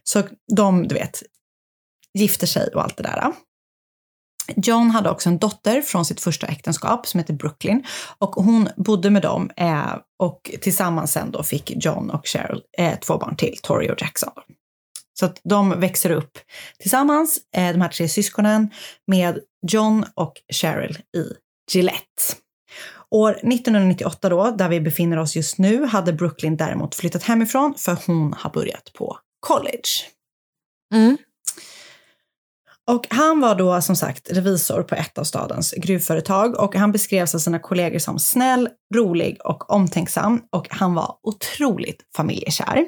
Så 0.04 0.24
de, 0.56 0.88
du 0.88 0.96
vet, 0.96 1.24
gifter 2.14 2.48
sig 2.48 2.70
och 2.76 2.84
allt 2.84 2.98
det 2.98 3.04
där. 3.04 3.32
John 4.56 4.92
hade 4.92 5.10
också 5.10 5.30
en 5.30 5.38
dotter 5.38 5.82
från 5.82 6.06
sitt 6.06 6.22
första 6.22 6.48
äktenskap 6.48 7.08
som 7.08 7.18
heter 7.20 7.34
Brooklyn 7.34 7.84
och 8.18 8.36
hon 8.36 8.70
bodde 8.78 9.10
med 9.10 9.22
dem 9.22 9.52
eh, 9.58 9.96
och 10.20 10.52
tillsammans 10.62 11.12
sen 11.12 11.32
då 11.32 11.44
fick 11.44 11.86
John 11.86 12.10
och 12.10 12.28
Cheryl 12.28 12.62
eh, 12.78 13.00
två 13.00 13.18
barn 13.18 13.36
till, 13.36 13.58
Tori 13.62 13.92
och 13.92 14.02
Jackson. 14.02 14.34
Så 15.20 15.26
att 15.26 15.42
de 15.44 15.80
växer 15.80 16.10
upp 16.10 16.38
tillsammans, 16.80 17.40
eh, 17.56 17.72
de 17.72 17.82
här 17.82 17.90
tre 17.90 18.10
syskonen, 18.10 18.70
med 19.08 19.40
John 19.72 20.06
och 20.16 20.34
Cheryl 20.54 20.98
i 21.18 21.34
Gillette. 21.72 22.24
År 23.12 23.32
1998 23.32 24.30
då, 24.30 24.52
där 24.52 24.70
vi 24.70 24.82
befinner 24.82 25.18
oss 25.18 25.36
just 25.36 25.58
nu, 25.58 25.86
hade 25.86 26.14
Brooklyn 26.14 26.58
däremot 26.58 26.96
flyttat 26.96 27.24
hemifrån 27.24 27.74
för 27.78 27.98
hon 28.08 28.34
har 28.34 28.50
börjat 28.50 28.94
på 28.94 29.18
college. 29.40 29.90
Mm. 30.94 31.18
Och 32.92 33.08
han 33.10 33.40
var 33.40 33.56
då 33.56 33.82
som 33.82 33.96
sagt 33.96 34.32
revisor 34.32 34.84
på 34.84 34.96
ett 34.96 35.18
av 35.18 35.24
stadens 35.24 35.72
gruvföretag 35.72 36.60
och 36.60 36.76
han 36.76 36.92
beskrevs 36.92 37.36
av 37.36 37.40
sina 37.40 37.60
kollegor 37.60 38.00
som 38.00 38.20
snäll, 38.20 38.70
rolig 38.96 39.38
och 39.44 39.72
omtänksam 39.72 40.42
och 40.52 40.68
han 40.70 40.94
var 40.94 41.16
otroligt 41.24 42.02
familjekär. 42.16 42.86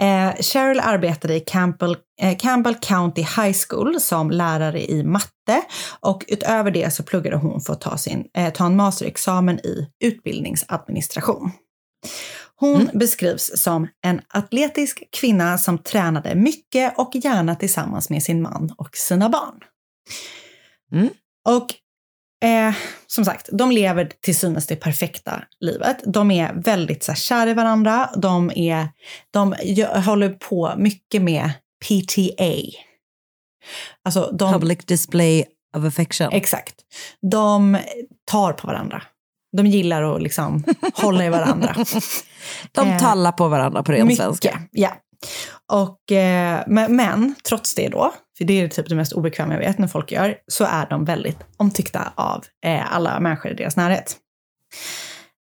Eh, 0.00 0.34
Cheryl 0.40 0.80
arbetade 0.80 1.34
i 1.34 1.40
Campbell, 1.40 1.96
eh, 2.22 2.36
Campbell 2.36 2.74
County 2.74 3.22
High 3.22 3.56
School 3.68 4.00
som 4.00 4.30
lärare 4.30 4.90
i 4.90 5.04
matte 5.04 5.62
och 6.00 6.24
utöver 6.28 6.70
det 6.70 6.94
så 6.94 7.02
pluggade 7.02 7.36
hon 7.36 7.60
för 7.60 7.72
att 7.72 7.80
ta, 7.80 7.96
sin, 7.98 8.24
eh, 8.36 8.52
ta 8.52 8.66
en 8.66 8.76
masterexamen 8.76 9.58
i 9.58 9.88
utbildningsadministration. 10.04 11.50
Hon 12.56 12.90
beskrivs 12.94 13.62
som 13.62 13.88
en 14.02 14.20
atletisk 14.28 15.02
kvinna 15.10 15.58
som 15.58 15.78
tränade 15.78 16.34
mycket 16.34 16.98
och 16.98 17.10
gärna 17.14 17.54
tillsammans 17.54 18.10
med 18.10 18.22
sin 18.22 18.42
man 18.42 18.74
och 18.78 18.96
sina 18.96 19.28
barn. 19.28 19.60
Och 21.48 21.74
eh, 22.48 22.74
som 23.06 23.24
sagt, 23.24 23.48
de 23.52 23.70
lever 23.70 24.10
till 24.20 24.36
synes 24.36 24.66
det 24.66 24.76
perfekta 24.76 25.44
livet. 25.60 26.00
De 26.06 26.30
är 26.30 26.52
väldigt 26.54 27.02
så 27.02 27.12
här, 27.12 27.16
kära 27.16 27.50
i 27.50 27.54
varandra. 27.54 28.10
De, 28.16 28.50
är, 28.56 28.88
de 29.30 29.54
håller 30.04 30.28
på 30.28 30.74
mycket 30.76 31.22
med 31.22 31.50
PTA. 31.84 32.54
Alltså 34.04 34.30
de, 34.38 34.52
Public 34.52 34.78
display 34.78 35.44
of 35.76 35.84
affection. 35.84 36.28
Exakt. 36.32 36.74
De 37.30 37.78
tar 38.24 38.52
på 38.52 38.66
varandra. 38.66 39.02
De 39.56 39.66
gillar 39.66 40.02
att 40.02 40.22
liksom 40.22 40.64
hålla 40.94 41.24
i 41.26 41.28
varandra. 41.28 41.74
De 42.72 42.88
Eh, 42.88 42.98
tallar 42.98 43.32
på 43.32 43.48
varandra 43.48 43.82
på 43.82 43.92
ren 43.92 44.06
mycket, 44.06 44.24
svenska. 44.24 44.60
Ja. 44.70 44.90
Och, 45.72 46.12
eh, 46.12 46.62
men, 46.66 46.96
men 46.96 47.34
trots 47.48 47.74
det 47.74 47.88
då, 47.88 48.14
för 48.38 48.44
det 48.44 48.60
är 48.60 48.68
typ 48.68 48.88
det 48.88 48.94
mest 48.94 49.12
obekväma 49.12 49.52
jag 49.52 49.60
vet 49.60 49.78
när 49.78 49.88
folk 49.88 50.12
gör, 50.12 50.36
så 50.48 50.64
är 50.64 50.86
de 50.90 51.04
väldigt 51.04 51.38
omtyckta 51.56 52.12
av 52.14 52.44
eh, 52.66 52.94
alla 52.94 53.20
människor 53.20 53.52
i 53.52 53.54
deras 53.54 53.76
närhet. 53.76 54.16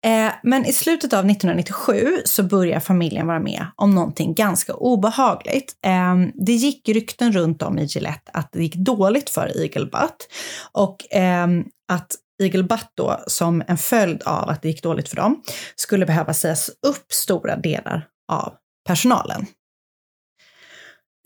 Eh, 0.05 0.33
men 0.43 0.65
i 0.65 0.73
slutet 0.73 1.13
av 1.13 1.19
1997 1.19 2.17
så 2.25 2.43
börjar 2.43 2.79
familjen 2.79 3.27
vara 3.27 3.39
med 3.39 3.65
om 3.75 3.95
någonting 3.95 4.33
ganska 4.33 4.73
obehagligt. 4.73 5.73
Eh, 5.85 6.15
det 6.33 6.53
gick 6.53 6.89
rykten 6.89 7.31
runt 7.31 7.61
om 7.61 7.79
i 7.79 7.85
Gillette 7.85 8.31
att 8.33 8.51
det 8.51 8.63
gick 8.63 8.75
dåligt 8.75 9.29
för 9.29 9.61
Eagle 9.61 9.85
Butt 9.85 10.27
och 10.71 11.15
eh, 11.15 11.47
att 11.87 12.15
Eagle 12.41 12.63
Butt 12.63 12.91
då, 12.95 13.19
som 13.27 13.63
en 13.67 13.77
följd 13.77 14.23
av 14.23 14.49
att 14.49 14.61
det 14.61 14.67
gick 14.67 14.83
dåligt 14.83 15.09
för 15.09 15.15
dem, 15.15 15.41
skulle 15.75 16.05
behöva 16.05 16.33
sägas 16.33 16.69
upp 16.87 17.13
stora 17.13 17.55
delar 17.55 18.07
av 18.31 18.53
personalen. 18.87 19.45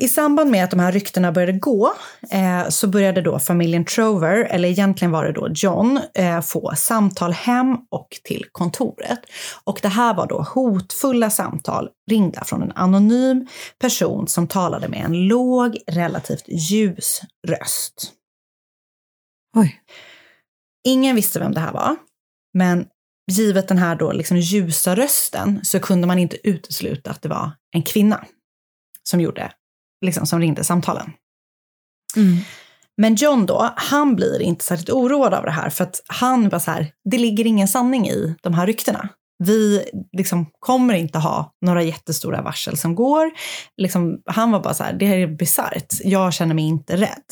I 0.03 0.07
samband 0.07 0.51
med 0.51 0.63
att 0.63 0.71
de 0.71 0.79
här 0.79 0.91
ryktena 0.91 1.31
började 1.31 1.59
gå 1.59 1.93
eh, 2.31 2.69
så 2.69 2.87
började 2.87 3.21
då 3.21 3.39
familjen 3.39 3.85
Trover, 3.85 4.35
eller 4.43 4.69
egentligen 4.69 5.11
var 5.11 5.25
det 5.25 5.31
då 5.31 5.49
John, 5.55 5.99
eh, 6.13 6.41
få 6.41 6.73
samtal 6.75 7.31
hem 7.31 7.77
och 7.91 8.07
till 8.23 8.45
kontoret. 8.51 9.19
Och 9.63 9.79
det 9.81 9.87
här 9.87 10.13
var 10.13 10.27
då 10.27 10.41
hotfulla 10.41 11.29
samtal 11.29 11.89
ringda 12.09 12.43
från 12.43 12.61
en 12.61 12.71
anonym 12.75 13.47
person 13.79 14.27
som 14.27 14.47
talade 14.47 14.87
med 14.87 15.05
en 15.05 15.27
låg, 15.27 15.77
relativt 15.87 16.45
ljus 16.47 17.21
röst. 17.47 18.11
Oj. 19.57 19.81
Ingen 20.87 21.15
visste 21.15 21.39
vem 21.39 21.51
det 21.51 21.59
här 21.59 21.73
var, 21.73 21.95
men 22.53 22.85
givet 23.31 23.67
den 23.67 23.77
här 23.77 23.95
då 23.95 24.11
liksom 24.11 24.37
ljusa 24.37 24.95
rösten 24.95 25.59
så 25.63 25.79
kunde 25.79 26.07
man 26.07 26.19
inte 26.19 26.47
utesluta 26.47 27.11
att 27.11 27.21
det 27.21 27.29
var 27.29 27.51
en 27.71 27.83
kvinna 27.83 28.25
som 29.03 29.21
gjorde, 29.21 29.51
liksom 30.05 30.25
som 30.25 30.39
ringde 30.39 30.63
samtalen. 30.63 31.11
Men 33.01 33.15
John 33.15 33.45
då, 33.45 33.73
han 33.75 34.15
blir 34.15 34.41
inte 34.41 34.65
särskilt 34.65 34.89
oroad 34.89 35.33
av 35.33 35.43
det 35.43 35.51
här 35.51 35.69
för 35.69 35.83
att 35.83 36.01
han 36.07 36.49
var 36.49 36.59
så 36.59 36.71
här, 36.71 36.91
det 37.11 37.17
ligger 37.17 37.45
ingen 37.45 37.67
sanning 37.67 38.09
i 38.09 38.35
de 38.41 38.53
här 38.53 38.67
ryktena. 38.67 39.09
Vi 39.43 39.89
liksom 40.17 40.45
kommer 40.59 40.93
inte 40.93 41.19
ha 41.19 41.53
några 41.65 41.83
jättestora 41.83 42.41
varsel 42.41 42.77
som 42.77 42.95
går. 42.95 43.31
Liksom, 43.77 44.21
han 44.25 44.51
var 44.51 44.59
bara 44.59 44.73
så 44.73 44.83
här, 44.83 44.93
det 44.93 45.05
här 45.05 45.17
är 45.17 45.27
bisarrt, 45.27 45.93
jag 46.03 46.33
känner 46.33 46.55
mig 46.55 46.65
inte 46.65 46.97
rädd. 46.97 47.23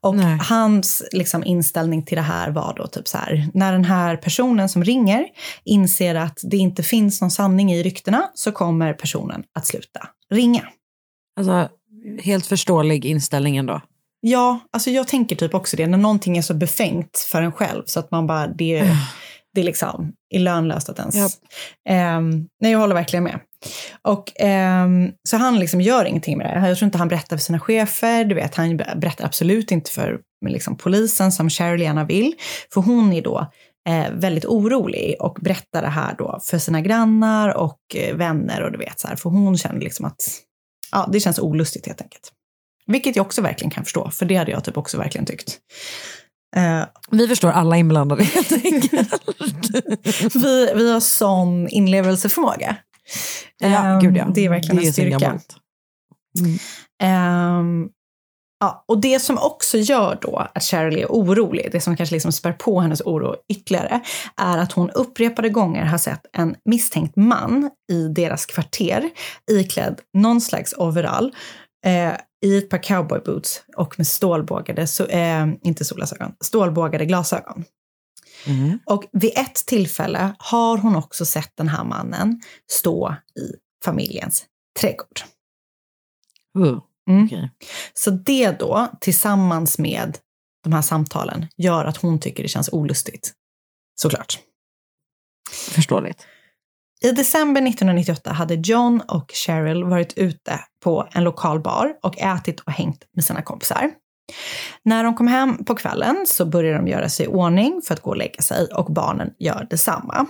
Och 0.00 0.14
hans 0.48 1.02
liksom, 1.12 1.44
inställning 1.44 2.04
till 2.04 2.16
det 2.16 2.22
här 2.22 2.50
var 2.50 2.74
då 2.76 2.86
typ 2.86 3.08
så 3.08 3.18
här, 3.18 3.48
när 3.54 3.72
den 3.72 3.84
här 3.84 4.16
personen 4.16 4.68
som 4.68 4.84
ringer 4.84 5.26
inser 5.64 6.14
att 6.14 6.40
det 6.42 6.56
inte 6.56 6.82
finns 6.82 7.20
någon 7.20 7.30
sanning 7.30 7.72
i 7.72 7.82
ryktena 7.82 8.30
så 8.34 8.52
kommer 8.52 8.92
personen 8.92 9.42
att 9.54 9.66
sluta 9.66 10.08
ringa. 10.30 10.68
Alltså, 11.36 11.68
helt 12.22 12.46
förståelig 12.46 13.06
inställning 13.06 13.56
ändå. 13.56 13.80
Ja, 14.20 14.60
alltså 14.72 14.90
jag 14.90 15.08
tänker 15.08 15.36
typ 15.36 15.54
också 15.54 15.76
det, 15.76 15.86
när 15.86 15.98
någonting 15.98 16.38
är 16.38 16.42
så 16.42 16.54
befängt 16.54 17.18
för 17.18 17.42
en 17.42 17.52
själv 17.52 17.82
så 17.86 18.00
att 18.00 18.10
man 18.10 18.26
bara, 18.26 18.46
det, 18.46 18.96
det 19.54 19.60
är 19.60 19.64
liksom 19.64 20.12
är 20.30 20.40
lönlöst 20.40 20.88
att 20.88 20.98
ens... 20.98 21.38
Ehm, 21.88 22.30
nej, 22.60 22.72
jag 22.72 22.78
håller 22.78 22.94
verkligen 22.94 23.24
med. 23.24 23.40
Och, 24.02 24.32
ehm, 24.40 25.12
så 25.28 25.36
han 25.36 25.58
liksom 25.58 25.80
gör 25.80 26.04
ingenting 26.04 26.38
med 26.38 26.46
det. 26.46 26.68
Jag 26.68 26.78
tror 26.78 26.86
inte 26.86 26.98
han 26.98 27.08
berättar 27.08 27.36
för 27.36 27.44
sina 27.44 27.60
chefer, 27.60 28.24
du 28.24 28.34
vet, 28.34 28.54
han 28.54 28.76
berättar 28.76 29.24
absolut 29.24 29.70
inte 29.70 29.90
för 29.90 30.20
liksom, 30.46 30.76
polisen 30.76 31.32
som 31.32 31.50
Cheryl 31.50 31.80
gärna 31.80 32.04
vill. 32.04 32.34
För 32.74 32.80
hon 32.80 33.12
är 33.12 33.22
då 33.22 33.50
eh, 33.88 34.10
väldigt 34.12 34.44
orolig 34.44 35.16
och 35.20 35.38
berättar 35.40 35.82
det 35.82 35.88
här 35.88 36.14
då 36.18 36.40
för 36.42 36.58
sina 36.58 36.80
grannar 36.80 37.56
och 37.56 37.80
eh, 37.94 38.16
vänner 38.16 38.62
och 38.62 38.72
du 38.72 38.78
vet 38.78 39.00
så 39.00 39.08
här, 39.08 39.16
för 39.16 39.30
hon 39.30 39.58
känner 39.58 39.80
liksom 39.80 40.04
att 40.04 40.40
ja, 40.92 41.08
det 41.12 41.20
känns 41.20 41.38
olustigt 41.38 41.86
helt 41.86 42.00
enkelt. 42.00 42.32
Vilket 42.86 43.16
jag 43.16 43.26
också 43.26 43.42
verkligen 43.42 43.70
kan 43.70 43.84
förstå, 43.84 44.10
för 44.10 44.26
det 44.26 44.36
hade 44.36 44.50
jag 44.50 44.64
typ 44.64 44.76
också 44.76 44.98
verkligen 44.98 45.26
tyckt. 45.26 45.58
Eh, 46.56 46.82
Vi 47.10 47.28
förstår 47.28 47.50
alla 47.50 47.76
inblandade 47.76 48.24
helt 48.34 48.52
enkelt. 48.64 49.14
vi, 50.34 50.72
vi 50.74 50.92
har 50.92 51.00
sån 51.00 51.68
inlevelseförmåga. 51.68 52.76
Ja, 53.58 53.66
Ehm, 53.68 54.00
gud 54.00 54.16
ja. 54.16 54.26
Det 54.34 54.44
är 54.44 54.48
verkligen 54.48 54.76
Det 54.76 54.82
är 54.82 54.86
en 54.86 54.92
styrka. 54.92 55.18
gammalt. 55.18 55.56
Ehm, 57.02 57.88
ja, 58.60 58.84
och 58.88 59.00
det 59.00 59.18
som 59.20 59.38
också 59.38 59.78
gör 59.78 60.18
då 60.22 60.36
att 60.54 60.62
Cheryl 60.64 60.98
är 60.98 61.06
orolig, 61.06 61.68
det 61.72 61.80
som 61.80 61.96
kanske 61.96 62.14
liksom 62.14 62.32
spär 62.32 62.52
på 62.52 62.80
hennes 62.80 63.00
oro 63.00 63.36
ytterligare, 63.48 64.00
är 64.36 64.58
att 64.58 64.72
hon 64.72 64.90
upprepade 64.90 65.48
gånger 65.48 65.84
har 65.84 65.98
sett 65.98 66.20
en 66.32 66.56
misstänkt 66.64 67.16
man 67.16 67.70
i 67.92 68.08
deras 68.08 68.46
kvarter 68.46 69.10
iklädd 69.50 70.00
någon 70.18 70.40
slags 70.40 70.72
overall 70.76 71.34
eh, 71.86 72.12
i 72.42 72.58
ett 72.58 72.68
par 72.68 72.82
cowboyboots 72.82 73.62
och 73.76 73.94
med 73.98 74.06
stålbågade, 74.06 74.86
so 74.86 75.06
eh, 75.06 75.46
inte 75.62 75.84
solglasögon, 75.84 76.32
stålbågade 76.40 77.06
glasögon. 77.06 77.64
Och 78.84 79.04
vid 79.12 79.32
ett 79.36 79.54
tillfälle 79.66 80.34
har 80.38 80.78
hon 80.78 80.96
också 80.96 81.24
sett 81.24 81.52
den 81.56 81.68
här 81.68 81.84
mannen 81.84 82.40
stå 82.70 83.14
i 83.36 83.54
familjens 83.84 84.46
trädgård. 84.80 85.20
Uh, 86.58 86.80
Mm. 87.10 87.48
Så 87.94 88.10
det 88.10 88.58
då, 88.58 88.88
tillsammans 89.00 89.78
med 89.78 90.18
de 90.64 90.72
här 90.72 90.82
samtalen, 90.82 91.46
gör 91.56 91.84
att 91.84 91.96
hon 91.96 92.20
tycker 92.20 92.42
det 92.42 92.48
känns 92.48 92.68
olustigt. 92.72 93.32
Såklart. 94.00 94.38
Förståeligt. 95.50 96.26
I 97.04 97.10
december 97.10 97.62
1998 97.62 98.32
hade 98.32 98.54
John 98.54 99.00
och 99.08 99.30
Cheryl 99.34 99.84
varit 99.84 100.18
ute 100.18 100.60
på 100.84 101.08
en 101.12 101.24
lokal 101.24 101.60
bar 101.60 101.94
och 102.02 102.18
ätit 102.18 102.60
och 102.60 102.72
hängt 102.72 103.04
med 103.14 103.24
sina 103.24 103.42
kompisar. 103.42 103.90
När 104.84 105.04
de 105.04 105.14
kom 105.14 105.26
hem 105.26 105.64
på 105.64 105.74
kvällen 105.74 106.24
så 106.26 106.44
började 106.44 106.76
de 106.76 106.88
göra 106.88 107.08
sig 107.08 107.26
i 107.26 107.28
ordning 107.28 107.82
för 107.86 107.94
att 107.94 108.00
gå 108.00 108.10
och 108.10 108.16
lägga 108.16 108.42
sig 108.42 108.66
och 108.66 108.92
barnen 108.92 109.30
gör 109.38 109.66
detsamma. 109.70 110.26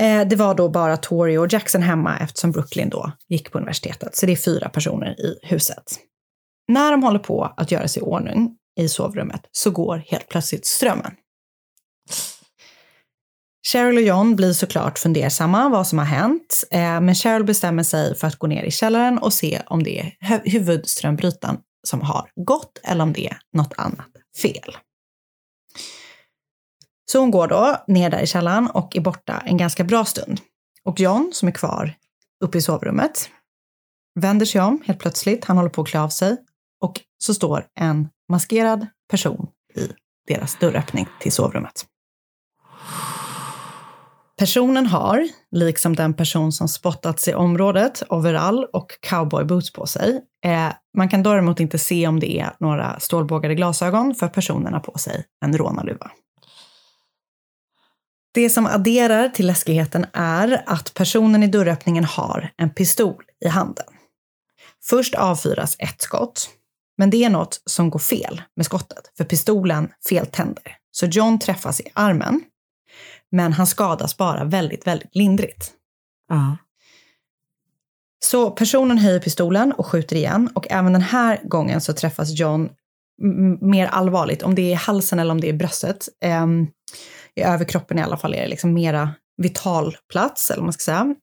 Eh, 0.00 0.28
det 0.28 0.36
var 0.36 0.54
då 0.54 0.68
bara 0.68 0.96
Tori 0.96 1.36
och 1.36 1.52
Jackson 1.52 1.82
hemma 1.82 2.18
eftersom 2.18 2.50
Brooklyn 2.50 2.88
då 2.88 3.12
gick 3.28 3.52
på 3.52 3.58
universitetet. 3.58 4.16
Så 4.16 4.26
det 4.26 4.32
är 4.32 4.36
fyra 4.36 4.68
personer 4.68 5.20
i 5.20 5.38
huset. 5.42 5.98
När 6.68 6.92
de 6.92 7.02
håller 7.02 7.18
på 7.18 7.54
att 7.56 7.70
göra 7.70 7.88
sig 7.88 8.02
i 8.02 8.04
ordning 8.04 8.56
i 8.80 8.88
sovrummet 8.88 9.40
så 9.52 9.70
går 9.70 9.96
helt 10.06 10.28
plötsligt 10.28 10.66
strömmen. 10.66 11.12
Cheryl 13.66 13.96
och 13.96 14.02
John 14.02 14.36
blir 14.36 14.52
såklart 14.52 14.98
fundersamma 14.98 15.68
vad 15.68 15.86
som 15.86 15.98
har 15.98 16.06
hänt, 16.06 16.64
eh, 16.70 17.00
men 17.00 17.14
Cheryl 17.14 17.44
bestämmer 17.44 17.82
sig 17.82 18.16
för 18.16 18.26
att 18.26 18.36
gå 18.36 18.46
ner 18.46 18.62
i 18.62 18.70
källaren 18.70 19.18
och 19.18 19.32
se 19.32 19.62
om 19.66 19.82
det 19.82 20.00
är 20.00 20.40
huvudströmbrytaren 20.44 21.58
som 21.88 22.00
har 22.00 22.30
gått 22.34 22.80
eller 22.84 23.02
om 23.02 23.12
det 23.12 23.26
är 23.26 23.38
något 23.52 23.72
annat 23.76 24.08
fel. 24.42 24.76
Så 27.12 27.18
hon 27.18 27.30
går 27.30 27.48
då 27.48 27.84
ner 27.86 28.10
där 28.10 28.20
i 28.20 28.26
källaren 28.26 28.70
och 28.70 28.96
är 28.96 29.00
borta 29.00 29.42
en 29.46 29.56
ganska 29.56 29.84
bra 29.84 30.04
stund. 30.04 30.40
Och 30.84 31.00
John, 31.00 31.30
som 31.32 31.48
är 31.48 31.52
kvar 31.52 31.94
uppe 32.44 32.58
i 32.58 32.62
sovrummet, 32.62 33.30
vänder 34.20 34.46
sig 34.46 34.60
om 34.60 34.82
helt 34.86 34.98
plötsligt. 34.98 35.44
Han 35.44 35.56
håller 35.56 35.70
på 35.70 35.82
att 35.82 35.88
klä 35.88 36.00
av 36.00 36.08
sig 36.08 36.36
och 36.80 37.00
så 37.18 37.34
står 37.34 37.66
en 37.80 38.08
maskerad 38.28 38.86
person 39.10 39.48
i 39.74 39.88
deras 40.28 40.58
dörröppning 40.58 41.06
till 41.20 41.32
sovrummet. 41.32 41.86
Personen 44.38 44.86
har, 44.86 45.28
liksom 45.50 45.96
den 45.96 46.14
person 46.14 46.52
som 46.52 46.68
spottats 46.68 47.28
i 47.28 47.34
området, 47.34 48.02
overall 48.08 48.64
och 48.72 48.92
cowboyboots 49.00 49.72
på 49.72 49.86
sig. 49.86 50.20
Eh, 50.44 50.72
man 50.96 51.08
kan 51.08 51.22
däremot 51.22 51.60
inte 51.60 51.78
se 51.78 52.06
om 52.06 52.20
det 52.20 52.40
är 52.40 52.56
några 52.60 53.00
stålbågade 53.00 53.54
glasögon 53.54 54.14
för 54.14 54.28
personen 54.28 54.72
har 54.72 54.80
på 54.80 54.98
sig 54.98 55.24
en 55.44 55.58
rånarluva. 55.58 56.10
Det 58.34 58.50
som 58.50 58.66
adderar 58.66 59.28
till 59.28 59.46
läskigheten 59.46 60.06
är 60.12 60.62
att 60.66 60.94
personen 60.94 61.42
i 61.42 61.46
dörröppningen 61.46 62.04
har 62.04 62.50
en 62.56 62.70
pistol 62.70 63.24
i 63.44 63.48
handen. 63.48 63.86
Först 64.84 65.14
avfyras 65.14 65.76
ett 65.78 66.02
skott, 66.02 66.48
men 66.98 67.10
det 67.10 67.24
är 67.24 67.30
något 67.30 67.62
som 67.66 67.90
går 67.90 67.98
fel 67.98 68.42
med 68.56 68.66
skottet, 68.66 69.12
för 69.16 69.24
pistolen 69.24 69.88
feltänder. 70.08 70.76
Så 70.90 71.06
John 71.06 71.38
träffas 71.38 71.80
i 71.80 71.84
armen, 71.94 72.42
men 73.32 73.52
han 73.52 73.66
skadas 73.66 74.16
bara 74.16 74.44
väldigt, 74.44 74.86
väldigt 74.86 75.14
lindrigt. 75.16 75.72
Ja. 76.28 76.56
Så 78.24 78.50
personen 78.50 78.98
höjer 78.98 79.20
pistolen 79.20 79.72
och 79.72 79.86
skjuter 79.86 80.16
igen 80.16 80.50
och 80.54 80.66
även 80.70 80.92
den 80.92 81.02
här 81.02 81.40
gången 81.44 81.80
så 81.80 81.92
träffas 81.92 82.38
John 82.38 82.68
mer 83.60 83.86
allvarligt, 83.86 84.42
om 84.42 84.54
det 84.54 84.62
är 84.62 84.70
i 84.70 84.74
halsen 84.74 85.18
eller 85.18 85.30
om 85.30 85.40
det 85.40 85.46
är 85.46 85.54
i 85.54 85.56
bröstet. 85.56 86.08
Ehm, 86.20 86.66
I 87.34 87.42
överkroppen 87.42 87.98
i 87.98 88.02
alla 88.02 88.16
fall 88.16 88.34
är 88.34 88.42
det 88.42 88.48
liksom 88.48 88.72
mera 88.72 89.14
vital 89.42 89.96
plats, 90.12 90.50
eller 90.50 90.60
vad 90.60 90.66
man 90.66 90.72
ska 90.72 90.82
säga. 90.82 91.14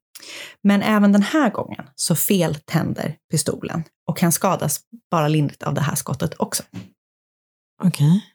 Men 0.64 0.82
även 0.82 1.12
den 1.12 1.22
här 1.22 1.50
gången 1.50 1.86
så 1.96 2.16
feltänder 2.16 3.16
pistolen 3.32 3.84
och 4.10 4.22
han 4.22 4.32
skadas 4.32 4.80
bara 5.12 5.28
lindrigt 5.28 5.64
av 5.64 5.74
det 5.74 5.82
här 5.82 5.96
skottet 5.96 6.34
också. 6.38 6.64
Okej. 7.84 8.33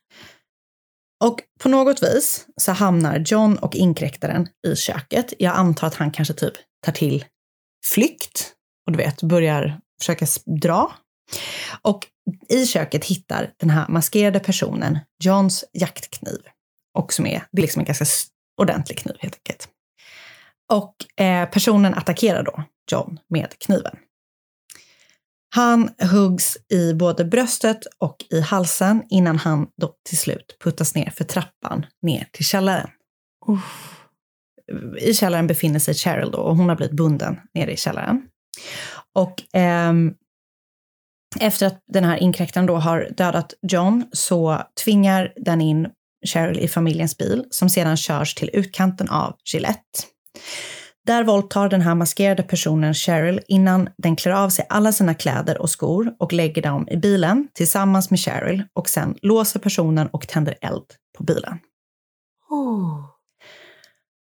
Och 1.24 1.40
på 1.60 1.68
något 1.68 2.02
vis 2.02 2.46
så 2.56 2.72
hamnar 2.72 3.24
John 3.26 3.56
och 3.58 3.74
inkräktaren 3.74 4.48
i 4.66 4.76
köket. 4.76 5.32
Jag 5.38 5.56
antar 5.56 5.86
att 5.86 5.94
han 5.94 6.10
kanske 6.10 6.34
typ 6.34 6.54
tar 6.86 6.92
till 6.92 7.24
flykt 7.86 8.54
och 8.86 8.92
du 8.92 8.98
vet, 8.98 9.22
börjar 9.22 9.80
försöka 10.00 10.26
dra. 10.62 10.92
Och 11.82 12.06
i 12.48 12.66
köket 12.66 13.04
hittar 13.04 13.50
den 13.56 13.70
här 13.70 13.88
maskerade 13.88 14.40
personen 14.40 14.98
Johns 15.24 15.64
jaktkniv. 15.72 16.38
Och 16.98 17.12
som 17.12 17.26
är, 17.26 17.42
det 17.52 17.60
är 17.60 17.62
liksom 17.62 17.80
en 17.80 17.86
ganska 17.86 18.04
ordentlig 18.60 18.98
kniv 18.98 19.16
helt 19.20 19.34
enkelt. 19.34 19.68
Och 20.72 21.22
eh, 21.24 21.48
personen 21.48 21.94
attackerar 21.94 22.42
då 22.42 22.64
John 22.90 23.18
med 23.28 23.58
kniven. 23.58 23.96
Han 25.51 25.90
huggs 26.12 26.57
i 26.72 26.94
både 26.94 27.24
bröstet 27.24 27.78
och 27.99 28.16
i 28.30 28.40
halsen 28.40 29.03
innan 29.11 29.38
han 29.38 29.66
då 29.80 29.94
till 30.09 30.18
slut 30.18 30.57
puttas 30.64 30.94
ner 30.94 31.11
för 31.11 31.24
trappan 31.24 31.86
ner 32.03 32.28
till 32.32 32.44
källaren. 32.44 32.90
I 35.01 35.14
källaren 35.14 35.46
befinner 35.46 35.78
sig 35.78 35.94
Cheryl 35.94 36.30
då 36.30 36.38
och 36.38 36.57
hon 36.57 36.68
har 36.68 36.76
blivit 36.76 36.96
bunden 36.96 37.40
nere 37.55 37.72
i 37.72 37.76
källaren. 37.76 38.22
Och 39.14 39.42
ehm, 39.53 40.14
efter 41.40 41.66
att 41.66 41.82
den 41.92 42.05
här 42.05 42.16
inkräktaren 42.16 42.66
då 42.66 42.76
har 42.76 43.09
dödat 43.16 43.55
John 43.62 44.05
så 44.12 44.62
tvingar 44.84 45.32
den 45.36 45.61
in 45.61 45.88
Cheryl 46.26 46.59
i 46.59 46.68
familjens 46.68 47.18
bil 47.18 47.44
som 47.51 47.70
sedan 47.70 47.96
körs 47.96 48.34
till 48.34 48.51
utkanten 48.53 49.09
av 49.09 49.36
Gillette. 49.53 50.03
Där 51.09 51.24
våldtar 51.24 51.68
den 51.68 51.80
här 51.80 51.94
maskerade 51.94 52.42
personen 52.42 52.94
Cheryl 52.94 53.40
innan 53.48 53.88
den 53.98 54.16
klär 54.16 54.32
av 54.32 54.48
sig 54.48 54.66
alla 54.68 54.92
sina 54.92 55.14
kläder 55.14 55.59
och 55.59 55.70
skor 55.70 56.14
och 56.18 56.32
lägger 56.32 56.62
dem 56.62 56.88
i 56.88 56.96
bilen 56.96 57.48
tillsammans 57.54 58.11
med 58.11 58.20
Cheryl 58.20 58.64
och 58.72 58.88
sen 58.88 59.18
låser 59.22 59.61
personen 59.61 60.06
och 60.06 60.28
tänder 60.28 60.59
eld 60.61 60.84
på 61.18 61.24
bilen. 61.24 61.59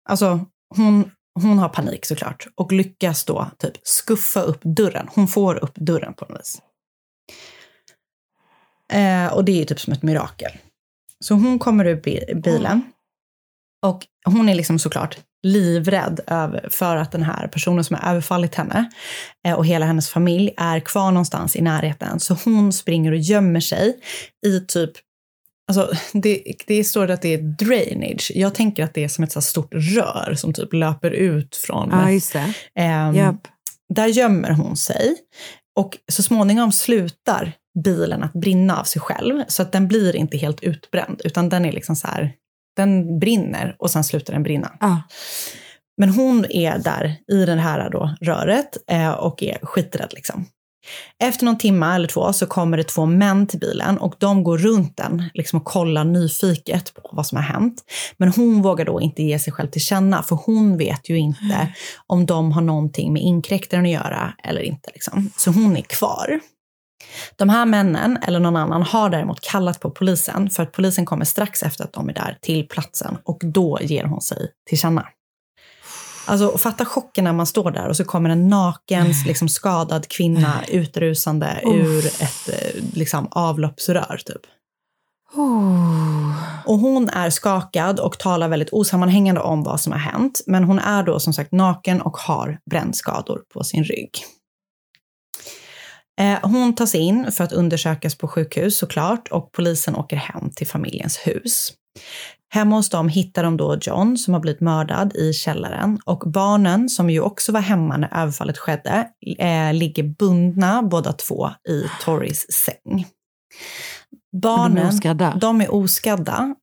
Alltså, 0.09 0.47
hon, 0.77 1.11
hon 1.35 1.59
har 1.59 1.69
panik 1.69 2.07
såklart 2.07 2.47
och 2.55 2.73
lyckas 2.73 3.25
då 3.25 3.51
typ 3.59 3.77
skuffa 3.83 4.41
upp 4.41 4.61
dörren. 4.63 5.09
Hon 5.15 5.29
får 5.29 5.65
upp 5.65 5.75
dörren 5.75 6.15
på 6.15 6.25
något 6.25 6.41
vis. 6.41 6.63
Eh, 8.93 9.33
och 9.33 9.45
det 9.45 9.53
är 9.53 9.57
ju 9.57 9.65
typ 9.65 9.81
som 9.81 9.93
ett 9.93 10.03
mirakel. 10.03 10.53
Så 11.25 11.35
hon 11.35 11.59
kommer 11.59 11.85
ur 11.85 12.01
bilen 12.35 12.83
och 13.87 14.07
hon 14.25 14.49
är 14.49 14.55
liksom 14.55 14.79
såklart 14.79 15.19
livrädd 15.43 16.21
för 16.71 16.97
att 16.97 17.13
den 17.13 17.23
här 17.23 17.47
personen 17.47 17.85
som 17.85 17.97
har 17.97 18.11
överfallit 18.11 18.55
henne 18.55 18.91
eh, 19.47 19.55
och 19.55 19.67
hela 19.67 19.87
hennes 19.87 20.11
familj 20.11 20.55
är 20.57 20.81
kvar 20.81 21.11
någonstans 21.11 21.57
i 21.57 21.63
närheten. 21.63 22.21
Så 22.21 22.37
hon 22.45 22.73
springer 22.73 23.13
och 23.13 23.19
gömmer 23.19 23.61
sig 23.61 23.97
i 24.47 24.61
typ 24.61 24.93
Alltså, 25.71 25.93
det, 26.13 26.43
det 26.67 26.85
står 26.85 27.11
att 27.11 27.23
det 27.23 27.35
är 27.35 27.39
drainage. 27.39 28.33
Jag 28.35 28.55
tänker 28.55 28.85
att 28.85 28.95
det 28.95 29.05
är 29.05 29.09
som 29.09 29.25
ett 29.25 29.33
så 29.33 29.43
stort 29.43 29.75
rör 29.75 30.35
som 30.37 30.53
typ 30.53 30.73
löper 30.73 31.11
ut 31.11 31.57
från... 31.57 31.91
Det. 32.33 32.55
Ehm, 32.75 33.15
Japp. 33.15 33.49
Där 33.95 34.07
gömmer 34.07 34.51
hon 34.51 34.77
sig. 34.77 35.17
Och 35.77 35.99
så 36.13 36.23
småningom 36.23 36.73
slutar 36.73 37.53
bilen 37.85 38.23
att 38.23 38.33
brinna 38.33 38.81
av 38.81 38.85
sig 38.85 39.03
själv. 39.03 39.45
Så 39.49 39.63
att 39.63 39.73
den 39.73 39.89
blir 39.89 40.17
inte 40.17 40.37
helt 40.37 40.63
utbränd, 40.63 41.21
utan 41.25 41.49
den 41.49 41.65
är 41.65 41.73
liksom 41.73 41.97
så 41.97 42.07
här, 42.07 42.33
den 42.77 43.19
brinner 43.19 43.77
och 43.79 43.91
sen 43.91 44.05
slutar 44.05 44.33
den 44.33 44.43
brinna. 44.43 44.73
Ja. 44.81 45.03
Men 45.97 46.09
hon 46.09 46.47
är 46.51 46.79
där 46.79 47.17
i 47.33 47.45
det 47.45 47.55
här 47.55 47.91
då, 47.91 48.15
röret 48.21 48.77
eh, 48.91 49.11
och 49.11 49.43
är 49.43 49.59
skiträdd. 49.63 50.13
Liksom. 50.13 50.47
Efter 51.23 51.45
någon 51.45 51.59
timme 51.59 51.95
eller 51.95 52.09
två 52.09 52.33
så 52.33 52.47
kommer 52.47 52.77
det 52.77 52.85
två 52.85 53.07
män 53.07 53.47
till 53.47 53.59
bilen 53.59 53.99
och 53.99 54.15
de 54.19 54.45
går 54.45 54.59
runt 54.59 54.97
den 54.97 55.25
liksom, 55.35 55.59
och 55.59 55.65
kollar 55.65 56.05
nyfiket 56.05 56.95
på 56.95 57.11
vad 57.13 57.27
som 57.27 57.37
har 57.37 57.43
hänt. 57.43 57.85
Men 58.17 58.33
hon 58.33 58.63
vågar 58.63 58.85
då 58.85 59.01
inte 59.01 59.23
ge 59.23 59.39
sig 59.39 59.53
själv 59.53 59.69
till 59.71 59.81
känna 59.81 60.23
för 60.23 60.37
hon 60.37 60.77
vet 60.77 61.09
ju 61.11 61.19
inte 61.19 61.75
om 62.07 62.27
de 62.27 62.53
har 62.53 62.63
någonting 62.63 63.13
med 63.13 63.23
inkräktaren 63.23 63.85
att 63.85 63.91
göra 63.91 64.35
eller 64.45 64.61
inte. 64.61 64.91
Liksom. 64.95 65.31
Så 65.37 65.51
hon 65.51 65.77
är 65.77 65.83
kvar. 65.83 66.41
De 67.37 67.49
här 67.49 67.67
männen, 67.67 68.19
eller 68.23 68.41
någon 68.41 68.57
annan, 68.57 68.83
har 68.83 69.11
däremot 69.11 69.41
kallat 69.41 69.81
på 69.81 69.91
polisen 69.91 70.51
för 70.51 70.63
att 70.63 70.73
polisen 70.73 71.07
kommer 71.07 71.25
strax 71.25 71.63
efter 71.63 71.85
att 71.85 71.93
de 71.93 72.09
är 72.09 72.15
där 72.15 72.39
till 72.41 72.69
platsen 72.69 73.19
och 73.25 73.39
då 73.43 73.79
ger 73.83 74.05
hon 74.05 74.21
sig 74.21 74.53
till 74.69 74.79
känna. 74.79 75.07
Alltså 76.27 76.59
fatta 76.59 76.85
chocken 76.85 77.25
när 77.25 77.33
man 77.33 77.47
står 77.47 77.71
där 77.71 77.89
och 77.89 77.97
så 77.97 78.05
kommer 78.05 78.31
en 78.31 78.49
naken, 78.49 79.07
liksom 79.27 79.49
skadad 79.49 80.09
kvinna 80.09 80.65
utrusande 80.69 81.61
ur 81.65 82.07
ett 82.07 82.49
eh, 82.49 82.83
liksom, 82.95 83.29
avloppsrör 83.31 84.21
typ. 84.25 84.43
Och 86.65 86.79
hon 86.79 87.09
är 87.09 87.31
skakad 87.31 88.01
och 88.01 88.19
talar 88.19 88.49
väldigt 88.49 88.73
osammanhängande 88.73 89.41
om 89.41 89.63
vad 89.63 89.81
som 89.81 89.93
har 89.93 89.99
hänt. 89.99 90.41
Men 90.47 90.65
hon 90.65 90.79
är 90.79 91.03
då 91.03 91.21
som 91.21 91.33
sagt 91.33 91.53
naken 91.53 92.01
och 92.01 92.17
har 92.17 92.59
brännskador 92.71 93.41
på 93.55 93.65
sin 93.65 93.85
rygg. 93.85 94.11
Eh, 96.21 96.39
Hon 96.43 96.75
tas 96.75 96.95
in 96.95 97.33
för 97.33 97.45
att 97.45 97.53
undersökas 97.53 98.15
på 98.15 98.29
sjukhus 98.29 98.79
såklart 98.79 99.29
och 99.29 99.53
polisen 99.53 99.97
åker 99.97 100.17
hem 100.17 100.51
till 100.51 100.67
familjens 100.67 101.17
hus. 101.17 101.73
Hemma 102.53 102.77
hos 102.77 102.89
dem 102.89 103.09
hittar 103.09 103.43
de 103.43 103.57
då 103.57 103.79
John 103.81 104.19
som 104.19 104.35
har 104.35 104.41
blivit 104.41 104.61
mördad 104.61 105.17
i 105.17 105.33
källaren 105.33 105.99
och 106.05 106.19
barnen 106.27 106.89
som 106.89 107.11
ju 107.11 107.21
också 107.21 107.53
var 107.53 107.61
hemma 107.61 107.97
när 107.97 108.23
överfallet 108.23 108.59
skedde 108.59 109.09
eh, 109.39 109.73
ligger 109.75 110.03
bundna 110.03 110.83
båda 110.83 111.13
två 111.13 111.51
i 111.69 111.85
Torrys 112.05 112.53
säng. 112.53 113.07
Barnen, 114.43 114.89
oskadda? 114.89 115.37
de 115.41 115.61
är 115.61 115.75
oskadda 115.75 116.55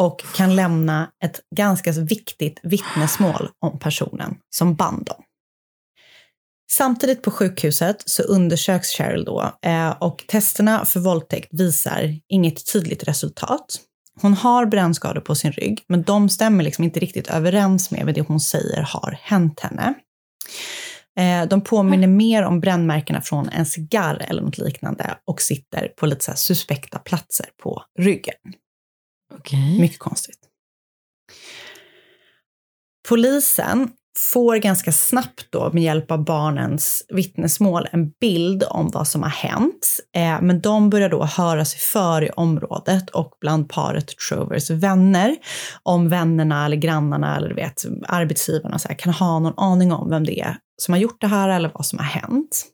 och 0.00 0.24
kan 0.34 0.56
lämna 0.56 1.10
ett 1.24 1.40
ganska 1.56 1.92
viktigt 1.92 2.60
vittnesmål 2.62 3.48
om 3.60 3.78
personen 3.78 4.36
som 4.56 4.74
band 4.74 5.06
dem. 5.06 5.22
Samtidigt 6.72 7.22
på 7.22 7.30
sjukhuset 7.30 8.02
så 8.06 8.22
undersöks 8.22 8.88
Cheryl 8.88 9.24
då 9.24 9.52
eh, 9.62 9.90
och 9.90 10.24
testerna 10.28 10.84
för 10.84 11.00
våldtäkt 11.00 11.48
visar 11.50 12.18
inget 12.28 12.72
tydligt 12.72 13.08
resultat. 13.08 13.80
Hon 14.20 14.34
har 14.34 14.66
brännskador 14.66 15.20
på 15.20 15.34
sin 15.34 15.52
rygg, 15.52 15.84
men 15.86 16.02
de 16.02 16.28
stämmer 16.28 16.64
liksom 16.64 16.84
inte 16.84 17.00
riktigt 17.00 17.30
överens 17.30 17.90
med 17.90 18.14
det 18.14 18.20
hon 18.20 18.40
säger 18.40 18.82
har 18.82 19.18
hänt 19.22 19.60
henne. 19.60 19.94
Eh, 21.18 21.48
De 21.48 21.60
påminner 21.60 22.08
mer 22.08 22.42
om 22.42 22.60
brännmärkena 22.60 23.20
från 23.20 23.48
en 23.48 23.66
cigarr 23.66 24.26
eller 24.28 24.42
något 24.42 24.58
liknande 24.58 25.18
och 25.24 25.40
sitter 25.40 25.88
på 25.88 26.06
lite 26.06 26.24
så 26.24 26.32
suspekta 26.36 26.98
platser 26.98 27.46
på 27.62 27.82
ryggen. 27.98 28.34
Okej. 29.34 29.80
Mycket 29.80 29.98
konstigt. 29.98 30.38
Polisen 33.08 33.88
får 34.18 34.56
ganska 34.56 34.92
snabbt 34.92 35.46
då 35.50 35.70
med 35.72 35.82
hjälp 35.82 36.10
av 36.10 36.24
barnens 36.24 37.04
vittnesmål 37.08 37.88
en 37.92 38.10
bild 38.10 38.64
om 38.70 38.90
vad 38.90 39.08
som 39.08 39.22
har 39.22 39.30
hänt. 39.30 40.00
Eh, 40.16 40.40
men 40.42 40.60
de 40.60 40.90
börjar 40.90 41.08
då 41.08 41.24
höra 41.24 41.64
sig 41.64 41.80
för 41.80 42.24
i 42.24 42.30
området 42.30 43.10
och 43.10 43.32
bland 43.40 43.68
paret 43.68 44.06
Trovers 44.28 44.70
vänner 44.70 45.36
om 45.82 46.08
vännerna 46.08 46.66
eller 46.66 46.76
grannarna 46.76 47.36
eller 47.36 47.48
du 47.48 47.54
vet, 47.54 47.84
arbetsgivarna 48.08 48.78
så 48.78 48.88
här, 48.88 48.94
kan 48.94 49.12
ha 49.12 49.38
någon 49.38 49.58
aning 49.58 49.92
om 49.92 50.10
vem 50.10 50.24
det 50.24 50.40
är 50.40 50.56
som 50.76 50.94
har 50.94 51.00
gjort 51.00 51.20
det 51.20 51.26
här 51.26 51.48
eller 51.48 51.70
vad 51.74 51.86
som 51.86 51.98
har 51.98 52.06
hänt. 52.06 52.66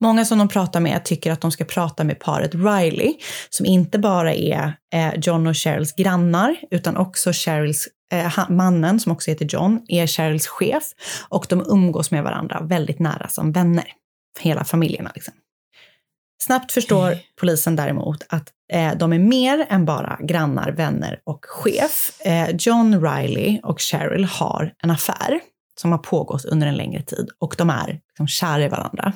Många 0.00 0.24
som 0.24 0.38
de 0.38 0.48
pratar 0.48 0.80
med 0.80 1.04
tycker 1.04 1.32
att 1.32 1.40
de 1.40 1.52
ska 1.52 1.64
prata 1.64 2.04
med 2.04 2.20
paret 2.20 2.54
Riley, 2.54 3.14
som 3.50 3.66
inte 3.66 3.98
bara 3.98 4.34
är 4.34 4.72
eh, 4.94 5.14
John 5.16 5.46
och 5.46 5.56
Cheryls 5.56 5.94
grannar, 5.94 6.56
utan 6.70 6.96
också 6.96 7.32
Cheryls 7.32 7.88
eh, 8.12 8.50
mannen, 8.50 9.00
som 9.00 9.12
också 9.12 9.30
heter 9.30 9.46
John, 9.50 9.84
är 9.88 10.06
Cheryls 10.06 10.46
chef 10.46 10.84
och 11.28 11.46
de 11.48 11.64
umgås 11.68 12.10
med 12.10 12.24
varandra 12.24 12.60
väldigt 12.60 12.98
nära 12.98 13.28
som 13.28 13.52
vänner. 13.52 13.92
Hela 14.40 14.64
familjerna 14.64 15.10
liksom. 15.14 15.34
Snabbt 16.42 16.72
förstår 16.72 17.18
polisen 17.40 17.76
däremot 17.76 18.26
att 18.28 18.48
eh, 18.72 18.92
de 18.96 19.12
är 19.12 19.18
mer 19.18 19.66
än 19.68 19.84
bara 19.84 20.18
grannar, 20.22 20.70
vänner 20.72 21.20
och 21.24 21.44
chef. 21.48 22.20
Eh, 22.20 22.48
John 22.58 23.02
Riley 23.02 23.60
och 23.62 23.80
Cheryl 23.80 24.24
har 24.24 24.72
en 24.82 24.90
affär 24.90 25.40
som 25.80 25.92
har 25.92 25.98
pågått 25.98 26.44
under 26.44 26.66
en 26.66 26.76
längre 26.76 27.02
tid 27.02 27.28
och 27.38 27.54
de 27.58 27.70
är 27.70 28.00
liksom 28.08 28.28
kära 28.28 28.64
i 28.64 28.68
varandra. 28.68 29.12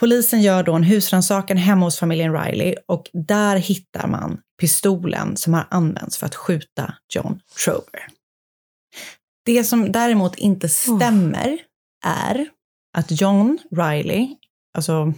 Polisen 0.00 0.42
gör 0.42 0.62
då 0.62 0.74
en 0.74 0.82
husrannsakan 0.82 1.56
hemma 1.56 1.86
hos 1.86 1.98
familjen 1.98 2.32
Riley 2.32 2.74
och 2.86 3.10
där 3.12 3.56
hittar 3.56 4.06
man 4.08 4.40
pistolen 4.60 5.36
som 5.36 5.54
har 5.54 5.66
använts 5.70 6.18
för 6.18 6.26
att 6.26 6.34
skjuta 6.34 6.94
John 7.14 7.40
Trover. 7.64 8.06
Det 9.44 9.64
som 9.64 9.92
däremot 9.92 10.38
inte 10.38 10.68
stämmer 10.68 11.58
är 12.04 12.48
att 12.98 13.20
John 13.20 13.58
Riley, 13.70 14.28
alltså 14.78 15.12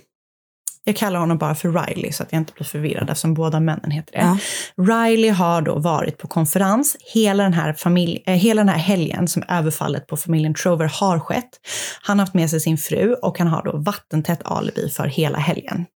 jag 0.85 0.97
kallar 0.97 1.21
honom 1.21 1.39
bara 1.39 1.55
för 1.55 1.69
Riley 1.69 2.13
så 2.13 2.23
att 2.23 2.33
jag 2.33 2.41
inte 2.41 2.53
blir 2.53 2.65
förvirrad 2.65 3.11
eftersom 3.11 3.35
båda 3.35 3.61
männen 3.61 3.91
heter 3.91 4.13
det. 4.13 4.19
Ja. 4.19 4.39
Riley 4.85 5.31
har 5.31 5.63
då 5.63 5.79
varit 5.79 6.19
på 6.19 6.29
konferens 6.29 6.97
hela 7.15 7.43
den, 7.43 7.53
här 7.53 7.73
familj, 7.73 8.23
äh, 8.27 8.35
hela 8.35 8.61
den 8.61 8.69
här 8.69 8.79
helgen 8.79 9.29
som 9.29 9.43
överfallet 9.49 10.07
på 10.07 10.17
familjen 10.17 10.55
Trover 10.55 10.87
har 11.01 11.19
skett. 11.19 11.61
Han 12.03 12.19
har 12.19 12.27
haft 12.27 12.35
med 12.35 12.51
sig 12.51 12.61
sin 12.61 12.79
fru 12.79 13.15
och 13.15 13.39
han 13.39 13.49
har 13.49 13.63
då 13.63 13.77
vattentätt 13.77 14.41
alibi 14.45 14.89
för 14.89 15.07
hela 15.07 15.39
helgen. 15.39 15.87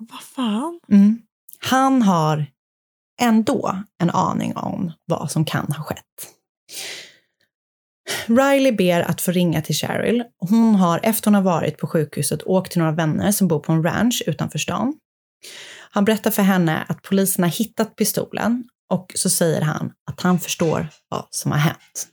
Vad 0.00 0.20
fan? 0.20 0.80
Mm. 0.90 1.18
Han 1.58 2.02
har 2.02 2.46
ändå 3.20 3.82
en 4.02 4.10
aning 4.10 4.56
om 4.56 4.92
vad 5.06 5.30
som 5.30 5.44
kan 5.44 5.72
ha 5.72 5.84
skett. 5.84 6.32
Riley 8.26 8.72
ber 8.72 9.00
att 9.00 9.20
få 9.20 9.30
ringa 9.30 9.62
till 9.62 9.74
Cheryl. 9.74 10.24
Hon 10.38 10.74
har 10.74 11.00
efter 11.02 11.24
hon 11.26 11.34
har 11.34 11.42
varit 11.42 11.78
på 11.78 11.86
sjukhuset 11.86 12.42
åkt 12.42 12.72
till 12.72 12.80
några 12.80 12.92
vänner 12.92 13.32
som 13.32 13.48
bor 13.48 13.60
på 13.60 13.72
en 13.72 13.82
ranch 13.82 14.22
utanför 14.26 14.58
stan. 14.58 14.94
Han 15.90 16.04
berättar 16.04 16.30
för 16.30 16.42
henne 16.42 16.84
att 16.88 17.02
polisen 17.02 17.44
har 17.44 17.50
hittat 17.50 17.96
pistolen 17.96 18.64
och 18.92 19.12
så 19.14 19.30
säger 19.30 19.60
han 19.60 19.92
att 20.10 20.20
han 20.20 20.38
förstår 20.38 20.88
vad 21.08 21.26
som 21.30 21.52
har 21.52 21.58
hänt. 21.58 22.08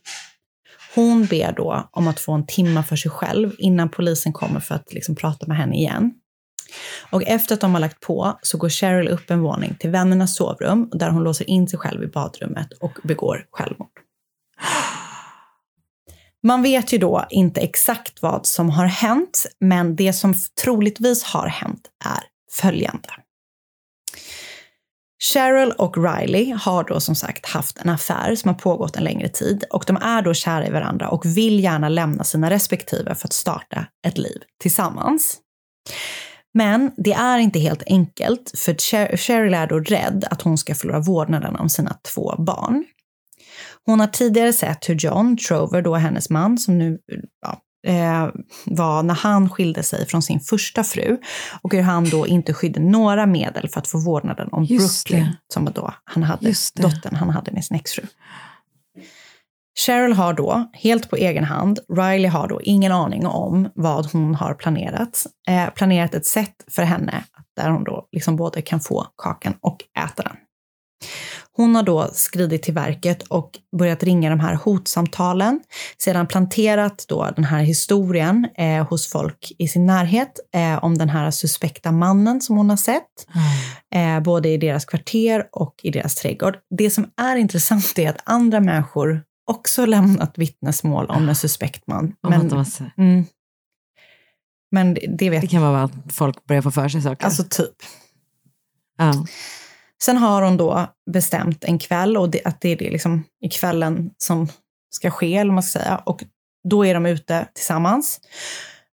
Hon 0.94 1.26
ber 1.26 1.52
då 1.52 1.88
om 1.92 2.08
att 2.08 2.20
få 2.20 2.32
en 2.32 2.46
timma 2.46 2.82
för 2.82 2.96
sig 2.96 3.10
själv 3.10 3.52
innan 3.58 3.88
polisen 3.88 4.32
kommer 4.32 4.60
för 4.60 4.74
att 4.74 4.92
liksom 4.92 5.14
prata 5.14 5.46
med 5.46 5.56
henne 5.56 5.76
igen. 5.76 6.12
Och 7.10 7.22
efter 7.22 7.54
att 7.54 7.60
de 7.60 7.74
har 7.74 7.80
lagt 7.80 8.00
på 8.00 8.38
så 8.42 8.58
går 8.58 8.68
Cheryl 8.68 9.08
upp 9.08 9.30
en 9.30 9.40
våning 9.40 9.76
till 9.80 9.90
vännernas 9.90 10.36
sovrum 10.36 10.90
där 10.92 11.10
hon 11.10 11.24
låser 11.24 11.50
in 11.50 11.68
sig 11.68 11.78
själv 11.78 12.02
i 12.02 12.06
badrummet 12.06 12.72
och 12.80 12.98
begår 13.02 13.46
självmord. 13.50 13.90
Man 16.46 16.62
vet 16.62 16.92
ju 16.92 16.98
då 16.98 17.26
inte 17.30 17.60
exakt 17.60 18.22
vad 18.22 18.46
som 18.46 18.70
har 18.70 18.86
hänt, 18.86 19.46
men 19.60 19.96
det 19.96 20.12
som 20.12 20.34
troligtvis 20.62 21.24
har 21.24 21.46
hänt 21.46 21.88
är 22.04 22.24
följande. 22.52 23.08
Cheryl 25.32 25.72
och 25.72 25.96
Riley 25.96 26.52
har 26.52 26.84
då 26.84 27.00
som 27.00 27.14
sagt 27.14 27.46
haft 27.46 27.78
en 27.78 27.88
affär 27.88 28.34
som 28.34 28.48
har 28.48 28.54
pågått 28.54 28.96
en 28.96 29.04
längre 29.04 29.28
tid 29.28 29.64
och 29.70 29.84
de 29.86 29.96
är 29.96 30.22
då 30.22 30.34
kära 30.34 30.66
i 30.66 30.70
varandra 30.70 31.08
och 31.08 31.26
vill 31.26 31.60
gärna 31.64 31.88
lämna 31.88 32.24
sina 32.24 32.50
respektive 32.50 33.14
för 33.14 33.28
att 33.28 33.32
starta 33.32 33.86
ett 34.06 34.18
liv 34.18 34.42
tillsammans. 34.60 35.38
Men 36.54 36.90
det 36.96 37.12
är 37.12 37.38
inte 37.38 37.58
helt 37.58 37.82
enkelt 37.86 38.52
för 38.58 38.74
Cheryl 39.16 39.54
är 39.54 39.66
då 39.66 39.78
rädd 39.78 40.24
att 40.30 40.42
hon 40.42 40.58
ska 40.58 40.74
förlora 40.74 41.00
vårdnaden 41.00 41.56
om 41.56 41.68
sina 41.68 41.96
två 42.14 42.34
barn. 42.38 42.84
Hon 43.86 44.00
har 44.00 44.06
tidigare 44.06 44.52
sett 44.52 44.88
hur 44.88 44.94
John 44.94 45.36
Trover, 45.36 45.82
då 45.82 45.94
hennes 45.94 46.30
man, 46.30 46.58
som 46.58 46.78
nu 46.78 46.98
ja, 47.42 47.60
eh, 47.86 48.28
var 48.64 49.02
när 49.02 49.14
han 49.14 49.50
skilde 49.50 49.82
sig 49.82 50.06
från 50.06 50.22
sin 50.22 50.40
första 50.40 50.84
fru 50.84 51.18
och 51.62 51.72
hur 51.72 51.82
han 51.82 52.08
då 52.08 52.26
inte 52.26 52.54
skydde 52.54 52.80
några 52.80 53.26
medel 53.26 53.68
för 53.68 53.80
att 53.80 53.86
få 53.86 53.98
vårdnaden 53.98 54.48
om 54.52 54.64
Just 54.64 55.08
Brooklyn, 55.08 55.26
det. 55.26 55.54
som 55.54 55.64
då 55.64 55.94
han 56.04 56.22
hade, 56.22 56.54
dottern 56.74 57.14
han 57.14 57.30
hade 57.30 57.52
med 57.52 57.64
sin 57.64 57.76
exfru. 57.76 58.02
Cheryl 59.78 60.12
har 60.12 60.32
då, 60.32 60.70
helt 60.72 61.10
på 61.10 61.16
egen 61.16 61.44
hand, 61.44 61.78
Riley 61.96 62.28
har 62.28 62.48
då 62.48 62.60
ingen 62.62 62.92
aning 62.92 63.26
om 63.26 63.68
vad 63.74 64.06
hon 64.06 64.34
har 64.34 64.54
planerat. 64.54 65.26
Eh, 65.48 65.70
planerat 65.70 66.14
ett 66.14 66.26
sätt 66.26 66.54
för 66.70 66.82
henne 66.82 67.24
där 67.56 67.70
hon 67.70 67.84
då 67.84 68.08
liksom 68.12 68.36
både 68.36 68.62
kan 68.62 68.80
få 68.80 69.06
kakan 69.16 69.54
och 69.60 69.76
äta 70.04 70.22
den. 70.22 70.36
Hon 71.56 71.74
har 71.74 71.82
då 71.82 72.10
skridit 72.12 72.62
till 72.62 72.74
verket 72.74 73.22
och 73.22 73.50
börjat 73.78 74.02
ringa 74.02 74.30
de 74.30 74.40
här 74.40 74.54
hotsamtalen. 74.54 75.60
Sedan 75.98 76.26
planterat 76.26 77.04
då 77.08 77.30
den 77.36 77.44
här 77.44 77.62
historien 77.62 78.48
eh, 78.54 78.88
hos 78.88 79.10
folk 79.10 79.52
i 79.58 79.68
sin 79.68 79.86
närhet 79.86 80.40
eh, 80.54 80.84
om 80.84 80.98
den 80.98 81.08
här 81.08 81.30
suspekta 81.30 81.92
mannen 81.92 82.40
som 82.40 82.56
hon 82.56 82.70
har 82.70 82.76
sett. 82.76 83.02
Mm. 83.92 84.16
Eh, 84.18 84.22
både 84.22 84.48
i 84.48 84.56
deras 84.56 84.84
kvarter 84.84 85.48
och 85.52 85.74
i 85.82 85.90
deras 85.90 86.14
trädgård. 86.14 86.56
Det 86.78 86.90
som 86.90 87.10
är 87.16 87.36
intressant 87.36 87.98
är 87.98 88.10
att 88.10 88.20
andra 88.24 88.60
människor 88.60 89.22
också 89.46 89.86
lämnat 89.86 90.38
vittnesmål 90.38 91.06
om 91.06 91.28
en 91.28 91.36
suspekt 91.36 91.86
man. 91.86 92.12
Men, 92.22 92.64
mm, 92.96 93.24
men 94.70 94.94
det 95.18 95.30
vet 95.30 95.40
Det 95.40 95.46
kan 95.46 95.62
vara 95.62 95.82
att 95.82 95.92
folk 96.08 96.46
börjar 96.46 96.62
få 96.62 96.70
för 96.70 96.88
sig 96.88 97.02
saker. 97.02 97.24
Alltså 97.24 97.44
typ. 97.50 97.74
Ja. 98.98 99.26
Sen 100.04 100.16
har 100.16 100.42
hon 100.42 100.56
då 100.56 100.86
bestämt 101.10 101.64
en 101.64 101.78
kväll 101.78 102.16
och 102.16 102.30
det, 102.30 102.44
att 102.44 102.60
det 102.60 102.68
är 102.68 102.76
det 102.76 102.90
liksom 102.90 103.24
i 103.44 103.48
kvällen 103.48 104.10
som 104.18 104.48
ska 104.94 105.10
ske, 105.10 105.36
eller 105.36 105.52
man 105.52 105.62
ska 105.62 105.78
säga. 105.78 106.02
Och 106.06 106.24
då 106.68 106.86
är 106.86 106.94
de 106.94 107.06
ute 107.06 107.48
tillsammans. 107.54 108.20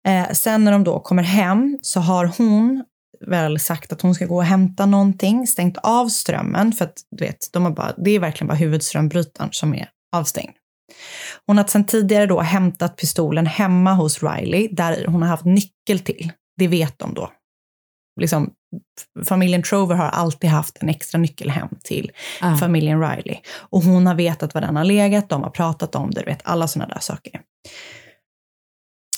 Eh, 0.08 0.30
sen 0.32 0.64
när 0.64 0.72
de 0.72 0.84
då 0.84 1.00
kommer 1.00 1.22
hem 1.22 1.78
så 1.82 2.00
har 2.00 2.32
hon 2.38 2.84
väl 3.26 3.60
sagt 3.60 3.92
att 3.92 4.02
hon 4.02 4.14
ska 4.14 4.26
gå 4.26 4.36
och 4.36 4.44
hämta 4.44 4.86
någonting, 4.86 5.46
stängt 5.46 5.78
av 5.82 6.08
strömmen 6.08 6.72
för 6.72 6.84
att 6.84 7.02
du 7.10 7.24
vet, 7.24 7.52
de 7.52 7.64
har 7.64 7.70
bara, 7.70 7.94
det 7.96 8.10
är 8.10 8.20
verkligen 8.20 8.48
bara 8.48 8.54
huvudströmbrytaren 8.54 9.52
som 9.52 9.74
är 9.74 9.88
avstängd. 10.16 10.52
Hon 11.46 11.58
har 11.58 11.64
sedan 11.64 11.84
tidigare 11.84 12.26
då 12.26 12.40
hämtat 12.40 12.96
pistolen 12.96 13.46
hemma 13.46 13.94
hos 13.94 14.22
Riley 14.22 14.68
där 14.72 15.06
hon 15.06 15.22
har 15.22 15.28
haft 15.28 15.44
nyckel 15.44 15.98
till. 15.98 16.32
Det 16.56 16.68
vet 16.68 16.98
de 16.98 17.14
då. 17.14 17.32
Liksom, 18.20 18.50
familjen 19.24 19.62
Trover 19.62 19.94
har 19.94 20.08
alltid 20.08 20.50
haft 20.50 20.78
en 20.80 20.88
extra 20.88 21.18
nyckel 21.18 21.50
hem 21.50 21.68
till 21.84 22.12
Ah. 22.40 22.56
familjen 22.56 23.00
Riley. 23.00 23.36
Och 23.56 23.82
hon 23.82 24.06
har 24.06 24.14
vetat 24.14 24.54
var 24.54 24.60
den 24.60 24.76
har 24.76 24.84
legat, 24.84 25.28
de 25.28 25.42
har 25.42 25.50
pratat 25.50 25.94
om 25.94 26.10
det, 26.10 26.20
du 26.20 26.26
vet, 26.26 26.40
alla 26.44 26.68
sådana 26.68 26.94
där 26.94 27.00
saker. 27.00 27.40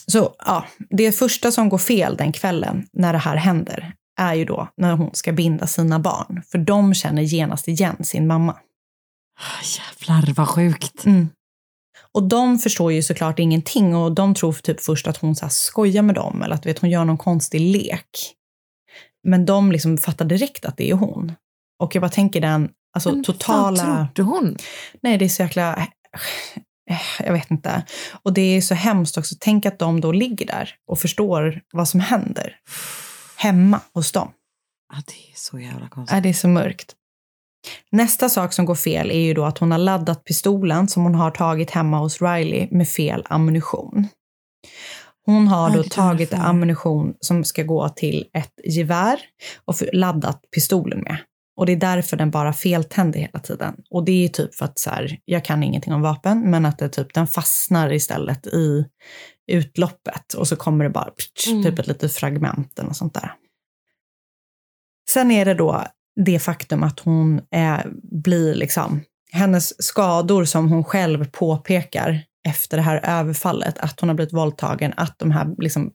Så 0.07 0.35
ja, 0.47 0.65
det 0.91 1.13
första 1.13 1.53
som 1.53 1.69
går 1.69 1.79
fel 1.79 2.17
den 2.17 2.33
kvällen 2.33 2.87
när 2.93 3.13
det 3.13 3.19
här 3.19 3.37
händer 3.37 3.95
är 4.21 4.35
ju 4.35 4.45
då 4.45 4.69
när 4.77 4.93
hon 4.93 5.11
ska 5.13 5.33
binda 5.33 5.67
sina 5.67 5.99
barn. 5.99 6.43
För 6.51 6.59
de 6.59 6.95
känner 6.95 7.23
genast 7.23 7.69
igen 7.69 7.97
sin 8.05 8.27
mamma. 8.27 8.57
Jävlar 9.79 10.35
vad 10.35 10.49
sjukt. 10.49 11.05
Mm. 11.07 11.29
Och 12.13 12.23
de 12.23 12.59
förstår 12.59 12.93
ju 12.93 13.03
såklart 13.03 13.39
ingenting 13.39 13.97
och 13.97 14.13
de 14.13 14.35
tror 14.35 14.53
typ 14.53 14.81
först 14.81 15.07
att 15.07 15.17
hon 15.17 15.37
så 15.37 15.49
skojar 15.49 16.03
med 16.03 16.15
dem 16.15 16.43
eller 16.43 16.55
att 16.55 16.67
vet, 16.67 16.79
hon 16.79 16.91
gör 16.91 17.05
någon 17.05 17.19
konstig 17.19 17.61
lek. 17.61 18.35
Men 19.29 19.47
de 19.47 19.73
liksom 19.73 19.99
fattar 19.99 20.25
direkt 20.25 20.65
att 20.65 20.77
det 20.77 20.91
är 20.91 20.95
hon. 20.95 21.33
Och 21.79 21.95
jag 21.95 22.01
bara 22.01 22.11
tänker 22.11 22.41
den 22.41 22.71
alltså, 22.95 23.13
Men 23.13 23.25
totala... 23.25 23.85
Vad 23.85 24.15
trodde 24.15 24.31
hon? 24.31 24.57
Nej, 25.03 25.19
det 25.19 25.25
är 25.25 25.29
så 25.29 25.43
jäkla... 25.43 25.89
Jag 27.19 27.33
vet 27.33 27.51
inte. 27.51 27.83
Och 28.23 28.33
det 28.33 28.57
är 28.57 28.61
så 28.61 28.75
hemskt 28.75 29.19
också. 29.19 29.35
Tänk 29.41 29.67
att 29.67 29.79
de 29.79 30.01
då 30.01 30.13
ligger 30.13 30.47
där 30.47 30.75
och 30.87 30.99
förstår 30.99 31.61
vad 31.73 31.89
som 31.89 32.01
händer. 32.01 32.57
Hemma 33.37 33.81
hos 33.95 34.13
dem. 34.13 34.33
Ja, 34.93 35.03
det 35.07 35.33
är 35.33 35.35
så 35.35 35.59
jävla 35.59 35.89
konstigt. 35.89 36.17
Är 36.17 36.21
det 36.21 36.29
är 36.29 36.33
så 36.33 36.49
mörkt. 36.49 36.95
Nästa 37.91 38.29
sak 38.29 38.53
som 38.53 38.65
går 38.65 38.75
fel 38.75 39.11
är 39.11 39.21
ju 39.21 39.35
då 39.35 39.45
att 39.45 39.59
hon 39.59 39.71
har 39.71 39.79
laddat 39.79 40.25
pistolen 40.25 40.89
som 40.89 41.03
hon 41.03 41.15
har 41.15 41.31
tagit 41.31 41.71
hemma 41.71 41.99
hos 41.99 42.23
Riley 42.23 42.69
med 42.71 42.89
fel 42.89 43.27
ammunition. 43.29 44.09
Hon 45.31 45.49
har 45.49 45.77
då 45.77 45.83
tagit 45.83 46.35
ammunition 46.35 47.15
som 47.21 47.45
ska 47.45 47.63
gå 47.63 47.89
till 47.89 48.27
ett 48.35 48.53
gevär 48.65 49.21
och 49.65 49.75
laddat 49.93 50.41
pistolen 50.55 51.01
med. 51.01 51.17
Och 51.57 51.67
det 51.67 51.73
är 51.73 51.77
därför 51.77 52.17
den 52.17 52.31
bara 52.31 52.53
feltänder 52.53 53.21
hela 53.21 53.39
tiden. 53.39 53.75
Och 53.91 54.05
det 54.05 54.25
är 54.25 54.29
typ 54.29 54.55
för 54.55 54.65
att 54.65 54.79
så 54.79 54.91
här, 54.91 55.19
jag 55.25 55.45
kan 55.45 55.63
ingenting 55.63 55.93
om 55.93 56.03
vapen, 56.03 56.51
men 56.51 56.67
att 56.67 56.79
det 56.79 56.89
typ, 56.89 57.15
den 57.15 57.27
fastnar 57.27 57.93
istället 57.93 58.47
i 58.47 58.85
utloppet 59.53 60.35
och 60.35 60.49
så 60.49 60.57
kommer 60.57 60.85
det 60.85 60.91
bara 60.91 61.11
ptsch, 61.11 61.49
Mm. 61.49 61.63
typ 61.63 61.79
ett 61.79 61.87
litet 61.87 62.13
fragment 62.13 62.79
eller 62.79 62.93
sånt 62.93 63.15
där. 63.15 63.33
Sen 65.11 65.31
är 65.31 65.45
det 65.45 65.55
då 65.55 65.85
det 66.25 66.39
faktum 66.39 66.83
att 66.83 67.01
hon 67.01 67.41
är, 67.51 67.91
blir 68.03 68.55
liksom, 68.55 69.01
hennes 69.33 69.83
skador 69.83 70.45
som 70.45 70.69
hon 70.69 70.85
själv 70.85 71.31
påpekar 71.31 72.23
efter 72.49 72.77
det 72.77 72.83
här 72.83 73.01
överfallet, 73.05 73.79
att 73.79 74.01
hon 74.01 74.09
har 74.09 74.17
blivit 74.17 74.35
våldtagen, 74.35 74.93
att 74.97 75.19
de 75.19 75.31
här 75.31 75.47
liksom 75.59 75.91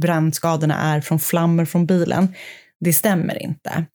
brännskadorna 0.00 0.74
är 0.74 1.00
från 1.00 1.20
flammor 1.20 1.64
från 1.64 1.86
bilen, 1.86 2.34
det 2.80 2.92
stämmer 2.92 3.42
inte. 3.42 3.86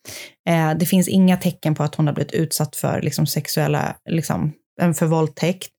Eh, 0.50 0.74
det 0.78 0.86
finns 0.86 1.08
inga 1.08 1.38
tecken 1.38 1.76
på 1.76 1.84
att 1.84 1.96
hon 1.96 2.08
har 2.08 2.14
blivit 2.14 2.34
utsatt 2.34 2.76
för 2.76 3.02
liksom, 3.02 3.28
sexuella, 3.28 3.96
liksom, 4.10 4.54
för 4.96 5.06
våldtäkt. 5.06 5.70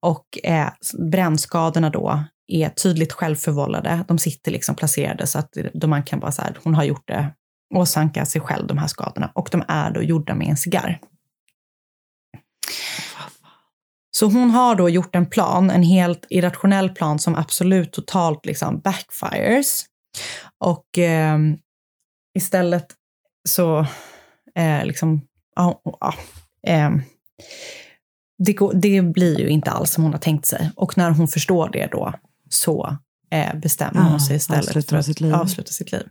Och 0.00 0.24
eh, 0.44 0.68
brännskadorna 1.10 1.90
då 1.90 2.24
är 2.48 2.68
tydligt 2.68 3.12
självförvållade. 3.12 4.04
De 4.08 4.18
sitter 4.18 4.50
liksom 4.50 4.74
placerade 4.74 5.26
så 5.26 5.38
att 5.38 5.56
eh, 5.56 5.64
då 5.74 5.86
man 5.86 6.02
kan 6.02 6.20
bara 6.20 6.32
så 6.32 6.42
här, 6.42 6.58
hon 6.64 6.74
har 6.74 6.84
gjort 6.84 7.08
det, 7.08 7.30
åsamka 7.74 8.26
sig 8.26 8.40
själv 8.40 8.66
de 8.66 8.78
här 8.78 8.86
skadorna. 8.86 9.30
Och 9.34 9.48
de 9.52 9.64
är 9.68 9.90
då 9.90 10.02
gjorda 10.02 10.34
med 10.34 10.48
en 10.48 10.56
cigarr. 10.56 11.00
Så 14.18 14.26
hon 14.26 14.50
har 14.50 14.74
då 14.74 14.88
gjort 14.88 15.16
en 15.16 15.26
plan, 15.26 15.70
en 15.70 15.82
helt 15.82 16.26
irrationell 16.30 16.90
plan 16.90 17.18
som 17.18 17.34
absolut 17.34 17.92
totalt 17.92 18.46
liksom 18.46 18.80
backfires. 18.80 19.84
Och 20.58 20.98
eh, 20.98 21.38
istället 22.34 22.86
så 23.48 23.86
eh, 24.54 24.84
liksom, 24.84 25.20
ja, 25.56 25.80
ja, 26.00 26.14
eh, 26.66 26.90
det, 28.38 28.52
går, 28.52 28.72
det 28.74 29.02
blir 29.02 29.40
ju 29.40 29.48
inte 29.48 29.70
alls 29.70 29.90
som 29.90 30.02
hon 30.02 30.12
har 30.12 30.20
tänkt 30.20 30.46
sig. 30.46 30.70
Och 30.76 30.98
när 30.98 31.10
hon 31.10 31.28
förstår 31.28 31.70
det 31.72 31.86
då 31.86 32.14
så 32.48 32.96
eh, 33.30 33.54
bestämmer 33.56 34.02
hon 34.02 34.12
Ja, 34.12 34.18
sig 34.18 34.36
istället 34.36 34.72
för 34.72 34.96
att 34.96 35.22
avsluta 35.32 35.72
sitt 35.72 35.92
liv. 35.92 36.08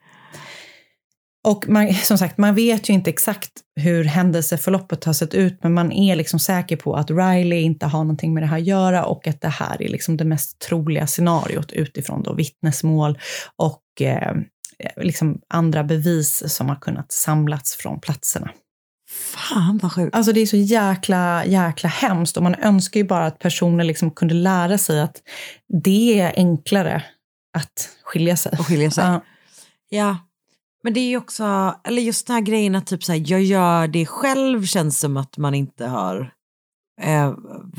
Och 1.46 1.70
man, 1.70 1.94
som 1.94 2.18
sagt, 2.18 2.38
man 2.38 2.56
vet 2.56 2.90
ju 2.90 2.94
inte 2.94 3.10
exakt 3.10 3.52
hur 3.76 4.04
händelseförloppet 4.04 5.04
har 5.04 5.14
sett 5.14 5.34
ut, 5.34 5.60
men 5.64 5.74
man 5.74 5.92
är 5.92 6.16
liksom 6.16 6.40
säker 6.40 6.76
på 6.78 6.96
att 6.96 7.12
Riley 7.12 7.62
inte 7.62 7.86
har 7.86 8.00
någonting 8.00 8.34
med 8.34 8.44
det 8.44 8.48
här 8.48 8.58
att 8.58 8.66
göra 8.66 9.06
och 9.06 9.28
att 9.28 9.42
det 9.42 9.48
här 9.48 9.82
är 9.82 9.88
liksom 9.90 10.18
det 10.18 10.26
mest 10.26 10.60
troliga 10.60 11.08
scenariot 11.08 11.72
utifrån 11.72 12.24
då 12.24 12.34
vittnesmål 12.34 13.20
och 13.56 14.02
eh, 14.02 14.36
liksom 14.98 15.42
andra 15.50 15.84
bevis 15.84 16.54
som 16.54 16.70
har 16.70 16.76
kunnat 16.76 17.12
samlats 17.12 17.76
från 17.76 18.00
platserna. 18.00 18.52
Fan 19.10 19.80
vad 19.84 19.94
sjukt. 19.94 20.16
Alltså 20.16 20.32
det 20.32 20.40
är 20.40 20.46
så 20.46 20.58
jäkla, 20.58 21.46
jäkla 21.46 21.90
hemskt 21.90 22.38
och 22.38 22.44
man 22.44 22.56
önskar 22.56 23.00
ju 23.00 23.06
bara 23.06 23.26
att 23.26 23.40
personer 23.40 23.84
liksom 23.84 24.12
kunde 24.12 24.34
lära 24.34 24.78
sig 24.78 25.02
att 25.02 25.22
det 25.84 26.20
är 26.20 26.34
enklare 26.36 27.04
att 27.58 27.90
skilja 28.04 28.38
sig. 28.38 28.52
Och 28.60 28.68
skilja 28.68 28.92
sig. 28.92 29.04
Ja. 29.04 29.22
Ja. 29.90 30.18
Men 30.86 30.94
det 30.94 31.00
är 31.00 31.10
ju 31.10 31.18
också, 31.18 31.76
eller 31.84 32.02
just 32.02 32.28
den 32.28 32.34
här 32.34 32.42
grejen 32.42 32.76
att 32.76 32.88
typ 32.88 33.04
så 33.04 33.12
här, 33.12 33.24
jag 33.26 33.44
gör 33.44 33.88
det 33.88 34.06
själv 34.06 34.66
känns 34.66 35.00
som 35.00 35.18
att 35.18 35.38
man 35.38 35.56
inte 35.56 35.86
har, 35.86 36.34
eh, 37.02 37.34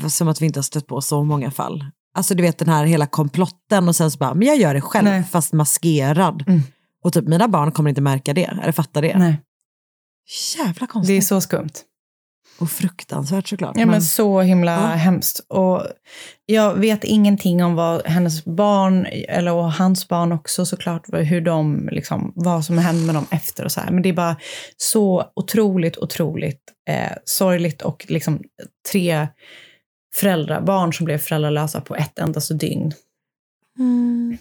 som 0.09 0.27
att 0.27 0.41
vi 0.41 0.45
inte 0.45 0.59
har 0.59 0.63
stött 0.63 0.87
på 0.87 1.01
så 1.01 1.23
många 1.23 1.51
fall. 1.51 1.85
Alltså 2.17 2.35
du 2.35 2.43
vet 2.43 2.57
den 2.57 2.69
här 2.69 2.85
hela 2.85 3.07
komplotten 3.07 3.87
och 3.87 3.95
sen 3.95 4.11
så 4.11 4.17
bara, 4.17 4.33
men 4.33 4.47
jag 4.47 4.57
gör 4.57 4.73
det 4.73 4.81
själv 4.81 5.05
Nej. 5.05 5.23
fast 5.23 5.53
maskerad. 5.53 6.43
Mm. 6.47 6.61
Och 7.03 7.13
typ 7.13 7.27
mina 7.27 7.47
barn 7.47 7.71
kommer 7.71 7.89
inte 7.89 8.01
märka 8.01 8.33
det, 8.33 8.45
eller 8.61 8.71
fatta 8.71 9.01
det. 9.01 9.17
Nej, 9.17 9.41
Jävla 10.57 10.87
konstigt. 10.87 11.13
det 11.13 11.17
är 11.17 11.21
så 11.21 11.41
skumt. 11.41 11.73
Och 12.59 12.71
fruktansvärt 12.71 13.47
såklart. 13.47 13.75
Ja, 13.77 13.85
men 13.85 14.01
så 14.01 14.41
himla 14.41 14.71
Ja. 14.71 14.87
hemskt. 14.87 15.39
Och 15.47 15.83
jag 16.45 16.73
vet 16.75 17.03
ingenting 17.03 17.63
om 17.63 17.75
vad 17.75 18.05
hennes 18.07 18.45
barn, 18.45 19.05
eller 19.27 19.53
och 19.53 19.71
hans 19.73 20.07
barn 20.07 20.31
också 20.31 20.65
såklart, 20.65 21.03
hur 21.13 21.41
de, 21.41 21.89
liksom, 21.91 22.31
vad 22.35 22.65
som 22.65 22.77
hände 22.77 23.05
med 23.05 23.15
dem 23.15 23.25
efter 23.31 23.65
och 23.65 23.71
så 23.71 23.81
här. 23.81 23.91
Men 23.91 24.03
det 24.03 24.09
är 24.09 24.13
bara 24.13 24.35
så 24.77 25.31
otroligt, 25.35 25.97
otroligt 25.97 26.61
eh, 26.89 27.11
sorgligt 27.25 27.81
och 27.81 28.05
liksom 28.09 28.43
tre 28.91 29.27
föräldrar, 30.15 30.61
barn 30.61 30.93
som 30.93 31.05
blev 31.05 31.17
föräldralösa 31.17 31.81
på 31.81 31.95
ett 31.95 32.19
endaste 32.19 32.53
dygn. 32.53 32.93
Mm. 33.79 34.37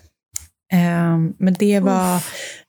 Eh, 0.73 1.35
men 1.39 1.55
det 1.59 1.81
var 1.81 2.15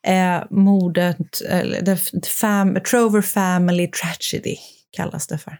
eh, 0.08 0.43
mordet, 0.50 1.41
eller 1.50 1.95
the 2.22 2.30
fam, 2.30 2.78
Trover 2.91 3.22
Family 3.22 3.88
Tragedy 3.88 4.56
kallas 4.98 5.28
det 5.28 5.38
för. 5.38 5.58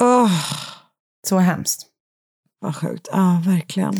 Åh, 0.00 0.30
Så 1.26 1.38
hemskt. 1.38 1.86
vad 2.60 2.76
sjukt. 2.76 3.08
Ja, 3.12 3.42
verkligen. 3.46 3.94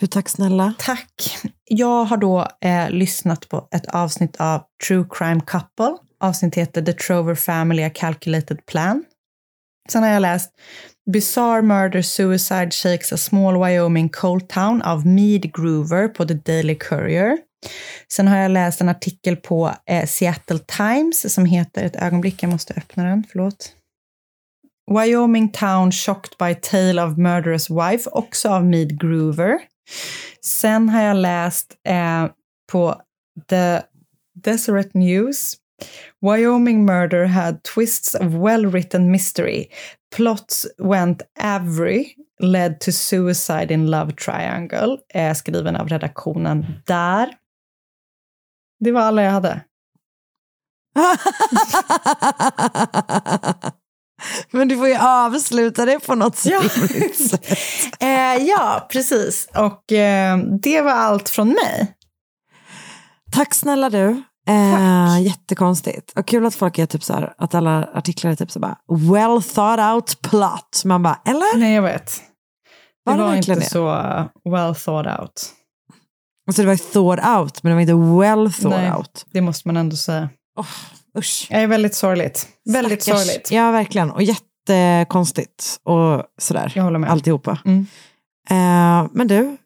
Du, 0.00 0.06
tack 0.06 0.28
snälla. 0.28 0.74
Tack. 0.78 1.38
Jag 1.64 2.04
har 2.04 2.16
då 2.16 2.48
eh, 2.60 2.90
lyssnat 2.90 3.48
på 3.48 3.68
ett 3.70 3.86
avsnitt 3.86 4.36
av 4.38 4.62
True 4.88 5.04
Crime 5.10 5.40
Couple. 5.40 5.96
Avsnitt 6.20 6.54
heter 6.54 6.82
The 6.82 6.92
Trover 6.92 7.34
Family 7.34 7.82
A 7.84 7.90
Calculated 7.94 8.66
Plan. 8.66 9.04
Sen 9.90 10.02
har 10.02 10.10
jag 10.10 10.20
läst 10.22 10.50
Bizarre 11.12 11.62
Murder 11.62 12.02
Suicide 12.02 12.70
Shakes 12.70 13.12
a 13.12 13.16
Small 13.16 13.64
Wyoming 13.64 14.08
Coal 14.08 14.40
Town 14.40 14.82
av 14.82 15.06
Mead 15.06 15.52
Groover 15.54 16.08
på 16.08 16.24
The 16.24 16.34
Daily 16.34 16.74
Courier. 16.74 17.38
Sen 18.12 18.28
har 18.28 18.36
jag 18.36 18.50
läst 18.50 18.80
en 18.80 18.88
artikel 18.88 19.36
på 19.36 19.74
eh, 19.90 20.06
Seattle 20.06 20.58
Times 20.58 21.34
som 21.34 21.44
heter, 21.44 21.84
ett 21.84 21.96
ögonblick, 21.96 22.42
jag 22.42 22.50
måste 22.50 22.74
öppna 22.74 23.04
den, 23.04 23.24
förlåt. 23.30 23.72
Wyoming 24.90 25.52
Town 25.52 25.90
Shocked 25.90 26.38
by 26.38 26.54
Tale 26.54 26.98
of 26.98 27.18
Murderous 27.18 27.68
Wife, 27.70 28.06
också 28.12 28.48
av 28.48 28.64
Mead 28.64 29.00
Groover. 29.00 29.58
Sen 30.40 30.88
har 30.88 31.02
jag 31.02 31.16
läst 31.16 31.76
eh, 31.84 32.26
på 32.72 33.02
The 33.48 33.82
Deseret 34.34 34.94
News. 34.94 35.56
Wyoming 36.20 36.84
murder 36.84 37.24
had 37.24 37.62
twists 37.62 38.14
of 38.14 38.26
well-written 38.26 39.10
mystery. 39.10 39.66
Plots 40.16 40.66
went 40.78 41.22
every 41.40 42.14
led 42.40 42.80
to 42.80 42.92
suicide 42.92 43.74
in 43.74 43.90
love 43.90 44.12
triangle. 44.12 44.98
Är 45.14 45.34
skriven 45.34 45.76
av 45.76 45.88
redaktionen 45.88 46.66
där. 46.86 47.34
Det 48.80 48.92
var 48.92 49.00
alla 49.00 49.22
jag 49.22 49.30
hade. 49.30 49.64
Men 54.50 54.68
du 54.68 54.76
får 54.76 54.88
ju 54.88 54.96
avsluta 54.96 55.84
det 55.84 55.98
på 56.06 56.14
något 56.14 56.44
Ja. 56.44 56.62
sätt. 57.28 57.46
Eh, 58.00 58.34
ja, 58.46 58.88
precis. 58.92 59.48
Och 59.56 59.92
eh, 59.92 60.38
det 60.62 60.80
var 60.80 60.92
allt 60.92 61.28
från 61.28 61.48
mig. 61.48 61.94
Tack 63.32 63.54
snälla 63.54 63.90
du. 63.90 64.22
Eh, 64.48 65.20
jättekonstigt. 65.22 66.12
Och 66.18 66.26
kul 66.26 66.46
att 66.46 66.54
folk 66.54 66.78
är 66.78 66.86
typ 66.86 67.04
så 67.04 67.12
här, 67.12 67.34
att 67.38 67.54
alla 67.54 67.88
artiklar 67.94 68.30
är 68.30 68.34
typ 68.34 68.50
så 68.50 68.60
bara 68.60 68.76
well 69.10 69.42
thought 69.42 69.94
out 69.94 70.20
plot. 70.22 70.82
Man 70.84 71.02
bara, 71.02 71.20
eller? 71.24 71.58
Nej, 71.58 71.74
jag 71.74 71.82
vet. 71.82 72.12
Var 73.04 73.16
det 73.16 73.22
var 73.22 73.34
inte 73.34 73.54
det? 73.54 73.60
så 73.70 73.84
well 74.44 74.74
thought 74.74 75.20
out. 75.20 75.54
Alltså 76.46 76.62
det 76.62 76.66
var 76.66 76.72
ju 76.72 76.78
thought 76.78 77.38
out, 77.38 77.62
men 77.62 77.70
det 77.70 77.74
var 77.74 77.80
inte 77.80 78.20
well 78.20 78.52
thought 78.52 78.80
Nej. 78.80 78.92
out. 78.92 79.26
Det 79.32 79.40
måste 79.40 79.68
man 79.68 79.76
ändå 79.76 79.96
säga. 79.96 80.28
Oh, 80.56 80.66
usch. 81.18 81.46
Det 81.50 81.56
är 81.56 81.66
väldigt 81.66 81.94
sorgligt. 81.94 82.46
Väldigt 82.70 83.02
Stackars. 83.02 83.20
sorgligt. 83.26 83.50
Ja, 83.50 83.70
verkligen. 83.70 84.10
Och 84.10 84.22
jättekonstigt 84.22 85.80
och 85.84 86.22
sådär. 86.40 86.72
Jag 86.74 86.82
håller 86.82 86.98
med. 86.98 87.10
Alltihopa. 87.10 87.58
Mm. 87.64 87.86
Eh, 88.50 89.08
men 89.12 89.28
du, 89.28 89.56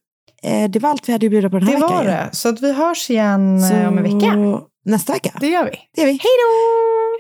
eh, 0.43 0.71
det 0.71 0.79
var 0.79 0.91
allt 0.91 1.09
vi 1.09 1.13
hade 1.13 1.27
att 1.27 1.31
bjuda 1.31 1.51
på 1.51 1.59
den 1.59 1.69
här 1.69 1.75
Det 1.75 1.81
veckan. 1.81 1.97
var 1.97 2.03
ju. 2.05 2.11
det. 2.11 2.29
Så 2.33 2.49
att 2.49 2.61
vi 2.63 2.73
hörs 2.73 3.11
igen 3.11 3.63
Så 3.69 3.75
eh, 3.75 3.89
om 3.89 3.99
en 3.99 4.05
vecka. 4.21 4.37
Nästa 4.85 5.13
vecka. 5.13 5.33
Det 5.41 5.47
gör 5.47 5.65
vi. 5.65 5.79
Det 5.95 6.01
gör 6.01 6.07
vi. 6.07 6.13
Hej 6.13 6.21
då! 6.43 6.49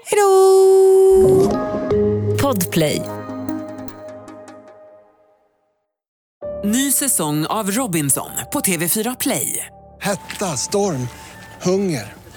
Hej 0.06 0.18
då! 0.20 2.36
Podplay. 2.42 3.02
Ny 6.64 6.92
säsong 6.92 7.46
av 7.46 7.70
Robinson 7.70 8.30
på 8.52 8.60
TV4 8.60 9.16
Play. 9.20 9.66
Hetta, 10.00 10.56
storm, 10.56 11.08
hunger. 11.62 12.12